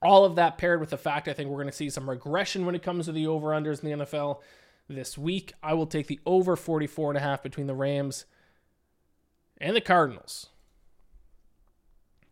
All 0.00 0.24
of 0.24 0.36
that 0.36 0.58
paired 0.58 0.80
with 0.80 0.90
the 0.90 0.98
fact 0.98 1.28
I 1.28 1.32
think 1.32 1.48
we're 1.48 1.56
going 1.56 1.66
to 1.66 1.72
see 1.72 1.90
some 1.90 2.08
regression 2.08 2.66
when 2.66 2.74
it 2.74 2.82
comes 2.82 3.06
to 3.06 3.12
the 3.12 3.26
over-unders 3.26 3.82
in 3.82 3.98
the 3.98 4.04
NFL 4.04 4.40
this 4.88 5.18
week. 5.18 5.52
I 5.62 5.74
will 5.74 5.86
take 5.86 6.06
the 6.06 6.20
over 6.26 6.56
44 6.56 7.10
and 7.10 7.18
a 7.18 7.20
half 7.20 7.42
between 7.42 7.66
the 7.66 7.74
Rams 7.74 8.26
and 9.58 9.74
the 9.74 9.80
Cardinals. 9.80 10.50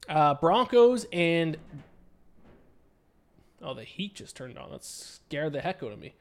Uh, 0.09 0.35
Broncos 0.35 1.07
and 1.13 1.57
oh, 3.63 3.75
the 3.75 3.85
heat 3.85 4.15
just 4.15 4.37
turned 4.37 4.59
on. 4.59 4.71
That 4.71 4.85
scared 4.85 5.53
the 5.53 5.61
heck 5.61 5.83
out 5.83 5.93
of 5.93 5.99
me. 5.99 6.15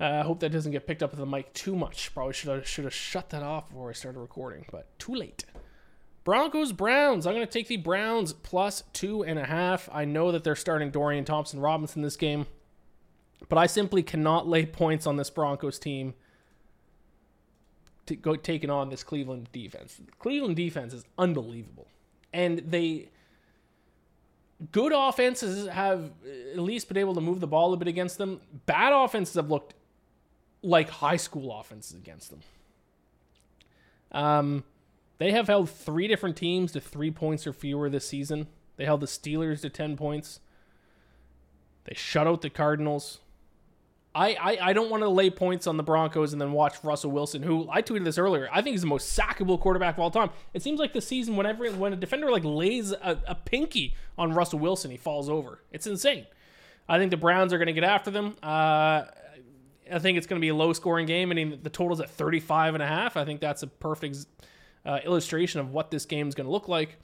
Uh, 0.00 0.04
I 0.04 0.22
hope 0.22 0.40
that 0.40 0.50
doesn't 0.50 0.72
get 0.72 0.86
picked 0.86 1.02
up 1.02 1.10
with 1.10 1.20
the 1.20 1.26
mic 1.26 1.52
too 1.54 1.76
much. 1.76 2.12
Probably 2.12 2.32
should 2.32 2.50
have 2.50 2.66
should 2.66 2.84
have 2.84 2.94
shut 2.94 3.30
that 3.30 3.42
off 3.42 3.68
before 3.68 3.90
I 3.90 3.92
started 3.92 4.18
recording, 4.18 4.64
but 4.70 4.98
too 4.98 5.14
late. 5.14 5.44
Broncos 6.24 6.72
Browns. 6.72 7.26
I'm 7.26 7.34
going 7.34 7.46
to 7.46 7.52
take 7.52 7.68
the 7.68 7.76
Browns 7.76 8.32
plus 8.32 8.84
two 8.92 9.24
and 9.24 9.38
a 9.38 9.44
half. 9.44 9.88
I 9.92 10.04
know 10.04 10.32
that 10.32 10.44
they're 10.44 10.56
starting 10.56 10.90
Dorian 10.90 11.24
Thompson 11.24 11.60
Robinson 11.60 12.02
this 12.02 12.16
game, 12.16 12.46
but 13.48 13.58
I 13.58 13.66
simply 13.66 14.02
cannot 14.02 14.48
lay 14.48 14.64
points 14.64 15.06
on 15.06 15.16
this 15.16 15.30
Broncos 15.30 15.78
team 15.78 16.14
to 18.06 18.16
go 18.16 18.36
taking 18.36 18.70
on 18.70 18.88
this 18.88 19.02
Cleveland 19.02 19.48
defense. 19.52 20.00
Cleveland 20.18 20.56
defense 20.56 20.92
is 20.92 21.04
unbelievable, 21.18 21.88
and 22.32 22.58
they 22.58 23.08
good 24.70 24.92
offenses 24.94 25.68
have 25.68 26.12
at 26.52 26.58
least 26.58 26.88
been 26.88 26.96
able 26.96 27.14
to 27.14 27.20
move 27.20 27.40
the 27.40 27.46
ball 27.46 27.72
a 27.72 27.76
bit 27.76 27.88
against 27.88 28.18
them. 28.18 28.40
Bad 28.66 28.92
offenses 28.92 29.34
have 29.34 29.50
looked 29.50 29.74
like 30.62 30.88
high 30.88 31.16
school 31.16 31.58
offenses 31.58 31.96
against 31.96 32.30
them. 32.30 32.40
Um, 34.12 34.64
they 35.18 35.32
have 35.32 35.48
held 35.48 35.70
three 35.70 36.06
different 36.06 36.36
teams 36.36 36.72
to 36.72 36.80
three 36.80 37.10
points 37.10 37.46
or 37.46 37.52
fewer 37.52 37.88
this 37.88 38.06
season. 38.06 38.46
They 38.76 38.84
held 38.84 39.00
the 39.00 39.06
Steelers 39.06 39.62
to 39.62 39.70
10 39.70 39.96
points. 39.96 40.40
They 41.84 41.94
shut 41.94 42.26
out 42.26 42.42
the 42.42 42.50
Cardinals. 42.50 43.20
I, 44.14 44.34
I, 44.34 44.58
I 44.60 44.72
don't 44.74 44.90
want 44.90 45.02
to 45.02 45.08
lay 45.08 45.30
points 45.30 45.66
on 45.66 45.76
the 45.78 45.82
Broncos 45.82 46.32
and 46.32 46.40
then 46.40 46.52
watch 46.52 46.82
Russell 46.84 47.10
Wilson, 47.10 47.42
who 47.42 47.66
I 47.70 47.80
tweeted 47.80 48.04
this 48.04 48.18
earlier. 48.18 48.48
I 48.52 48.60
think 48.60 48.74
he's 48.74 48.82
the 48.82 48.86
most 48.86 49.18
sackable 49.18 49.58
quarterback 49.58 49.94
of 49.94 50.00
all 50.00 50.10
time. 50.10 50.30
It 50.52 50.62
seems 50.62 50.78
like 50.78 50.92
the 50.92 51.00
season 51.00 51.34
whenever 51.36 51.70
when 51.72 51.92
a 51.94 51.96
defender 51.96 52.30
like 52.30 52.44
lays 52.44 52.92
a, 52.92 53.18
a 53.26 53.34
pinky 53.34 53.94
on 54.18 54.32
Russell 54.32 54.58
Wilson, 54.58 54.90
he 54.90 54.98
falls 54.98 55.30
over. 55.30 55.62
It's 55.70 55.86
insane. 55.86 56.26
I 56.88 56.98
think 56.98 57.10
the 57.10 57.16
Browns 57.16 57.52
are 57.52 57.58
going 57.58 57.68
to 57.68 57.72
get 57.72 57.84
after 57.84 58.10
them. 58.10 58.36
Uh, 58.42 59.04
I 59.90 59.98
think 59.98 60.18
it's 60.18 60.26
going 60.26 60.40
to 60.40 60.44
be 60.44 60.48
a 60.48 60.54
low 60.54 60.72
scoring 60.74 61.06
game. 61.06 61.30
I 61.30 61.34
mean, 61.34 61.60
the 61.62 61.70
total's 61.70 62.00
at 62.00 62.10
35 62.10 62.74
and 62.74 62.82
a 62.82 62.86
half. 62.86 63.16
I 63.16 63.24
think 63.24 63.40
that's 63.40 63.62
a 63.62 63.66
perfect 63.66 64.26
uh, 64.84 64.98
illustration 65.04 65.60
of 65.60 65.70
what 65.70 65.90
this 65.90 66.04
game 66.04 66.28
is 66.28 66.34
going 66.34 66.46
to 66.46 66.52
look 66.52 66.68
like. 66.68 66.98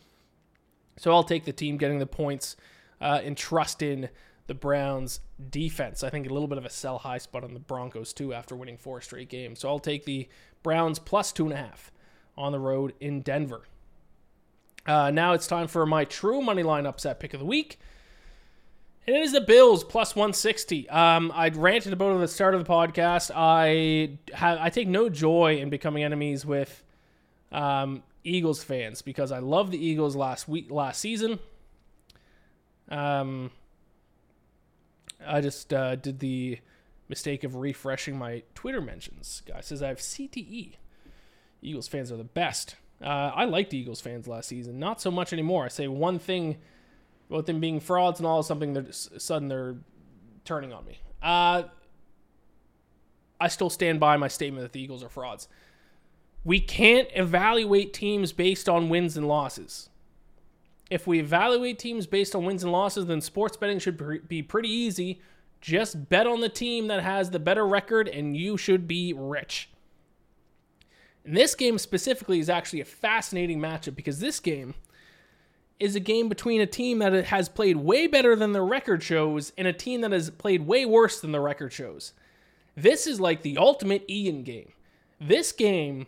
So 0.99 1.13
I'll 1.13 1.25
take 1.25 1.45
the 1.45 1.53
team 1.53 1.77
getting 1.77 2.01
the 2.01 2.07
points 2.07 2.57
uh, 3.01 3.21
and 3.23 3.37
trust 3.37 3.83
in 3.83 4.09
the 4.49 4.55
Browns 4.55 5.21
defense. 5.51 6.03
I 6.03 6.11
think 6.11 6.29
a 6.29 6.33
little 6.33 6.49
bit 6.49 6.59
of 6.59 6.65
a 6.65 6.71
sell 6.71 6.99
high 6.99 7.19
spot 7.19 7.45
on 7.45 7.55
the 7.55 7.61
Broncos 7.61 8.13
too 8.13 8.35
after 8.35 8.57
winning 8.57 8.79
four 8.79 9.01
straight 9.01 9.29
games. 9.29 9.61
So 9.61 9.69
I'll 9.69 9.79
take 9.79 10.05
the 10.05 10.27
Browns 10.63 10.99
plus 10.99 11.31
two 11.31 11.45
and 11.45 11.53
a 11.53 11.57
half 11.57 11.93
on 12.37 12.53
the 12.53 12.59
road 12.59 12.95
in 12.99 13.21
Denver. 13.21 13.63
Uh, 14.87 15.11
now 15.11 15.35
it's 15.35 15.47
time 15.47 15.69
for 15.69 15.85
my 15.85 16.05
true 16.05 16.41
money 16.41 16.63
line 16.63 16.87
upset 16.87 17.21
pick 17.21 17.35
of 17.35 17.41
the 17.41 17.47
week. 17.47 17.79
And 19.07 19.15
it 19.17 19.21
is 19.21 19.33
the 19.33 19.41
Bills 19.41 19.85
plus 19.85 20.17
160. 20.17 20.89
Um, 20.89 21.31
I 21.35 21.49
ranted 21.49 21.93
about 21.93 22.13
it 22.13 22.15
at 22.17 22.21
the 22.21 22.29
start 22.29 22.55
of 22.55 22.65
the 22.65 22.71
podcast. 22.71 23.31
I 23.35 24.19
have 24.35 24.59
I 24.59 24.71
take 24.71 24.89
no 24.89 25.09
joy 25.09 25.59
in 25.59 25.71
becoming 25.71 26.05
enemies 26.05 26.45
with 26.45 26.83
um, 27.53 28.03
Eagles 28.25 28.63
fans 28.63 29.03
because 29.03 29.31
I 29.31 29.39
love 29.39 29.71
the 29.71 29.83
Eagles 29.83 30.17
last 30.17 30.49
week 30.49 30.71
last 30.71 31.01
season. 31.01 31.39
Um, 32.91 33.51
I 35.27 35.41
just 35.41 35.73
uh, 35.73 35.97
did 35.97 36.21
the 36.21 36.59
mistake 37.09 37.45
of 37.45 37.57
refreshing 37.57 38.19
my 38.19 38.43
Twitter 38.55 38.81
mentions. 38.81 39.43
Guy 39.47 39.61
says 39.61 39.83
I 39.83 39.89
have 39.89 39.99
CTE. 39.99 40.75
Eagles 41.63 41.89
fans 41.89 42.13
are 42.13 42.17
the 42.17 42.25
best. 42.25 42.77
Uh, 43.03 43.33
I 43.35 43.45
liked 43.45 43.75
Eagles 43.75 44.01
fans 44.01 44.29
last 44.29 44.49
season. 44.49 44.79
Not 44.79 45.01
so 45.01 45.11
much 45.11 45.33
anymore. 45.33 45.65
I 45.65 45.69
say 45.69 45.89
one 45.89 46.19
thing 46.19 46.59
about 47.31 47.47
them 47.47 47.61
being 47.61 47.81
frauds 47.81 48.21
and 48.21 48.27
all 48.27 48.41
of 48.41 48.47
something. 48.47 48.73
They're 48.73 48.91
sudden 48.93 49.49
they're 49.49 49.77
turning 50.45 50.73
on 50.73 50.85
me. 50.85 51.01
Uh, 51.23 51.65
I 53.41 53.49
still 53.49 53.71
stand 53.71 54.01
by 54.01 54.17
my 54.17 54.29
statement 54.29 54.65
that 54.65 54.73
the 54.73 54.81
Eagles 54.81 55.03
are 55.03 55.09
frauds. 55.09 55.49
We 56.45 56.61
can't 56.61 57.09
evaluate 57.15 57.93
teams 57.93 58.33
based 58.33 58.69
on 58.69 58.89
wins 58.89 59.17
and 59.17 59.29
losses. 59.29 59.91
If 60.91 61.07
we 61.07 61.21
evaluate 61.21 61.79
teams 61.79 62.07
based 62.07 62.35
on 62.35 62.45
wins 62.45 62.63
and 62.63 62.73
losses, 62.73 63.07
then 63.07 63.21
sports 63.21 63.57
betting 63.57 63.79
should 63.79 64.29
be 64.29 64.43
pretty 64.43 64.71
easy. 64.71 65.21
Just 65.61 66.09
bet 66.09 66.27
on 66.27 66.41
the 66.41 66.49
team 66.49 66.87
that 66.87 67.03
has 67.03 67.31
the 67.31 67.39
better 67.39 67.67
record, 67.67 68.09
and 68.09 68.37
you 68.37 68.57
should 68.57 68.87
be 68.89 69.13
rich. 69.13 69.71
And 71.25 71.37
this 71.37 71.55
game 71.55 71.79
specifically 71.79 72.39
is 72.39 72.49
actually 72.49 72.81
a 72.81 72.87
fascinating 72.87 73.59
matchup 73.59 73.95
because 73.95 74.21
this 74.21 74.41
game 74.41 74.75
is 75.79 75.95
a 75.95 76.01
game 76.01 76.29
between 76.29 76.61
a 76.61 76.67
team 76.67 77.01
that 77.01 77.13
has 77.27 77.49
played 77.49 77.77
way 77.77 78.07
better 78.07 78.35
than 78.35 78.53
the 78.53 78.63
record 78.63 79.03
shows 79.03 79.53
and 79.59 79.69
a 79.69 79.73
team 79.73 80.01
that 80.01 80.13
has 80.13 80.31
played 80.31 80.67
way 80.67 80.87
worse 80.87 81.21
than 81.21 81.33
the 81.33 81.41
record 81.41 81.73
shows. 81.73 82.15
This 82.77 83.07
is 83.07 83.21
like 83.21 83.43
the 83.43 83.59
ultimate 83.59 84.05
Iain 84.09 84.43
game. 84.43 84.73
This 85.21 85.53
game 85.53 86.07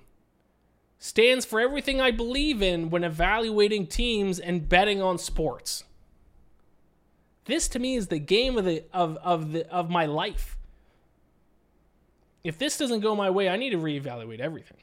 stands 1.01 1.47
for 1.47 1.59
everything 1.59 2.01
I 2.01 2.13
believe 2.13 2.63
in 2.63 2.91
when 2.91 3.03
evaluating 3.03 3.87
teams 3.87 4.39
and 4.39 4.69
betting 4.69 5.03
on 5.03 5.19
sports. 5.19 5.85
This 7.47 7.67
to 7.69 7.79
me 7.81 7.97
is 7.97 8.07
the 8.07 8.19
game 8.21 8.57
of 8.57 8.65
the 8.65 8.85
of 8.93 9.17
of 9.17 9.53
the 9.53 9.69
of 9.69 9.91
my 9.91 10.07
life. 10.07 10.57
If 12.45 12.59
this 12.59 12.79
doesn't 12.79 13.01
go 13.01 13.17
my 13.17 13.31
way, 13.31 13.49
I 13.49 13.57
need 13.57 13.71
to 13.71 13.79
reevaluate 13.79 14.41
everything. 14.41 14.77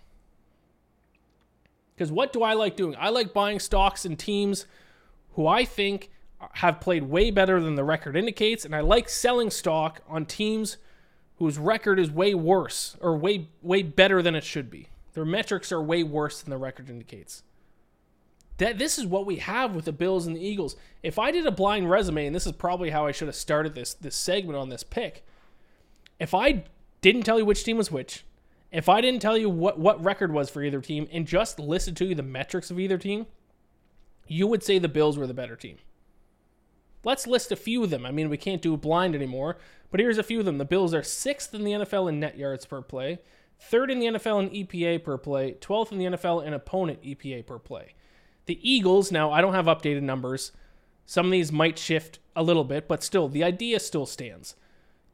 Because 1.95 2.11
what 2.11 2.33
do 2.33 2.43
I 2.43 2.53
like 2.53 2.75
doing? 2.75 2.95
I 2.99 3.09
like 3.09 3.33
buying 3.33 3.59
stocks 3.59 4.03
and 4.03 4.17
teams 4.19 4.65
who 5.33 5.47
I 5.47 5.65
think 5.65 6.09
have 6.53 6.79
played 6.81 7.03
way 7.03 7.31
better 7.31 7.61
than 7.61 7.75
the 7.75 7.83
record 7.83 8.15
indicates, 8.15 8.65
and 8.65 8.75
I 8.75 8.81
like 8.81 9.07
selling 9.07 9.49
stock 9.49 10.01
on 10.07 10.25
teams 10.25 10.77
whose 11.37 11.57
record 11.57 11.99
is 11.99 12.11
way 12.11 12.33
worse 12.33 12.97
or 13.01 13.15
way 13.15 13.49
way 13.61 13.83
better 13.83 14.23
than 14.23 14.35
it 14.35 14.43
should 14.43 14.71
be. 14.71 14.89
Their 15.17 15.25
metrics 15.25 15.71
are 15.71 15.81
way 15.81 16.03
worse 16.03 16.43
than 16.43 16.51
the 16.51 16.59
record 16.59 16.91
indicates. 16.91 17.41
That 18.59 18.77
this 18.77 18.99
is 18.99 19.07
what 19.07 19.25
we 19.25 19.37
have 19.37 19.73
with 19.73 19.85
the 19.85 19.91
Bills 19.91 20.27
and 20.27 20.35
the 20.35 20.45
Eagles. 20.45 20.75
If 21.01 21.17
I 21.17 21.31
did 21.31 21.47
a 21.47 21.51
blind 21.51 21.89
resume, 21.89 22.27
and 22.27 22.35
this 22.35 22.45
is 22.45 22.51
probably 22.51 22.91
how 22.91 23.07
I 23.07 23.11
should 23.11 23.27
have 23.27 23.33
started 23.33 23.73
this 23.73 23.95
this 23.95 24.15
segment 24.15 24.59
on 24.59 24.69
this 24.69 24.83
pick, 24.83 25.25
if 26.19 26.35
I 26.35 26.65
didn't 27.01 27.23
tell 27.23 27.39
you 27.39 27.45
which 27.45 27.63
team 27.63 27.77
was 27.77 27.91
which, 27.91 28.25
if 28.71 28.87
I 28.87 29.01
didn't 29.01 29.23
tell 29.23 29.35
you 29.35 29.49
what 29.49 29.79
what 29.79 30.05
record 30.05 30.31
was 30.31 30.51
for 30.51 30.61
either 30.61 30.81
team, 30.81 31.07
and 31.11 31.25
just 31.25 31.59
listed 31.59 31.97
to 31.97 32.05
you 32.05 32.13
the 32.13 32.21
metrics 32.21 32.69
of 32.69 32.79
either 32.79 32.99
team, 32.99 33.25
you 34.27 34.45
would 34.45 34.61
say 34.61 34.77
the 34.77 34.87
Bills 34.87 35.17
were 35.17 35.25
the 35.25 35.33
better 35.33 35.55
team. 35.55 35.77
Let's 37.03 37.25
list 37.25 37.51
a 37.51 37.55
few 37.55 37.83
of 37.83 37.89
them. 37.89 38.05
I 38.05 38.11
mean, 38.11 38.29
we 38.29 38.37
can't 38.37 38.61
do 38.61 38.77
blind 38.77 39.15
anymore, 39.15 39.57
but 39.89 39.99
here's 39.99 40.19
a 40.19 40.23
few 40.23 40.37
of 40.37 40.45
them. 40.45 40.59
The 40.59 40.63
Bills 40.63 40.93
are 40.93 41.01
sixth 41.01 41.55
in 41.55 41.63
the 41.63 41.71
NFL 41.71 42.07
in 42.07 42.19
net 42.19 42.37
yards 42.37 42.67
per 42.67 42.83
play 42.83 43.17
third 43.59 43.91
in 43.91 43.99
the 43.99 44.07
NFL 44.07 44.43
in 44.43 44.65
EPA 44.65 45.03
per 45.03 45.17
play, 45.17 45.53
12th 45.59 45.91
in 45.91 45.97
the 45.97 46.05
NFL 46.05 46.45
in 46.45 46.53
opponent 46.53 47.01
EPA 47.01 47.45
per 47.45 47.59
play. 47.59 47.95
The 48.45 48.59
Eagles, 48.61 49.11
now 49.11 49.31
I 49.31 49.41
don't 49.41 49.53
have 49.53 49.65
updated 49.65 50.03
numbers. 50.03 50.51
Some 51.05 51.27
of 51.27 51.31
these 51.31 51.51
might 51.51 51.77
shift 51.77 52.19
a 52.35 52.43
little 52.43 52.63
bit, 52.63 52.87
but 52.87 53.03
still, 53.03 53.27
the 53.27 53.43
idea 53.43 53.79
still 53.79 54.05
stands. 54.05 54.55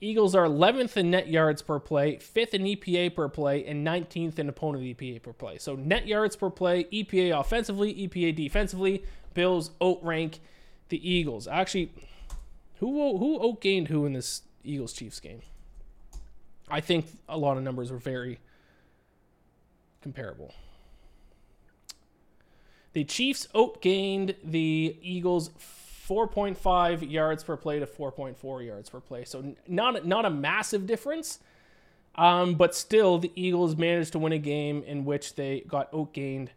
Eagles 0.02 0.36
are 0.36 0.46
11th 0.46 0.98
in 0.98 1.12
net 1.12 1.30
yards 1.30 1.62
per 1.62 1.80
play, 1.80 2.18
5th 2.18 2.54
in 2.54 2.64
EPA 2.64 3.16
per 3.16 3.30
play, 3.30 3.64
and 3.66 3.88
19th 3.88 4.38
in 4.38 4.50
opponent 4.50 4.84
EPA 4.84 5.24
per 5.24 5.32
play. 5.32 5.58
So 5.58 5.76
net 5.76 6.08
yards 6.08 6.36
per 6.36 6.50
play, 6.50 6.84
EPA 6.86 7.40
offensively, 7.40 7.94
EPA 7.94 8.36
defensively. 8.36 9.04
Bills 9.34 9.72
outrank 9.82 10.40
the 10.90 11.10
Eagles. 11.10 11.48
Actually, 11.48 11.92
who 12.80 13.18
who 13.18 13.40
outgained 13.40 13.88
who 13.88 14.06
in 14.06 14.14
this 14.14 14.42
Eagles 14.64 14.94
Chiefs 14.94 15.20
game? 15.20 15.42
I 16.70 16.82
think 16.82 17.06
a 17.28 17.38
lot 17.38 17.58
of 17.58 17.64
numbers 17.64 17.92
were 17.92 17.98
very 17.98 18.40
comparable. 20.02 20.54
The 22.94 23.04
Chiefs 23.04 23.48
outgained 23.56 24.36
the 24.44 24.98
Eagles 25.02 25.50
4.5 26.08 27.10
yards 27.10 27.44
per 27.44 27.58
play 27.58 27.80
to 27.80 27.86
4.4 27.86 28.66
yards 28.66 28.90
per 28.90 29.00
play. 29.00 29.26
So 29.26 29.56
not 29.68 30.06
not 30.06 30.26
a 30.26 30.30
massive 30.30 30.86
difference, 30.86 31.40
um, 32.16 32.56
but 32.56 32.76
still 32.76 33.18
the 33.18 33.32
Eagles 33.36 33.76
managed 33.76 34.12
to 34.14 34.20
win 34.20 34.34
a 34.34 34.38
game 34.38 34.84
in 34.84 35.06
which 35.06 35.36
they 35.36 35.62
got 35.62 35.92
outgained 35.92 36.50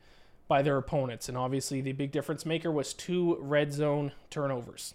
by 0.49 0.63
their 0.63 0.77
opponents. 0.77 1.29
And 1.29 1.39
obviously 1.39 1.81
the 1.81 1.93
big 1.93 2.13
difference 2.13 2.45
maker 2.45 2.71
was 2.71 2.93
two 2.93 3.39
red 3.41 3.73
zone 3.73 4.13
turnovers. 4.31 4.95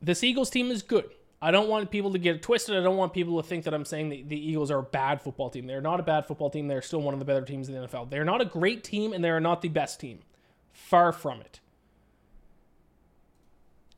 This 0.00 0.22
Eagles 0.22 0.50
team 0.50 0.70
is 0.70 0.82
good. 0.82 1.10
I 1.40 1.50
don't 1.50 1.68
want 1.68 1.90
people 1.90 2.12
to 2.12 2.18
get 2.18 2.42
twisted. 2.42 2.76
I 2.76 2.82
don't 2.82 2.96
want 2.96 3.12
people 3.12 3.40
to 3.40 3.46
think 3.46 3.64
that 3.64 3.74
I'm 3.74 3.84
saying 3.84 4.08
that 4.08 4.28
the 4.28 4.38
Eagles 4.38 4.70
are 4.70 4.78
a 4.78 4.82
bad 4.82 5.20
football 5.20 5.50
team. 5.50 5.66
They're 5.66 5.82
not 5.82 6.00
a 6.00 6.02
bad 6.02 6.26
football 6.26 6.48
team. 6.48 6.66
They're 6.66 6.82
still 6.82 7.02
one 7.02 7.14
of 7.14 7.20
the 7.20 7.26
better 7.26 7.44
teams 7.44 7.68
in 7.68 7.74
the 7.74 7.86
NFL. 7.86 8.10
They're 8.10 8.24
not 8.24 8.40
a 8.40 8.46
great 8.46 8.82
team 8.82 9.12
and 9.12 9.22
they're 9.22 9.40
not 9.40 9.60
the 9.60 9.68
best 9.68 10.00
team. 10.00 10.20
Far 10.72 11.12
from 11.12 11.40
it. 11.40 11.60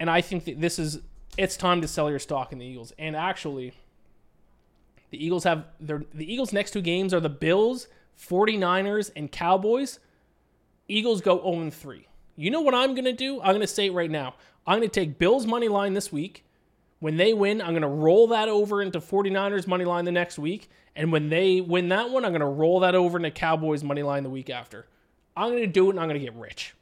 And 0.01 0.11
I 0.11 0.21
think 0.21 0.45
that 0.47 0.61
this 0.61 0.79
is 0.79 1.01
it's 1.37 1.57
time 1.57 1.81
to 1.81 1.89
sell 1.89 2.11
your 2.11 2.19
stock 2.19 2.53
in 2.53 2.59
the 2.59 2.67
Eagles. 2.67 2.93
And 2.99 3.15
actually, 3.15 3.73
the 5.11 5.25
Eagles 5.25 5.45
have 5.45 5.65
their 5.81 6.03
the 6.13 6.31
Eagles' 6.31 6.53
next 6.53 6.73
two 6.73 6.81
games 6.81 7.15
are 7.15 7.21
the 7.21 7.29
Bills, 7.29 7.89
49ers, 8.21 9.11
and 9.17 9.31
Cowboys. 9.31 10.01
Eagles 10.89 11.21
go 11.21 11.41
0 11.43 11.71
3. 11.71 12.07
You 12.37 12.51
know 12.51 12.61
what 12.61 12.75
I'm 12.75 12.95
going 12.95 13.05
to 13.05 13.13
do? 13.13 13.41
I'm 13.41 13.49
going 13.49 13.61
to 13.61 13.67
say 13.67 13.87
it 13.87 13.93
right 13.93 14.11
now. 14.11 14.35
I'm 14.67 14.79
going 14.79 14.89
to 14.89 15.01
take 15.01 15.19
Bills 15.19 15.47
money 15.47 15.69
line 15.69 15.95
this 15.95 16.13
week. 16.13 16.45
When 17.01 17.17
they 17.17 17.33
win, 17.33 17.61
I'm 17.61 17.71
going 17.71 17.83
to 17.83 17.89
roll 17.89 18.29
that 18.29 18.49
over 18.49 18.83
into 18.83 19.01
49ers 19.01 19.67
money 19.67 19.85
line 19.85 20.05
the 20.05 20.13
next 20.13 20.39
week. 20.39 20.69
And 20.97 21.13
when 21.13 21.29
they 21.29 21.61
win 21.61 21.89
that 21.91 22.11
one, 22.11 22.25
I'm 22.25 22.33
going 22.33 22.41
to 22.41 22.47
roll 22.47 22.81
that 22.81 22.95
over 22.95 23.19
into 23.19 23.31
Cowboys 23.31 23.85
money 23.85 24.03
line 24.03 24.25
the 24.25 24.31
week 24.31 24.51
after. 24.51 24.87
I'm 25.37 25.51
going 25.51 25.63
to 25.63 25.69
do 25.69 25.87
it 25.87 25.91
and 25.91 26.01
I'm 26.01 26.09
going 26.09 26.19
to 26.19 26.25
get 26.25 26.35
rich. 26.35 26.75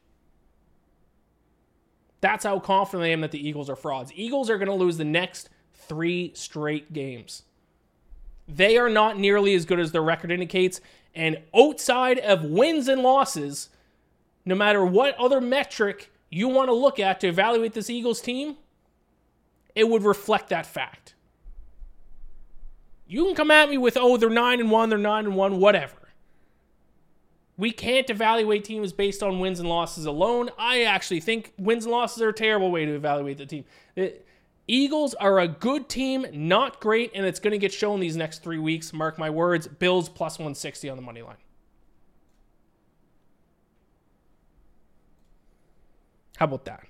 That's 2.23 2.45
how 2.45 2.59
confident 2.59 3.05
I 3.05 3.12
am 3.12 3.21
that 3.21 3.31
the 3.31 3.47
Eagles 3.47 3.69
are 3.69 3.77
frauds. 3.77 4.11
Eagles 4.14 4.49
are 4.49 4.57
going 4.57 4.69
to 4.69 4.75
lose 4.75 4.97
the 4.97 5.05
next 5.05 5.51
three 5.75 6.33
straight 6.35 6.95
games. 6.95 7.43
They 8.49 8.79
are 8.79 8.89
not 8.89 9.19
nearly 9.19 9.55
as 9.55 9.67
good 9.67 9.79
as 9.79 9.93
their 9.93 10.03
record 10.03 10.31
indicates. 10.31 10.81
And 11.14 11.43
outside 11.55 12.19
of 12.21 12.45
wins 12.45 12.89
and 12.89 13.03
losses, 13.03 13.69
no 14.47 14.55
matter 14.55 14.85
what 14.85 15.14
other 15.19 15.41
metric 15.41 16.11
you 16.31 16.49
want 16.49 16.69
to 16.69 16.75
look 16.75 16.99
at 16.99 17.21
to 17.21 17.29
evaluate 17.29 17.75
this 17.75 17.91
Eagles 17.91 18.21
team, 18.21 18.57
it 19.77 19.89
would 19.89 20.03
reflect 20.03 20.49
that 20.49 20.66
fact. 20.66 21.14
You 23.07 23.24
can 23.27 23.37
come 23.37 23.53
at 23.53 23.70
me 23.70 23.79
with, 23.79 23.97
oh, 23.97 24.16
they're 24.16 24.31
9 24.31 24.59
and 24.59 24.70
1, 24.70 24.89
they're 24.89 24.99
9 24.99 25.27
and 25.27 25.37
1, 25.37 25.61
whatever. 25.61 25.95
We 27.59 27.70
can't 27.70 28.11
evaluate 28.11 28.64
teams 28.64 28.93
based 28.93 29.22
on 29.22 29.39
wins 29.39 29.61
and 29.61 29.68
losses 29.68 30.07
alone. 30.07 30.51
I 30.59 30.83
actually 30.83 31.20
think 31.20 31.53
wins 31.57 31.85
and 31.85 31.93
losses 31.93 32.20
are 32.22 32.31
a 32.31 32.33
terrible 32.33 32.70
way 32.70 32.85
to 32.85 32.95
evaluate 32.95 33.39
the 33.39 33.47
team. 33.47 33.64
The 33.95 34.14
Eagles 34.66 35.14
are 35.14 35.39
a 35.39 35.47
good 35.47 35.89
team, 35.89 36.27
not 36.33 36.81
great, 36.81 37.12
and 37.14 37.24
it's 37.24 37.39
going 37.39 37.53
to 37.53 37.59
get 37.59 37.72
shown 37.72 38.01
these 38.01 38.16
next 38.16 38.43
three 38.43 38.59
weeks. 38.59 38.93
Mark 38.93 39.18
my 39.18 39.31
words. 39.31 39.68
Bills 39.68 40.09
plus 40.09 40.39
160 40.39 40.91
on 40.91 40.97
the 40.97 41.03
money 41.03 41.22
line. 41.22 41.37
How 46.37 46.47
about 46.47 46.64
that? 46.64 46.85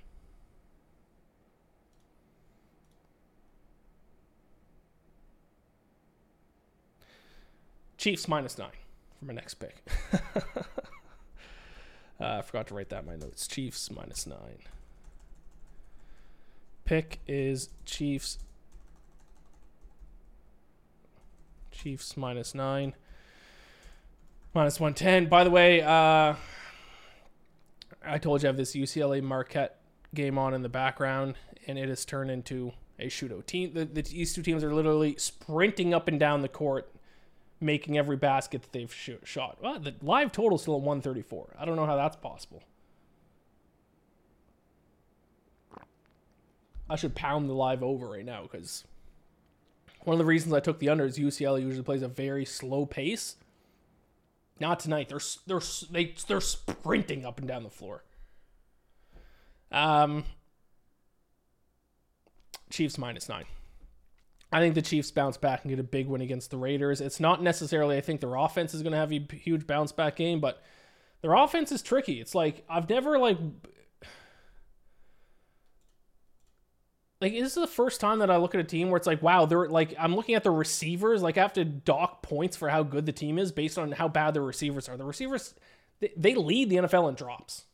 Chiefs 7.97 8.27
minus 8.27 8.57
nine 8.57 8.69
for 9.17 9.25
my 9.25 9.33
next 9.33 9.55
pick. 9.55 9.83
uh, 10.35 10.51
I 12.19 12.41
forgot 12.41 12.67
to 12.67 12.75
write 12.75 12.89
that 12.89 13.01
in 13.01 13.07
my 13.07 13.15
notes. 13.15 13.47
Chiefs 13.47 13.89
minus 13.91 14.27
nine. 14.27 14.59
Pick 16.85 17.19
is 17.27 17.69
Chiefs. 17.85 18.37
Chiefs 21.71 22.15
minus 22.15 22.53
nine. 22.55 22.93
Minus 24.53 24.79
110. 24.79 25.27
By 25.27 25.43
the 25.43 25.51
way, 25.51 25.81
uh, 25.81 26.35
I 28.03 28.17
told 28.19 28.41
you 28.41 28.47
I 28.47 28.49
have 28.49 28.57
this 28.57 28.75
UCLA 28.75 29.21
Marquette 29.21 29.79
game 30.15 30.37
on 30.37 30.53
in 30.53 30.61
the 30.61 30.69
background, 30.69 31.35
and 31.67 31.77
it 31.77 31.89
has 31.89 32.05
turned 32.05 32.31
into 32.31 32.71
a 32.97 33.07
shootout. 33.07 33.45
Team, 33.45 33.73
the, 33.73 33.85
the, 33.85 34.01
these 34.01 34.33
two 34.33 34.41
teams 34.41 34.63
are 34.63 34.73
literally 34.73 35.15
sprinting 35.17 35.93
up 35.93 36.07
and 36.07 36.19
down 36.19 36.41
the 36.41 36.47
court 36.47 36.89
making 37.59 37.97
every 37.97 38.17
basket 38.17 38.61
that 38.61 38.71
they've 38.71 38.93
sh- 38.93 39.11
shot. 39.23 39.57
Well, 39.61 39.79
the 39.79 39.95
live 40.01 40.31
total 40.31 40.57
still 40.57 40.75
at 40.75 40.81
134. 40.81 41.55
I 41.57 41.65
don't 41.65 41.75
know 41.75 41.85
how 41.85 41.95
that's 41.95 42.15
possible. 42.15 42.63
I 46.89 46.95
should 46.95 47.15
pound 47.15 47.49
the 47.49 47.53
live 47.53 47.83
over 47.83 48.07
right 48.07 48.25
now 48.25 48.43
because 48.43 48.85
one 50.03 50.13
of 50.13 50.19
the 50.19 50.25
reasons 50.25 50.53
I 50.53 50.59
took 50.59 50.79
the 50.79 50.89
under 50.89 51.05
is 51.05 51.17
UCLA 51.17 51.61
usually 51.61 51.83
plays 51.83 52.01
a 52.01 52.07
very 52.07 52.45
slow 52.45 52.85
pace. 52.85 53.35
Not 54.59 54.79
tonight. 54.79 55.09
They're 55.09 55.19
they're 55.45 55.61
they, 55.91 56.15
they're 56.27 56.41
sprinting 56.41 57.25
up 57.25 57.39
and 57.39 57.47
down 57.47 57.63
the 57.63 57.69
floor. 57.69 58.03
Um, 59.71 60.23
Chiefs 62.69 62.97
minus 62.97 63.29
nine. 63.29 63.45
I 64.51 64.59
think 64.59 64.75
the 64.75 64.81
Chiefs 64.81 65.11
bounce 65.11 65.37
back 65.37 65.63
and 65.63 65.69
get 65.69 65.79
a 65.79 65.83
big 65.83 66.07
win 66.07 66.21
against 66.21 66.51
the 66.51 66.57
Raiders. 66.57 67.01
It's 67.01 67.19
not 67.19 67.43
necessarily 67.43 67.97
I 67.97 68.01
think 68.01 68.21
their 68.21 68.35
offense 68.35 68.73
is 68.73 68.81
going 68.81 68.93
to 68.93 68.97
have 68.97 69.11
a 69.11 69.25
huge 69.33 69.67
bounce 69.67 69.91
back 69.91 70.15
game, 70.15 70.39
but 70.39 70.63
their 71.21 71.33
offense 71.33 71.71
is 71.71 71.81
tricky. 71.81 72.21
It's 72.21 72.33
like 72.33 72.63
I've 72.69 72.89
never 72.89 73.19
like 73.19 73.37
like 77.19 77.33
this 77.33 77.49
is 77.49 77.55
the 77.55 77.67
first 77.67 77.99
time 77.99 78.19
that 78.19 78.29
I 78.29 78.37
look 78.37 78.53
at 78.55 78.61
a 78.61 78.63
team 78.63 78.89
where 78.89 78.97
it's 78.97 79.07
like, 79.07 79.21
wow, 79.21 79.45
they're 79.45 79.67
like 79.67 79.93
I'm 79.99 80.15
looking 80.15 80.35
at 80.35 80.43
the 80.43 80.51
receivers, 80.51 81.21
like 81.21 81.37
I 81.37 81.41
have 81.41 81.53
to 81.53 81.65
dock 81.65 82.21
points 82.21 82.55
for 82.55 82.69
how 82.69 82.83
good 82.83 83.05
the 83.05 83.11
team 83.11 83.37
is 83.37 83.51
based 83.51 83.77
on 83.77 83.91
how 83.91 84.07
bad 84.07 84.33
the 84.33 84.41
receivers 84.41 84.87
are. 84.87 84.95
The 84.95 85.03
receivers 85.03 85.55
they, 85.99 86.11
they 86.15 86.35
lead 86.35 86.69
the 86.69 86.77
NFL 86.77 87.09
in 87.09 87.15
drops. 87.15 87.65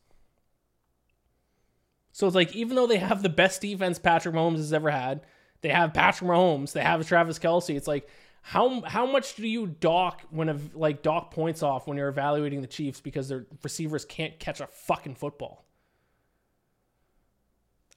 So 2.13 2.25
it's 2.25 2.35
like 2.35 2.55
even 2.55 2.75
though 2.75 2.87
they 2.87 2.97
have 2.97 3.21
the 3.21 3.29
best 3.29 3.61
defense 3.61 3.99
Patrick 3.99 4.33
Mahomes 4.33 4.57
has 4.57 4.71
ever 4.71 4.91
had, 4.91 5.21
they 5.63 5.69
have 5.69 5.93
Patrick 5.93 6.29
Mahomes. 6.29 6.73
They 6.73 6.81
have 6.81 7.07
Travis 7.07 7.39
Kelce. 7.39 7.75
It's 7.75 7.87
like 7.87 8.07
how 8.43 8.81
how 8.81 9.05
much 9.05 9.35
do 9.35 9.47
you 9.47 9.65
dock 9.67 10.21
when 10.29 10.49
a, 10.49 10.59
like 10.75 11.01
dock 11.01 11.31
points 11.31 11.63
off 11.63 11.87
when 11.87 11.97
you're 11.97 12.09
evaluating 12.09 12.61
the 12.61 12.67
Chiefs 12.67 12.99
because 12.99 13.29
their 13.29 13.47
receivers 13.63 14.03
can't 14.03 14.37
catch 14.37 14.59
a 14.59 14.67
fucking 14.67 15.15
football? 15.15 15.65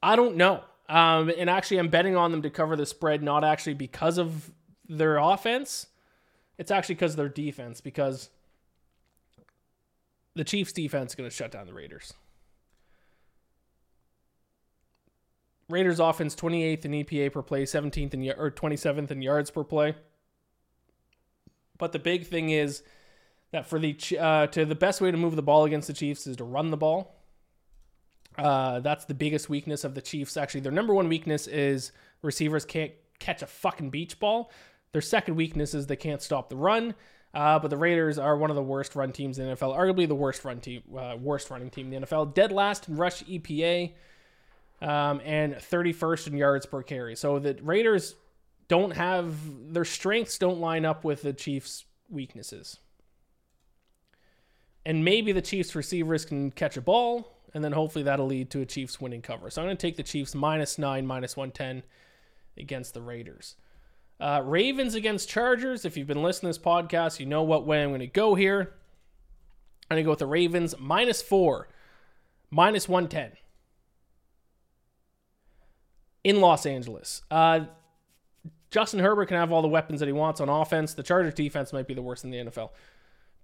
I 0.00 0.14
don't 0.14 0.36
know. 0.36 0.62
Um, 0.88 1.32
and 1.36 1.50
actually, 1.50 1.78
I'm 1.78 1.88
betting 1.88 2.14
on 2.14 2.30
them 2.30 2.42
to 2.42 2.50
cover 2.50 2.76
the 2.76 2.86
spread, 2.86 3.24
not 3.24 3.42
actually 3.42 3.74
because 3.74 4.18
of 4.18 4.52
their 4.88 5.16
offense. 5.16 5.88
It's 6.58 6.70
actually 6.70 6.94
because 6.94 7.12
of 7.12 7.16
their 7.16 7.28
defense, 7.28 7.80
because 7.80 8.30
the 10.36 10.44
Chiefs' 10.44 10.72
defense 10.72 11.10
is 11.10 11.14
going 11.16 11.28
to 11.28 11.34
shut 11.34 11.50
down 11.50 11.66
the 11.66 11.74
Raiders. 11.74 12.14
Raiders 15.68 15.98
offense 15.98 16.34
28th 16.34 16.84
in 16.84 16.92
EPA 16.92 17.32
per 17.32 17.42
play, 17.42 17.64
17th 17.64 18.14
in 18.14 18.30
or 18.38 18.50
27th 18.50 19.10
in 19.10 19.22
yards 19.22 19.50
per 19.50 19.64
play. 19.64 19.94
But 21.78 21.92
the 21.92 21.98
big 21.98 22.26
thing 22.26 22.50
is 22.50 22.82
that 23.52 23.66
for 23.66 23.78
the 23.78 23.96
uh, 24.18 24.46
to 24.48 24.64
the 24.64 24.74
best 24.74 25.00
way 25.00 25.10
to 25.10 25.16
move 25.16 25.36
the 25.36 25.42
ball 25.42 25.64
against 25.64 25.88
the 25.88 25.92
Chiefs 25.92 26.26
is 26.26 26.36
to 26.36 26.44
run 26.44 26.70
the 26.70 26.76
ball. 26.76 27.14
Uh, 28.38 28.80
that's 28.80 29.06
the 29.06 29.14
biggest 29.14 29.48
weakness 29.48 29.82
of 29.82 29.94
the 29.94 30.02
Chiefs. 30.02 30.36
Actually, 30.36 30.60
their 30.60 30.72
number 30.72 30.94
one 30.94 31.08
weakness 31.08 31.46
is 31.46 31.92
receivers 32.22 32.64
can't 32.64 32.92
catch 33.18 33.42
a 33.42 33.46
fucking 33.46 33.90
beach 33.90 34.18
ball. 34.20 34.50
Their 34.92 35.02
second 35.02 35.36
weakness 35.36 35.74
is 35.74 35.86
they 35.86 35.96
can't 35.96 36.22
stop 36.22 36.48
the 36.48 36.56
run. 36.56 36.94
Uh, 37.34 37.58
but 37.58 37.68
the 37.68 37.76
Raiders 37.76 38.18
are 38.18 38.34
one 38.36 38.48
of 38.48 38.56
the 38.56 38.62
worst 38.62 38.96
run 38.96 39.12
teams 39.12 39.38
in 39.38 39.46
the 39.46 39.56
NFL, 39.56 39.76
arguably 39.76 40.08
the 40.08 40.14
worst 40.14 40.42
run 40.42 40.58
team, 40.58 40.82
uh, 40.96 41.16
worst 41.20 41.50
running 41.50 41.68
team 41.68 41.92
in 41.92 42.00
the 42.00 42.06
NFL. 42.06 42.32
Dead 42.32 42.50
last 42.50 42.88
in 42.88 42.96
rush 42.96 43.22
EPA 43.24 43.92
um, 44.80 45.20
and 45.24 45.54
31st 45.54 46.28
in 46.28 46.36
yards 46.36 46.66
per 46.66 46.82
carry. 46.82 47.16
So 47.16 47.38
the 47.38 47.58
Raiders 47.62 48.14
don't 48.68 48.92
have 48.92 49.72
their 49.72 49.84
strengths 49.84 50.38
don't 50.38 50.60
line 50.60 50.84
up 50.84 51.04
with 51.04 51.22
the 51.22 51.32
Chiefs' 51.32 51.84
weaknesses. 52.08 52.78
And 54.84 55.04
maybe 55.04 55.32
the 55.32 55.42
Chiefs 55.42 55.74
receivers 55.74 56.24
can 56.24 56.50
catch 56.50 56.76
a 56.76 56.80
ball, 56.80 57.36
and 57.54 57.64
then 57.64 57.72
hopefully 57.72 58.04
that'll 58.04 58.26
lead 58.26 58.50
to 58.50 58.60
a 58.60 58.66
Chiefs 58.66 59.00
winning 59.00 59.22
cover. 59.22 59.50
So 59.50 59.62
I'm 59.62 59.66
going 59.66 59.76
to 59.76 59.80
take 59.80 59.96
the 59.96 60.02
Chiefs 60.02 60.34
minus 60.34 60.78
nine, 60.78 61.06
minus 61.06 61.36
110 61.36 61.82
against 62.56 62.94
the 62.94 63.02
Raiders. 63.02 63.56
Uh, 64.18 64.42
Ravens 64.44 64.94
against 64.94 65.28
Chargers. 65.28 65.84
If 65.84 65.96
you've 65.96 66.06
been 66.06 66.22
listening 66.22 66.52
to 66.52 66.58
this 66.58 66.66
podcast, 66.66 67.20
you 67.20 67.26
know 67.26 67.42
what 67.42 67.66
way 67.66 67.82
I'm 67.82 67.90
going 67.90 68.00
to 68.00 68.06
go 68.06 68.34
here. 68.34 68.74
I'm 69.90 69.96
going 69.96 70.02
to 70.02 70.04
go 70.04 70.10
with 70.10 70.20
the 70.20 70.26
Ravens 70.26 70.74
minus 70.78 71.20
four, 71.20 71.68
minus 72.50 72.88
110 72.88 73.36
in 76.26 76.40
Los 76.40 76.66
Angeles. 76.66 77.22
Uh, 77.30 77.60
Justin 78.72 78.98
Herbert 78.98 79.26
can 79.26 79.36
have 79.36 79.52
all 79.52 79.62
the 79.62 79.68
weapons 79.68 80.00
that 80.00 80.06
he 80.06 80.12
wants 80.12 80.40
on 80.40 80.48
offense. 80.48 80.92
The 80.92 81.04
Chargers 81.04 81.34
defense 81.34 81.72
might 81.72 81.86
be 81.86 81.94
the 81.94 82.02
worst 82.02 82.24
in 82.24 82.32
the 82.32 82.38
NFL. 82.38 82.70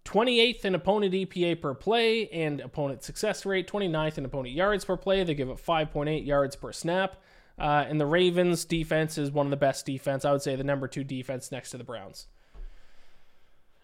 28th 0.04 0.64
in 0.64 0.74
opponent 0.74 1.14
EPA 1.14 1.60
per 1.60 1.74
play 1.74 2.28
and 2.30 2.60
opponent 2.60 3.04
success 3.04 3.46
rate, 3.46 3.70
29th 3.70 4.18
in 4.18 4.24
opponent 4.24 4.52
yards 4.52 4.84
per 4.84 4.96
play. 4.96 5.22
They 5.22 5.34
give 5.34 5.48
up 5.48 5.60
5.8 5.64 6.26
yards 6.26 6.56
per 6.56 6.72
snap. 6.72 7.22
Uh, 7.56 7.84
and 7.88 8.00
the 8.00 8.06
Ravens 8.06 8.64
defense 8.64 9.16
is 9.16 9.30
one 9.30 9.46
of 9.46 9.50
the 9.50 9.56
best 9.56 9.86
defense. 9.86 10.24
I 10.24 10.32
would 10.32 10.42
say 10.42 10.56
the 10.56 10.64
number 10.64 10.88
two 10.88 11.04
defense 11.04 11.52
next 11.52 11.70
to 11.70 11.78
the 11.78 11.84
Browns. 11.84 12.26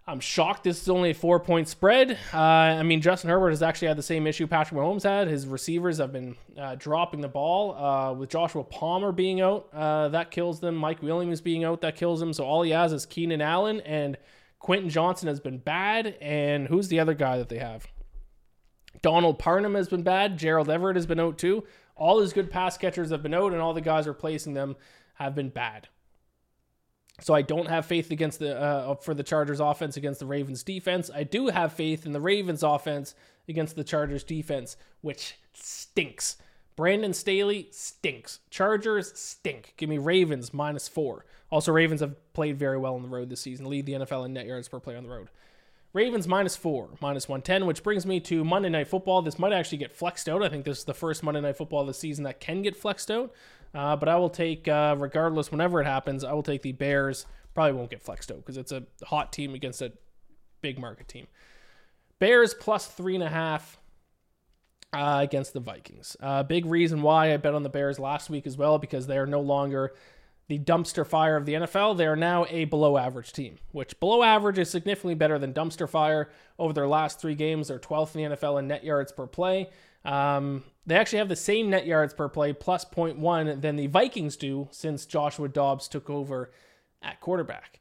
I'm 0.09 0.21
shocked 0.21 0.65
this 0.65 0.81
is 0.81 0.89
only 0.89 1.11
a 1.11 1.15
four 1.15 1.39
point 1.39 1.69
spread. 1.69 2.19
Uh, 2.33 2.39
I 2.39 2.83
mean, 2.83 3.03
Justin 3.03 3.29
Herbert 3.29 3.51
has 3.51 3.63
actually 3.63 3.89
had 3.89 3.99
the 3.99 4.03
same 4.03 4.27
issue 4.27 4.47
Patrick 4.47 4.81
Mahomes 4.81 5.03
had. 5.03 5.29
His 5.29 5.47
receivers 5.47 5.99
have 5.99 6.13
been 6.13 6.35
uh, 6.59 6.77
dropping 6.77 7.21
the 7.21 7.29
ball. 7.29 7.75
Uh, 7.75 8.15
with 8.15 8.31
Joshua 8.31 8.65
Palmer 8.65 9.13
being 9.13 9.43
out, 9.43 9.69
uh, 9.75 10.09
that 10.09 10.31
kills 10.31 10.61
them. 10.61 10.77
Mike 10.77 11.03
Williams 11.03 11.43
being 11.43 11.63
out, 11.63 11.83
that 11.83 11.95
kills 11.95 12.23
him. 12.23 12.33
So 12.33 12.45
all 12.45 12.63
he 12.63 12.71
has 12.71 12.95
is 12.95 13.05
Keenan 13.05 13.43
Allen, 13.43 13.81
and 13.83 14.17
Quentin 14.59 14.89
Johnston 14.89 15.29
has 15.29 15.41
been 15.41 15.59
bad. 15.59 16.17
And 16.23 16.69
who's 16.69 16.89
the 16.89 17.01
other 17.01 17.15
guy 17.15 17.37
that 17.37 17.51
they 17.51 17.59
have? 17.59 17.87
Donald 19.03 19.39
Parham 19.39 19.75
has 19.75 19.91
been 19.91 20.03
bad. 20.03 20.39
Gerald 20.39 20.71
Everett 20.71 20.97
has 20.97 21.07
been 21.07 21.21
out 21.21 21.37
too. 21.37 21.65
All 21.97 22.21
his 22.21 22.33
good 22.33 22.51
pass 22.51 22.79
catchers 22.79 23.11
have 23.11 23.23
been 23.23 23.35
out, 23.35 23.53
and 23.53 23.61
all 23.61 23.75
the 23.75 23.83
guys 23.83 24.09
replacing 24.09 24.55
them 24.55 24.77
have 25.17 25.35
been 25.35 25.51
bad. 25.51 25.89
So 27.21 27.35
I 27.35 27.43
don't 27.43 27.69
have 27.69 27.85
faith 27.85 28.11
against 28.11 28.39
the 28.39 28.59
uh, 28.61 28.95
for 28.95 29.13
the 29.13 29.23
Chargers 29.23 29.61
offense 29.61 29.97
against 29.97 30.21
the 30.21 30.27
Ravens 30.27 30.63
defense. 30.63 31.11
I 31.13 31.25
do 31.25 31.49
have 31.49 31.73
faith 31.73 32.07
in 32.07 32.13
the 32.13 32.21
Ravens 32.21 32.63
offense 32.63 33.15
against 33.49 33.77
the 33.77 33.85
Chargers 33.85 34.23
defense, 34.23 34.77
which 35.01 35.35
stinks. 35.53 36.37
Brandon 36.77 37.13
Staley 37.13 37.69
stinks. 37.73 38.39
Chargers 38.51 39.13
stink. 39.19 39.75
Give 39.77 39.89
me 39.89 39.99
Ravens 39.99 40.55
minus 40.55 40.87
four. 40.87 41.25
Also, 41.51 41.73
Ravens 41.73 42.01
have 42.03 42.15
played 42.35 42.57
very 42.57 42.79
well 42.79 42.95
on 42.95 43.03
the 43.03 43.09
road 43.09 43.31
this 43.31 43.41
season, 43.41 43.69
lead 43.69 43.87
the 43.87 43.95
NFL 43.95 44.27
in 44.27 44.33
net 44.33 44.47
yards 44.47 44.69
per 44.69 44.79
play 44.79 44.95
on 44.95 45.03
the 45.03 45.11
road. 45.11 45.29
Ravens 45.95 46.29
minus 46.29 46.55
four, 46.55 46.91
minus 47.01 47.29
110, 47.29 47.67
which 47.67 47.83
brings 47.83 48.05
me 48.05 48.21
to 48.21 48.45
Monday 48.45 48.69
Night 48.69 48.89
Football. 48.89 49.23
This 49.23 49.39
might 49.39 49.55
actually 49.55 49.79
get 49.79 49.97
flexed 49.97 50.29
out. 50.29 50.43
I 50.43 50.49
think 50.51 50.65
this 50.65 50.79
is 50.79 50.85
the 50.85 50.95
first 50.95 51.23
Monday 51.23 51.41
Night 51.41 51.57
Football 51.57 51.81
of 51.81 51.87
the 51.87 51.95
season 51.95 52.25
that 52.25 52.41
can 52.41 52.61
get 52.61 52.77
flexed 52.77 53.11
out. 53.11 53.33
Uh, 53.75 53.97
but 53.97 54.09
I 54.09 54.17
will 54.17 54.31
take, 54.31 54.67
uh, 54.67 54.97
regardless, 54.99 55.51
whenever 55.51 55.81
it 55.81 55.85
happens, 55.85 56.25
I 56.25 56.33
will 56.33 56.43
take 56.43 56.63
the 56.63 56.73
Bears. 56.73 57.27
Probably 57.55 57.73
won't 57.73 57.91
get 57.91 58.03
flexed 58.03 58.31
out 58.31 58.39
because 58.39 58.57
it's 58.57 58.73
a 58.73 58.85
hot 59.05 59.33
team 59.33 59.55
against 59.55 59.83
a 59.83 59.93
big 60.63 60.79
market 60.79 61.09
team. 61.09 61.27
Bears 62.19 62.55
plus 62.55 62.87
three 62.87 63.15
and 63.15 63.23
a 63.23 63.29
half 63.29 63.79
uh, 64.93 65.21
against 65.23 65.53
the 65.53 65.61
Vikings. 65.61 66.17
Uh, 66.21 66.43
big 66.43 66.67
reason 66.67 67.03
why 67.03 67.33
I 67.33 67.37
bet 67.37 67.55
on 67.55 67.63
the 67.63 67.69
Bears 67.69 67.99
last 67.99 68.31
week 68.31 68.47
as 68.47 68.57
well 68.57 68.79
because 68.79 69.07
they 69.07 69.19
are 69.19 69.27
no 69.27 69.41
longer 69.41 69.93
the 70.49 70.59
dumpster 70.59 71.07
fire 71.07 71.37
of 71.37 71.45
the 71.45 71.55
NFL. 71.55 71.97
They 71.97 72.07
are 72.07 72.17
now 72.17 72.47
a 72.49 72.65
below 72.65 72.97
average 72.97 73.33
team, 73.33 73.59
which 73.73 73.99
below 74.01 74.23
average 74.23 74.59
is 74.59 74.71
significantly 74.71 75.15
better 75.15 75.39
than 75.39 75.53
dumpster 75.53 75.89
fire. 75.89 76.31
Over 76.59 76.73
their 76.73 76.89
last 76.89 77.21
three 77.21 77.35
games, 77.35 77.69
they're 77.69 77.79
12th 77.79 78.17
in 78.17 78.31
the 78.31 78.37
NFL 78.37 78.59
in 78.59 78.67
net 78.67 78.83
yards 78.83 79.13
per 79.13 79.27
play. 79.27 79.69
Um, 80.05 80.65
they 80.87 80.95
actually 80.95 81.19
have 81.19 81.29
the 81.29 81.37
same 81.37 81.71
net 81.71 81.87
yards 81.87 82.15
per 82.15 82.29
play, 82.29 82.53
plus 82.53 82.85
0.1, 82.85 83.61
than 83.61 83.77
the 83.77 83.89
Vikings 83.89 84.37
do 84.37 84.69
since 84.71 85.05
Joshua 85.05 85.49
Dobbs 85.49 85.87
took 85.87 86.09
over 86.09 86.51
at 87.03 87.21
quarterback. 87.21 87.81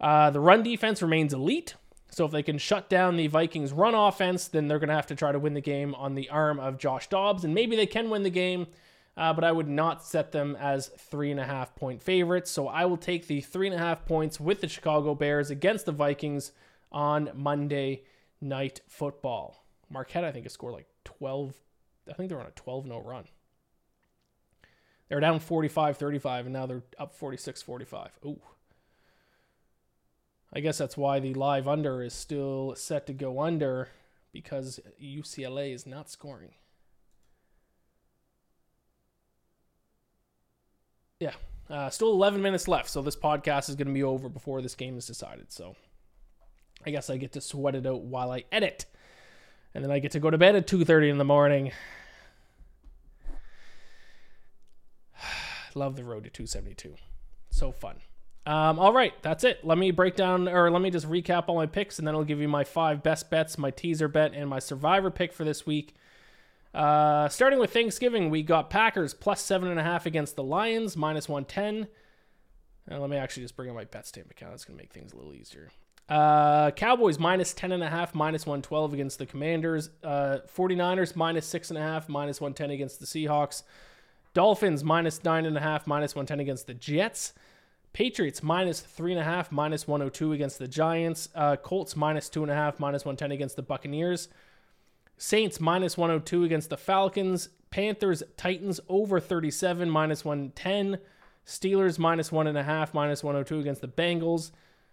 Uh, 0.00 0.30
the 0.30 0.40
run 0.40 0.62
defense 0.62 1.00
remains 1.02 1.32
elite. 1.32 1.74
So 2.10 2.24
if 2.24 2.30
they 2.30 2.42
can 2.42 2.58
shut 2.58 2.88
down 2.88 3.16
the 3.16 3.26
Vikings' 3.26 3.72
run 3.72 3.94
offense, 3.94 4.48
then 4.48 4.68
they're 4.68 4.78
going 4.78 4.88
to 4.88 4.94
have 4.94 5.06
to 5.08 5.14
try 5.14 5.32
to 5.32 5.38
win 5.38 5.54
the 5.54 5.60
game 5.60 5.94
on 5.94 6.14
the 6.14 6.30
arm 6.30 6.60
of 6.60 6.78
Josh 6.78 7.08
Dobbs. 7.08 7.44
And 7.44 7.54
maybe 7.54 7.76
they 7.76 7.86
can 7.86 8.10
win 8.10 8.22
the 8.22 8.30
game, 8.30 8.68
uh, 9.16 9.32
but 9.32 9.44
I 9.44 9.52
would 9.52 9.68
not 9.68 10.04
set 10.04 10.32
them 10.32 10.56
as 10.60 10.88
three 10.88 11.30
and 11.30 11.40
a 11.40 11.44
half 11.44 11.74
point 11.74 12.02
favorites. 12.02 12.50
So 12.50 12.68
I 12.68 12.84
will 12.84 12.96
take 12.96 13.26
the 13.26 13.40
three 13.40 13.66
and 13.66 13.74
a 13.74 13.78
half 13.78 14.06
points 14.06 14.38
with 14.38 14.60
the 14.60 14.68
Chicago 14.68 15.14
Bears 15.14 15.50
against 15.50 15.86
the 15.86 15.92
Vikings 15.92 16.52
on 16.92 17.30
Monday 17.34 18.04
Night 18.40 18.80
Football. 18.86 19.64
Marquette, 19.90 20.24
I 20.24 20.32
think, 20.32 20.44
has 20.44 20.52
scored 20.52 20.74
like 20.74 20.86
12. 21.06 21.54
I 22.10 22.12
think 22.12 22.28
they're 22.28 22.40
on 22.40 22.46
a 22.46 22.50
12 22.50 22.84
0 22.84 23.00
run. 23.00 23.24
They're 25.08 25.20
down 25.20 25.40
45 25.40 25.96
35, 25.96 26.46
and 26.46 26.52
now 26.52 26.66
they're 26.66 26.82
up 26.98 27.14
46 27.14 27.62
45. 27.62 28.18
Ooh. 28.26 28.40
I 30.52 30.60
guess 30.60 30.78
that's 30.78 30.96
why 30.96 31.20
the 31.20 31.34
live 31.34 31.68
under 31.68 32.02
is 32.02 32.14
still 32.14 32.74
set 32.76 33.06
to 33.06 33.12
go 33.12 33.40
under 33.40 33.88
because 34.32 34.80
UCLA 35.02 35.74
is 35.74 35.86
not 35.86 36.10
scoring. 36.10 36.52
Yeah, 41.20 41.34
uh, 41.70 41.90
still 41.90 42.12
11 42.12 42.42
minutes 42.42 42.68
left, 42.68 42.90
so 42.90 43.00
this 43.00 43.16
podcast 43.16 43.68
is 43.68 43.74
going 43.74 43.88
to 43.88 43.94
be 43.94 44.02
over 44.02 44.28
before 44.28 44.60
this 44.60 44.74
game 44.74 44.98
is 44.98 45.06
decided. 45.06 45.50
So 45.50 45.74
I 46.84 46.90
guess 46.90 47.10
I 47.10 47.16
get 47.16 47.32
to 47.32 47.40
sweat 47.40 47.74
it 47.74 47.86
out 47.86 48.02
while 48.02 48.30
I 48.30 48.44
edit 48.52 48.86
and 49.74 49.84
then 49.84 49.90
I 49.90 49.98
get 49.98 50.12
to 50.12 50.20
go 50.20 50.30
to 50.30 50.38
bed 50.38 50.56
at 50.56 50.66
2:30 50.66 51.10
in 51.10 51.18
the 51.18 51.24
morning. 51.24 51.72
Love 55.74 55.96
the 55.96 56.04
road 56.04 56.24
to 56.24 56.30
272. 56.30 56.94
So 57.50 57.72
fun. 57.72 58.00
Um, 58.46 58.78
all 58.78 58.92
right, 58.92 59.12
that's 59.22 59.42
it. 59.42 59.64
Let 59.64 59.76
me 59.76 59.90
break 59.90 60.14
down, 60.14 60.48
or 60.48 60.70
let 60.70 60.80
me 60.80 60.90
just 60.90 61.08
recap 61.08 61.44
all 61.48 61.56
my 61.56 61.66
picks, 61.66 61.98
and 61.98 62.06
then 62.06 62.14
I'll 62.14 62.22
give 62.22 62.40
you 62.40 62.46
my 62.46 62.62
five 62.62 63.02
best 63.02 63.28
bets, 63.28 63.58
my 63.58 63.72
teaser 63.72 64.06
bet, 64.06 64.34
and 64.34 64.48
my 64.48 64.60
survivor 64.60 65.10
pick 65.10 65.32
for 65.32 65.42
this 65.42 65.66
week. 65.66 65.96
Uh, 66.72 67.28
starting 67.28 67.58
with 67.58 67.72
Thanksgiving, 67.72 68.30
we 68.30 68.42
got 68.42 68.70
Packers 68.70 69.14
plus 69.14 69.40
seven 69.40 69.68
and 69.68 69.80
a 69.80 69.82
half 69.82 70.06
against 70.06 70.36
the 70.36 70.44
Lions, 70.44 70.96
minus 70.96 71.28
110. 71.28 71.88
And 72.88 73.00
let 73.00 73.10
me 73.10 73.16
actually 73.16 73.42
just 73.42 73.56
bring 73.56 73.68
up 73.68 73.74
my 73.74 73.84
bet 73.84 74.06
stamp 74.06 74.30
account. 74.30 74.52
That's 74.52 74.64
going 74.64 74.78
to 74.78 74.82
make 74.82 74.92
things 74.92 75.12
a 75.12 75.16
little 75.16 75.34
easier. 75.34 75.70
Uh, 76.08 76.70
Cowboys 76.70 77.18
minus 77.18 77.52
10.5, 77.52 78.14
minus 78.14 78.46
112 78.46 78.94
against 78.94 79.18
the 79.18 79.26
Commanders. 79.26 79.90
Uh, 80.04 80.38
49ers 80.54 81.16
minus 81.16 81.52
6.5, 81.52 82.08
minus 82.08 82.40
110 82.40 82.70
against 82.70 83.00
the 83.00 83.06
Seahawks. 83.06 83.62
Dolphins 84.32 84.84
minus 84.84 85.18
9.5, 85.20 85.86
minus 85.86 86.14
110 86.14 86.40
against 86.40 86.66
the 86.66 86.74
Jets. 86.74 87.32
Patriots 87.92 88.42
minus 88.42 88.82
3.5, 88.82 89.50
minus 89.50 89.88
102 89.88 90.32
against 90.32 90.58
the 90.58 90.68
Giants. 90.68 91.28
Uh, 91.34 91.56
Colts 91.56 91.96
minus 91.96 92.28
2.5, 92.28 92.78
minus 92.78 93.04
110 93.04 93.32
against 93.32 93.56
the 93.56 93.62
Buccaneers. 93.62 94.28
Saints 95.18 95.58
minus 95.60 95.96
102 95.96 96.44
against 96.44 96.70
the 96.70 96.76
Falcons. 96.76 97.48
Panthers, 97.70 98.22
Titans 98.36 98.80
over 98.88 99.18
37, 99.18 99.88
minus 99.90 100.24
110. 100.24 100.98
Steelers 101.46 101.98
minus 101.98 102.30
1.5, 102.30 102.94
minus 102.94 103.24
102 103.24 103.60
against 103.60 103.80
the 103.80 103.88
Bengals. 103.88 104.50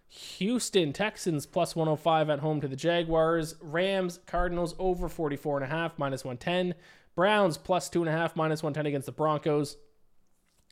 Houston 0.08 0.92
Texans 0.92 1.46
plus 1.46 1.74
105 1.74 2.30
at 2.30 2.38
home 2.38 2.60
to 2.60 2.68
the 2.68 2.76
Jaguars. 2.76 3.56
Rams 3.60 4.20
Cardinals 4.26 4.74
over 4.78 5.08
44 5.08 5.58
and 5.58 5.64
a 5.64 5.74
half 5.74 5.98
minus 5.98 6.24
110. 6.24 6.74
Browns 7.14 7.56
plus 7.58 7.88
two 7.88 8.00
and 8.00 8.08
a 8.08 8.12
half 8.12 8.36
minus 8.36 8.62
110 8.62 8.86
against 8.86 9.06
the 9.06 9.12
Broncos. 9.12 9.76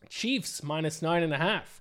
Chiefs 0.09 0.63
minus 0.63 1.03
nine 1.03 1.23
and 1.23 1.33
a 1.33 1.39
half 1.39 1.81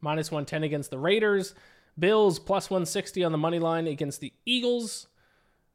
minus 0.00 0.30
110 0.30 0.64
against 0.64 0.90
the 0.90 0.98
Raiders. 0.98 1.54
Bills 1.98 2.38
plus 2.38 2.70
160 2.70 3.24
on 3.24 3.32
the 3.32 3.38
money 3.38 3.58
line 3.58 3.86
against 3.86 4.20
the 4.20 4.32
Eagles. 4.44 5.08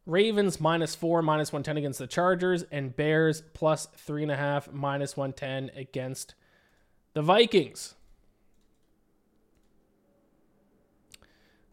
Ravens 0.05 0.59
minus 0.59 0.95
four 0.95 1.21
minus 1.21 1.51
110 1.51 1.77
against 1.77 1.99
the 1.99 2.07
Chargers. 2.07 2.63
And 2.71 2.95
Bears 2.95 3.41
plus 3.53 3.87
three 3.95 4.23
and 4.23 4.31
a 4.31 4.37
half 4.37 4.71
minus 4.71 5.17
110 5.17 5.71
against 5.77 6.35
the 7.13 7.21
Vikings. 7.21 7.95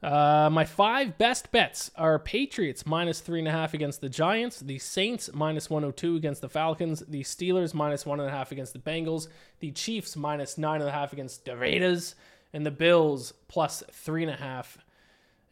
Uh, 0.03 0.49
my 0.53 0.65
five 0.65 1.19
best 1.19 1.51
bets 1.51 1.91
are 1.97 2.21
Patriots 2.21 2.87
minus 2.87 3.21
three 3.21 3.41
and 3.41 3.49
a 3.49 3.51
half 3.51 3.75
against 3.75 4.01
the 4.01 4.09
Giants, 4.09 4.61
the 4.61 4.79
Saints 4.79 5.29
minus 5.35 5.69
102 5.69 6.15
against 6.15 6.41
the 6.41 6.49
Falcons, 6.49 7.01
the 7.09 7.25
Steelers 7.25 7.75
minus 7.75 8.07
one 8.07 8.21
and 8.21 8.29
a 8.29 8.33
half 8.33 8.53
against 8.53 8.75
the 8.75 8.79
Bengals, 8.79 9.27
the 9.59 9.73
Chiefs 9.73 10.17
minus 10.17 10.57
nine 10.57 10.81
and 10.81 10.89
a 10.89 10.93
half 10.93 11.13
against 11.13 11.45
the 11.45 11.57
Raiders, 11.57 12.15
and 12.53 12.65
the 12.65 12.71
Bills 12.71 13.35
plus 13.49 13.83
three 13.91 14.23
and 14.23 14.31
a 14.31 14.37
half 14.37 14.79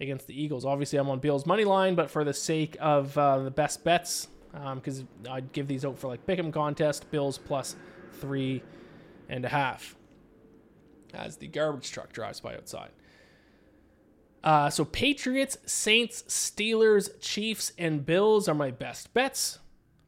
against 0.01 0.28
the 0.28 0.40
Eagles. 0.40 0.64
Obviously, 0.64 0.99
I'm 1.01 1.11
on 1.11 1.18
Bills 1.18 1.44
money 1.44 1.64
line, 1.64 1.97
but 1.97 2.09
for 2.09 2.22
the 2.22 2.34
sake 2.34 2.76
of 2.80 3.18
uh, 3.18 3.38
the 3.38 3.51
best 3.51 3.82
bets, 3.82 4.28
because 4.53 5.01
um, 5.01 5.09
I'd 5.28 5.53
give 5.53 5.66
these 5.66 5.84
out 5.84 5.99
for 5.99 6.07
like 6.07 6.24
pick'em 6.24 6.53
contest, 6.53 7.11
Bills 7.11 7.36
plus 7.36 7.74
three 8.20 8.62
and 9.28 9.44
a 9.44 9.49
half 9.49 9.97
as 11.14 11.36
the 11.36 11.49
garbage 11.49 11.90
truck 11.90 12.12
drives 12.12 12.38
by 12.38 12.55
outside. 12.55 12.90
Uh, 14.47 14.70
so 14.70 14.84
Patriots, 14.84 15.59
Saints, 15.66 16.22
Steelers, 16.28 17.11
Chiefs, 17.20 17.72
and 17.78 18.07
Bills 18.07 18.49
are 18.49 18.55
my 18.55 18.70
best 18.70 19.12
bets. 19.12 19.59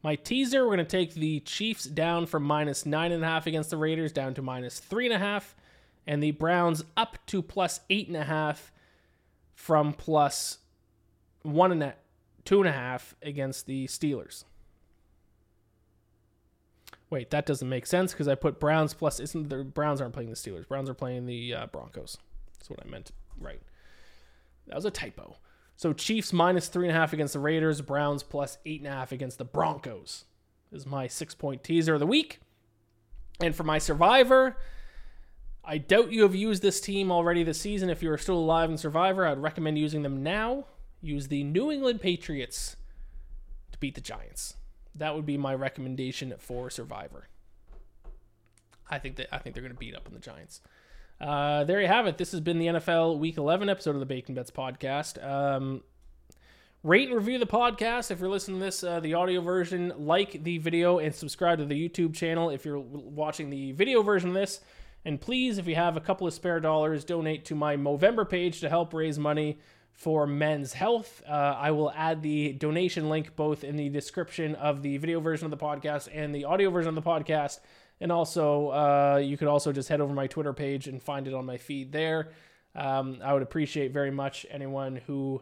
My 0.01 0.15
teaser, 0.15 0.63
we're 0.63 0.77
going 0.77 0.85
to 0.85 0.85
take 0.85 1.13
the 1.13 1.41
Chiefs 1.41 1.83
down 1.83 2.25
from 2.25 2.43
minus 2.43 2.85
nine 2.85 3.11
and 3.11 3.21
a 3.21 3.27
half 3.27 3.47
against 3.47 3.69
the 3.69 3.75
Raiders 3.75 4.13
down 4.13 4.33
to 4.35 4.41
minus 4.41 4.79
three 4.79 5.05
and 5.05 5.13
a 5.13 5.19
half, 5.19 5.57
and 6.07 6.23
the 6.23 6.31
Browns 6.31 6.85
up 6.95 7.17
to 7.25 7.41
plus 7.41 7.81
eight 7.89 8.07
and 8.07 8.15
a 8.15 8.23
half 8.23 8.71
from 9.55 9.91
plus 9.91 10.59
one 11.41 11.73
and 11.73 11.83
a 11.83 11.95
two 12.45 12.61
and 12.61 12.69
a 12.69 12.71
half 12.71 13.15
against 13.21 13.65
the 13.65 13.87
Steelers. 13.87 14.45
Wait, 17.09 17.29
that 17.31 17.45
doesn't 17.45 17.67
make 17.67 17.85
sense 17.85 18.13
because 18.13 18.29
I 18.29 18.35
put 18.35 18.57
Browns 18.57 18.93
plus. 18.93 19.19
Isn't 19.19 19.49
the 19.49 19.65
Browns 19.65 19.99
aren't 19.99 20.13
playing 20.13 20.29
the 20.29 20.37
Steelers? 20.37 20.65
Browns 20.65 20.89
are 20.89 20.93
playing 20.93 21.25
the 21.25 21.53
uh, 21.53 21.65
Broncos. 21.65 22.17
That's 22.57 22.69
what 22.69 22.79
I 22.81 22.87
meant. 22.87 23.11
Right. 23.37 23.59
That 24.69 24.75
was 24.75 24.85
a 24.85 24.91
typo. 24.91 25.37
So 25.75 25.93
Chiefs 25.93 26.31
minus 26.31 26.67
three 26.67 26.87
and 26.87 26.95
a 26.95 26.99
half 26.99 27.13
against 27.13 27.33
the 27.33 27.39
Raiders, 27.39 27.81
Browns 27.81 28.23
plus 28.23 28.57
eight 28.65 28.81
and 28.81 28.87
a 28.87 28.91
half 28.91 29.11
against 29.11 29.37
the 29.37 29.45
Broncos 29.45 30.25
is 30.71 30.85
my 30.85 31.07
six 31.07 31.35
point 31.35 31.63
teaser 31.63 31.95
of 31.95 31.99
the 31.99 32.07
week. 32.07 32.39
And 33.41 33.55
for 33.55 33.63
my 33.63 33.77
survivor, 33.77 34.57
I 35.63 35.77
doubt 35.77 36.11
you 36.11 36.23
have 36.23 36.35
used 36.35 36.61
this 36.61 36.81
team 36.81 37.11
already 37.11 37.43
this 37.43 37.61
season. 37.61 37.89
If 37.89 38.03
you 38.03 38.11
are 38.11 38.17
still 38.17 38.37
alive 38.37 38.69
in 38.69 38.77
Survivor, 38.77 39.25
I'd 39.25 39.37
recommend 39.37 39.77
using 39.77 40.01
them 40.01 40.23
now. 40.23 40.65
Use 41.01 41.27
the 41.27 41.43
New 41.43 41.71
England 41.71 42.01
Patriots 42.01 42.75
to 43.71 43.79
beat 43.79 43.95
the 43.95 44.01
Giants. 44.01 44.55
That 44.95 45.15
would 45.15 45.25
be 45.25 45.37
my 45.37 45.53
recommendation 45.53 46.33
for 46.37 46.69
Survivor. 46.69 47.29
I 48.89 48.99
think 48.99 49.15
that 49.17 49.33
I 49.33 49.37
think 49.37 49.53
they're 49.53 49.63
going 49.63 49.73
to 49.73 49.79
beat 49.79 49.95
up 49.95 50.07
on 50.07 50.13
the 50.13 50.19
Giants. 50.19 50.61
Uh, 51.19 51.65
there 51.65 51.81
you 51.81 51.87
have 51.87 52.07
it. 52.07 52.17
This 52.17 52.31
has 52.31 52.39
been 52.39 52.59
the 52.59 52.67
NFL 52.67 53.19
Week 53.19 53.37
11 53.37 53.69
episode 53.69 53.93
of 53.93 53.99
the 53.99 54.05
Bacon 54.05 54.35
Bets 54.35 54.51
podcast. 54.51 55.21
Um, 55.21 55.83
rate 56.81 57.09
and 57.09 57.17
review 57.17 57.37
the 57.39 57.45
podcast 57.45 58.09
if 58.09 58.21
you're 58.21 58.29
listening 58.29 58.59
to 58.59 58.65
this, 58.65 58.83
uh, 58.85 59.01
the 59.01 59.15
audio 59.15 59.41
version. 59.41 59.91
Like 59.97 60.43
the 60.43 60.59
video 60.59 60.99
and 60.99 61.13
subscribe 61.13 61.59
to 61.59 61.65
the 61.65 61.89
YouTube 61.89 62.13
channel 62.13 62.49
if 62.49 62.63
you're 62.63 62.79
watching 62.79 63.49
the 63.49 63.73
video 63.73 64.01
version 64.01 64.29
of 64.29 64.35
this. 64.35 64.61
And 65.03 65.19
please, 65.19 65.57
if 65.57 65.67
you 65.67 65.75
have 65.75 65.97
a 65.97 66.01
couple 66.01 66.25
of 66.25 66.33
spare 66.33 66.61
dollars, 66.61 67.03
donate 67.03 67.45
to 67.45 67.55
my 67.55 67.75
Movember 67.75 68.29
page 68.29 68.61
to 68.61 68.69
help 68.69 68.93
raise 68.93 69.19
money 69.19 69.59
for 69.91 70.25
men's 70.25 70.71
health. 70.71 71.21
Uh, 71.27 71.33
I 71.33 71.71
will 71.71 71.91
add 71.91 72.21
the 72.21 72.53
donation 72.53 73.09
link 73.09 73.35
both 73.35 73.65
in 73.65 73.75
the 73.75 73.89
description 73.89 74.55
of 74.55 74.81
the 74.81 74.95
video 74.97 75.19
version 75.19 75.43
of 75.43 75.51
the 75.51 75.57
podcast 75.57 76.07
and 76.13 76.33
the 76.33 76.45
audio 76.45 76.69
version 76.69 76.95
of 76.95 76.95
the 76.95 77.09
podcast. 77.09 77.59
And 78.01 78.11
also, 78.11 78.69
uh, 78.69 79.21
you 79.23 79.37
could 79.37 79.47
also 79.47 79.71
just 79.71 79.89
head 79.89 80.01
over 80.01 80.13
my 80.13 80.27
Twitter 80.27 80.53
page 80.53 80.87
and 80.87 81.01
find 81.01 81.27
it 81.27 81.33
on 81.33 81.45
my 81.45 81.57
feed 81.57 81.91
there. 81.91 82.29
Um, 82.75 83.19
I 83.23 83.33
would 83.33 83.41
appreciate 83.41 83.91
very 83.91 84.11
much 84.11 84.45
anyone 84.49 84.97
who 85.07 85.41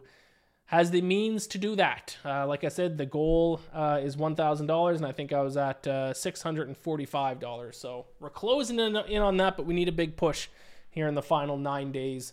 has 0.66 0.90
the 0.90 1.00
means 1.00 1.46
to 1.46 1.58
do 1.58 1.76
that. 1.76 2.16
Uh, 2.24 2.46
like 2.46 2.62
I 2.62 2.68
said, 2.68 2.98
the 2.98 3.06
goal 3.06 3.60
uh, 3.72 4.00
is 4.02 4.16
$1,000, 4.16 4.96
and 4.96 5.06
I 5.06 5.12
think 5.12 5.32
I 5.32 5.40
was 5.40 5.56
at 5.56 5.86
uh, 5.86 6.12
$645. 6.12 7.74
So 7.74 8.06
we're 8.20 8.28
closing 8.28 8.78
in, 8.78 8.96
in 8.96 9.22
on 9.22 9.36
that, 9.38 9.56
but 9.56 9.64
we 9.64 9.74
need 9.74 9.88
a 9.88 9.92
big 9.92 10.16
push 10.16 10.48
here 10.90 11.08
in 11.08 11.14
the 11.14 11.22
final 11.22 11.56
nine 11.56 11.90
days 11.92 12.32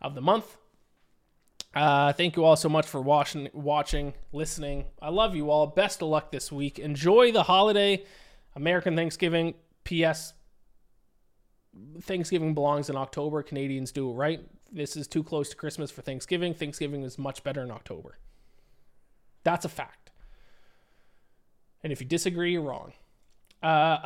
of 0.00 0.14
the 0.14 0.20
month. 0.20 0.56
Uh, 1.76 2.12
thank 2.12 2.36
you 2.36 2.44
all 2.44 2.56
so 2.56 2.68
much 2.68 2.86
for 2.86 3.00
watching, 3.00 3.50
watching, 3.52 4.14
listening. 4.32 4.86
I 5.00 5.10
love 5.10 5.36
you 5.36 5.50
all. 5.50 5.66
Best 5.66 6.02
of 6.02 6.08
luck 6.08 6.32
this 6.32 6.50
week. 6.50 6.78
Enjoy 6.78 7.30
the 7.30 7.42
holiday, 7.42 8.04
American 8.54 8.96
Thanksgiving. 8.96 9.54
P.S. 9.86 10.34
Thanksgiving 12.02 12.54
belongs 12.54 12.90
in 12.90 12.96
October. 12.96 13.40
Canadians 13.44 13.92
do, 13.92 14.10
it 14.10 14.14
right? 14.14 14.40
This 14.72 14.96
is 14.96 15.06
too 15.06 15.22
close 15.22 15.48
to 15.50 15.56
Christmas 15.56 15.92
for 15.92 16.02
Thanksgiving. 16.02 16.54
Thanksgiving 16.54 17.04
is 17.04 17.18
much 17.18 17.44
better 17.44 17.62
in 17.62 17.70
October. 17.70 18.18
That's 19.44 19.64
a 19.64 19.68
fact. 19.68 20.10
And 21.84 21.92
if 21.92 22.00
you 22.00 22.06
disagree, 22.06 22.50
you're 22.50 22.62
wrong. 22.62 22.94
Uh, 23.62 23.98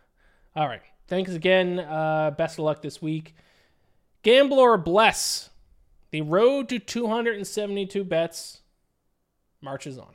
all 0.56 0.66
right. 0.66 0.82
Thanks 1.06 1.30
again. 1.30 1.78
Uh, 1.78 2.32
best 2.36 2.58
of 2.58 2.64
luck 2.64 2.82
this 2.82 3.00
week. 3.00 3.36
Gamblor 4.24 4.84
bless. 4.84 5.50
The 6.10 6.22
road 6.22 6.68
to 6.70 6.80
272 6.80 8.02
bets 8.02 8.62
marches 9.60 9.98
on. 9.98 10.14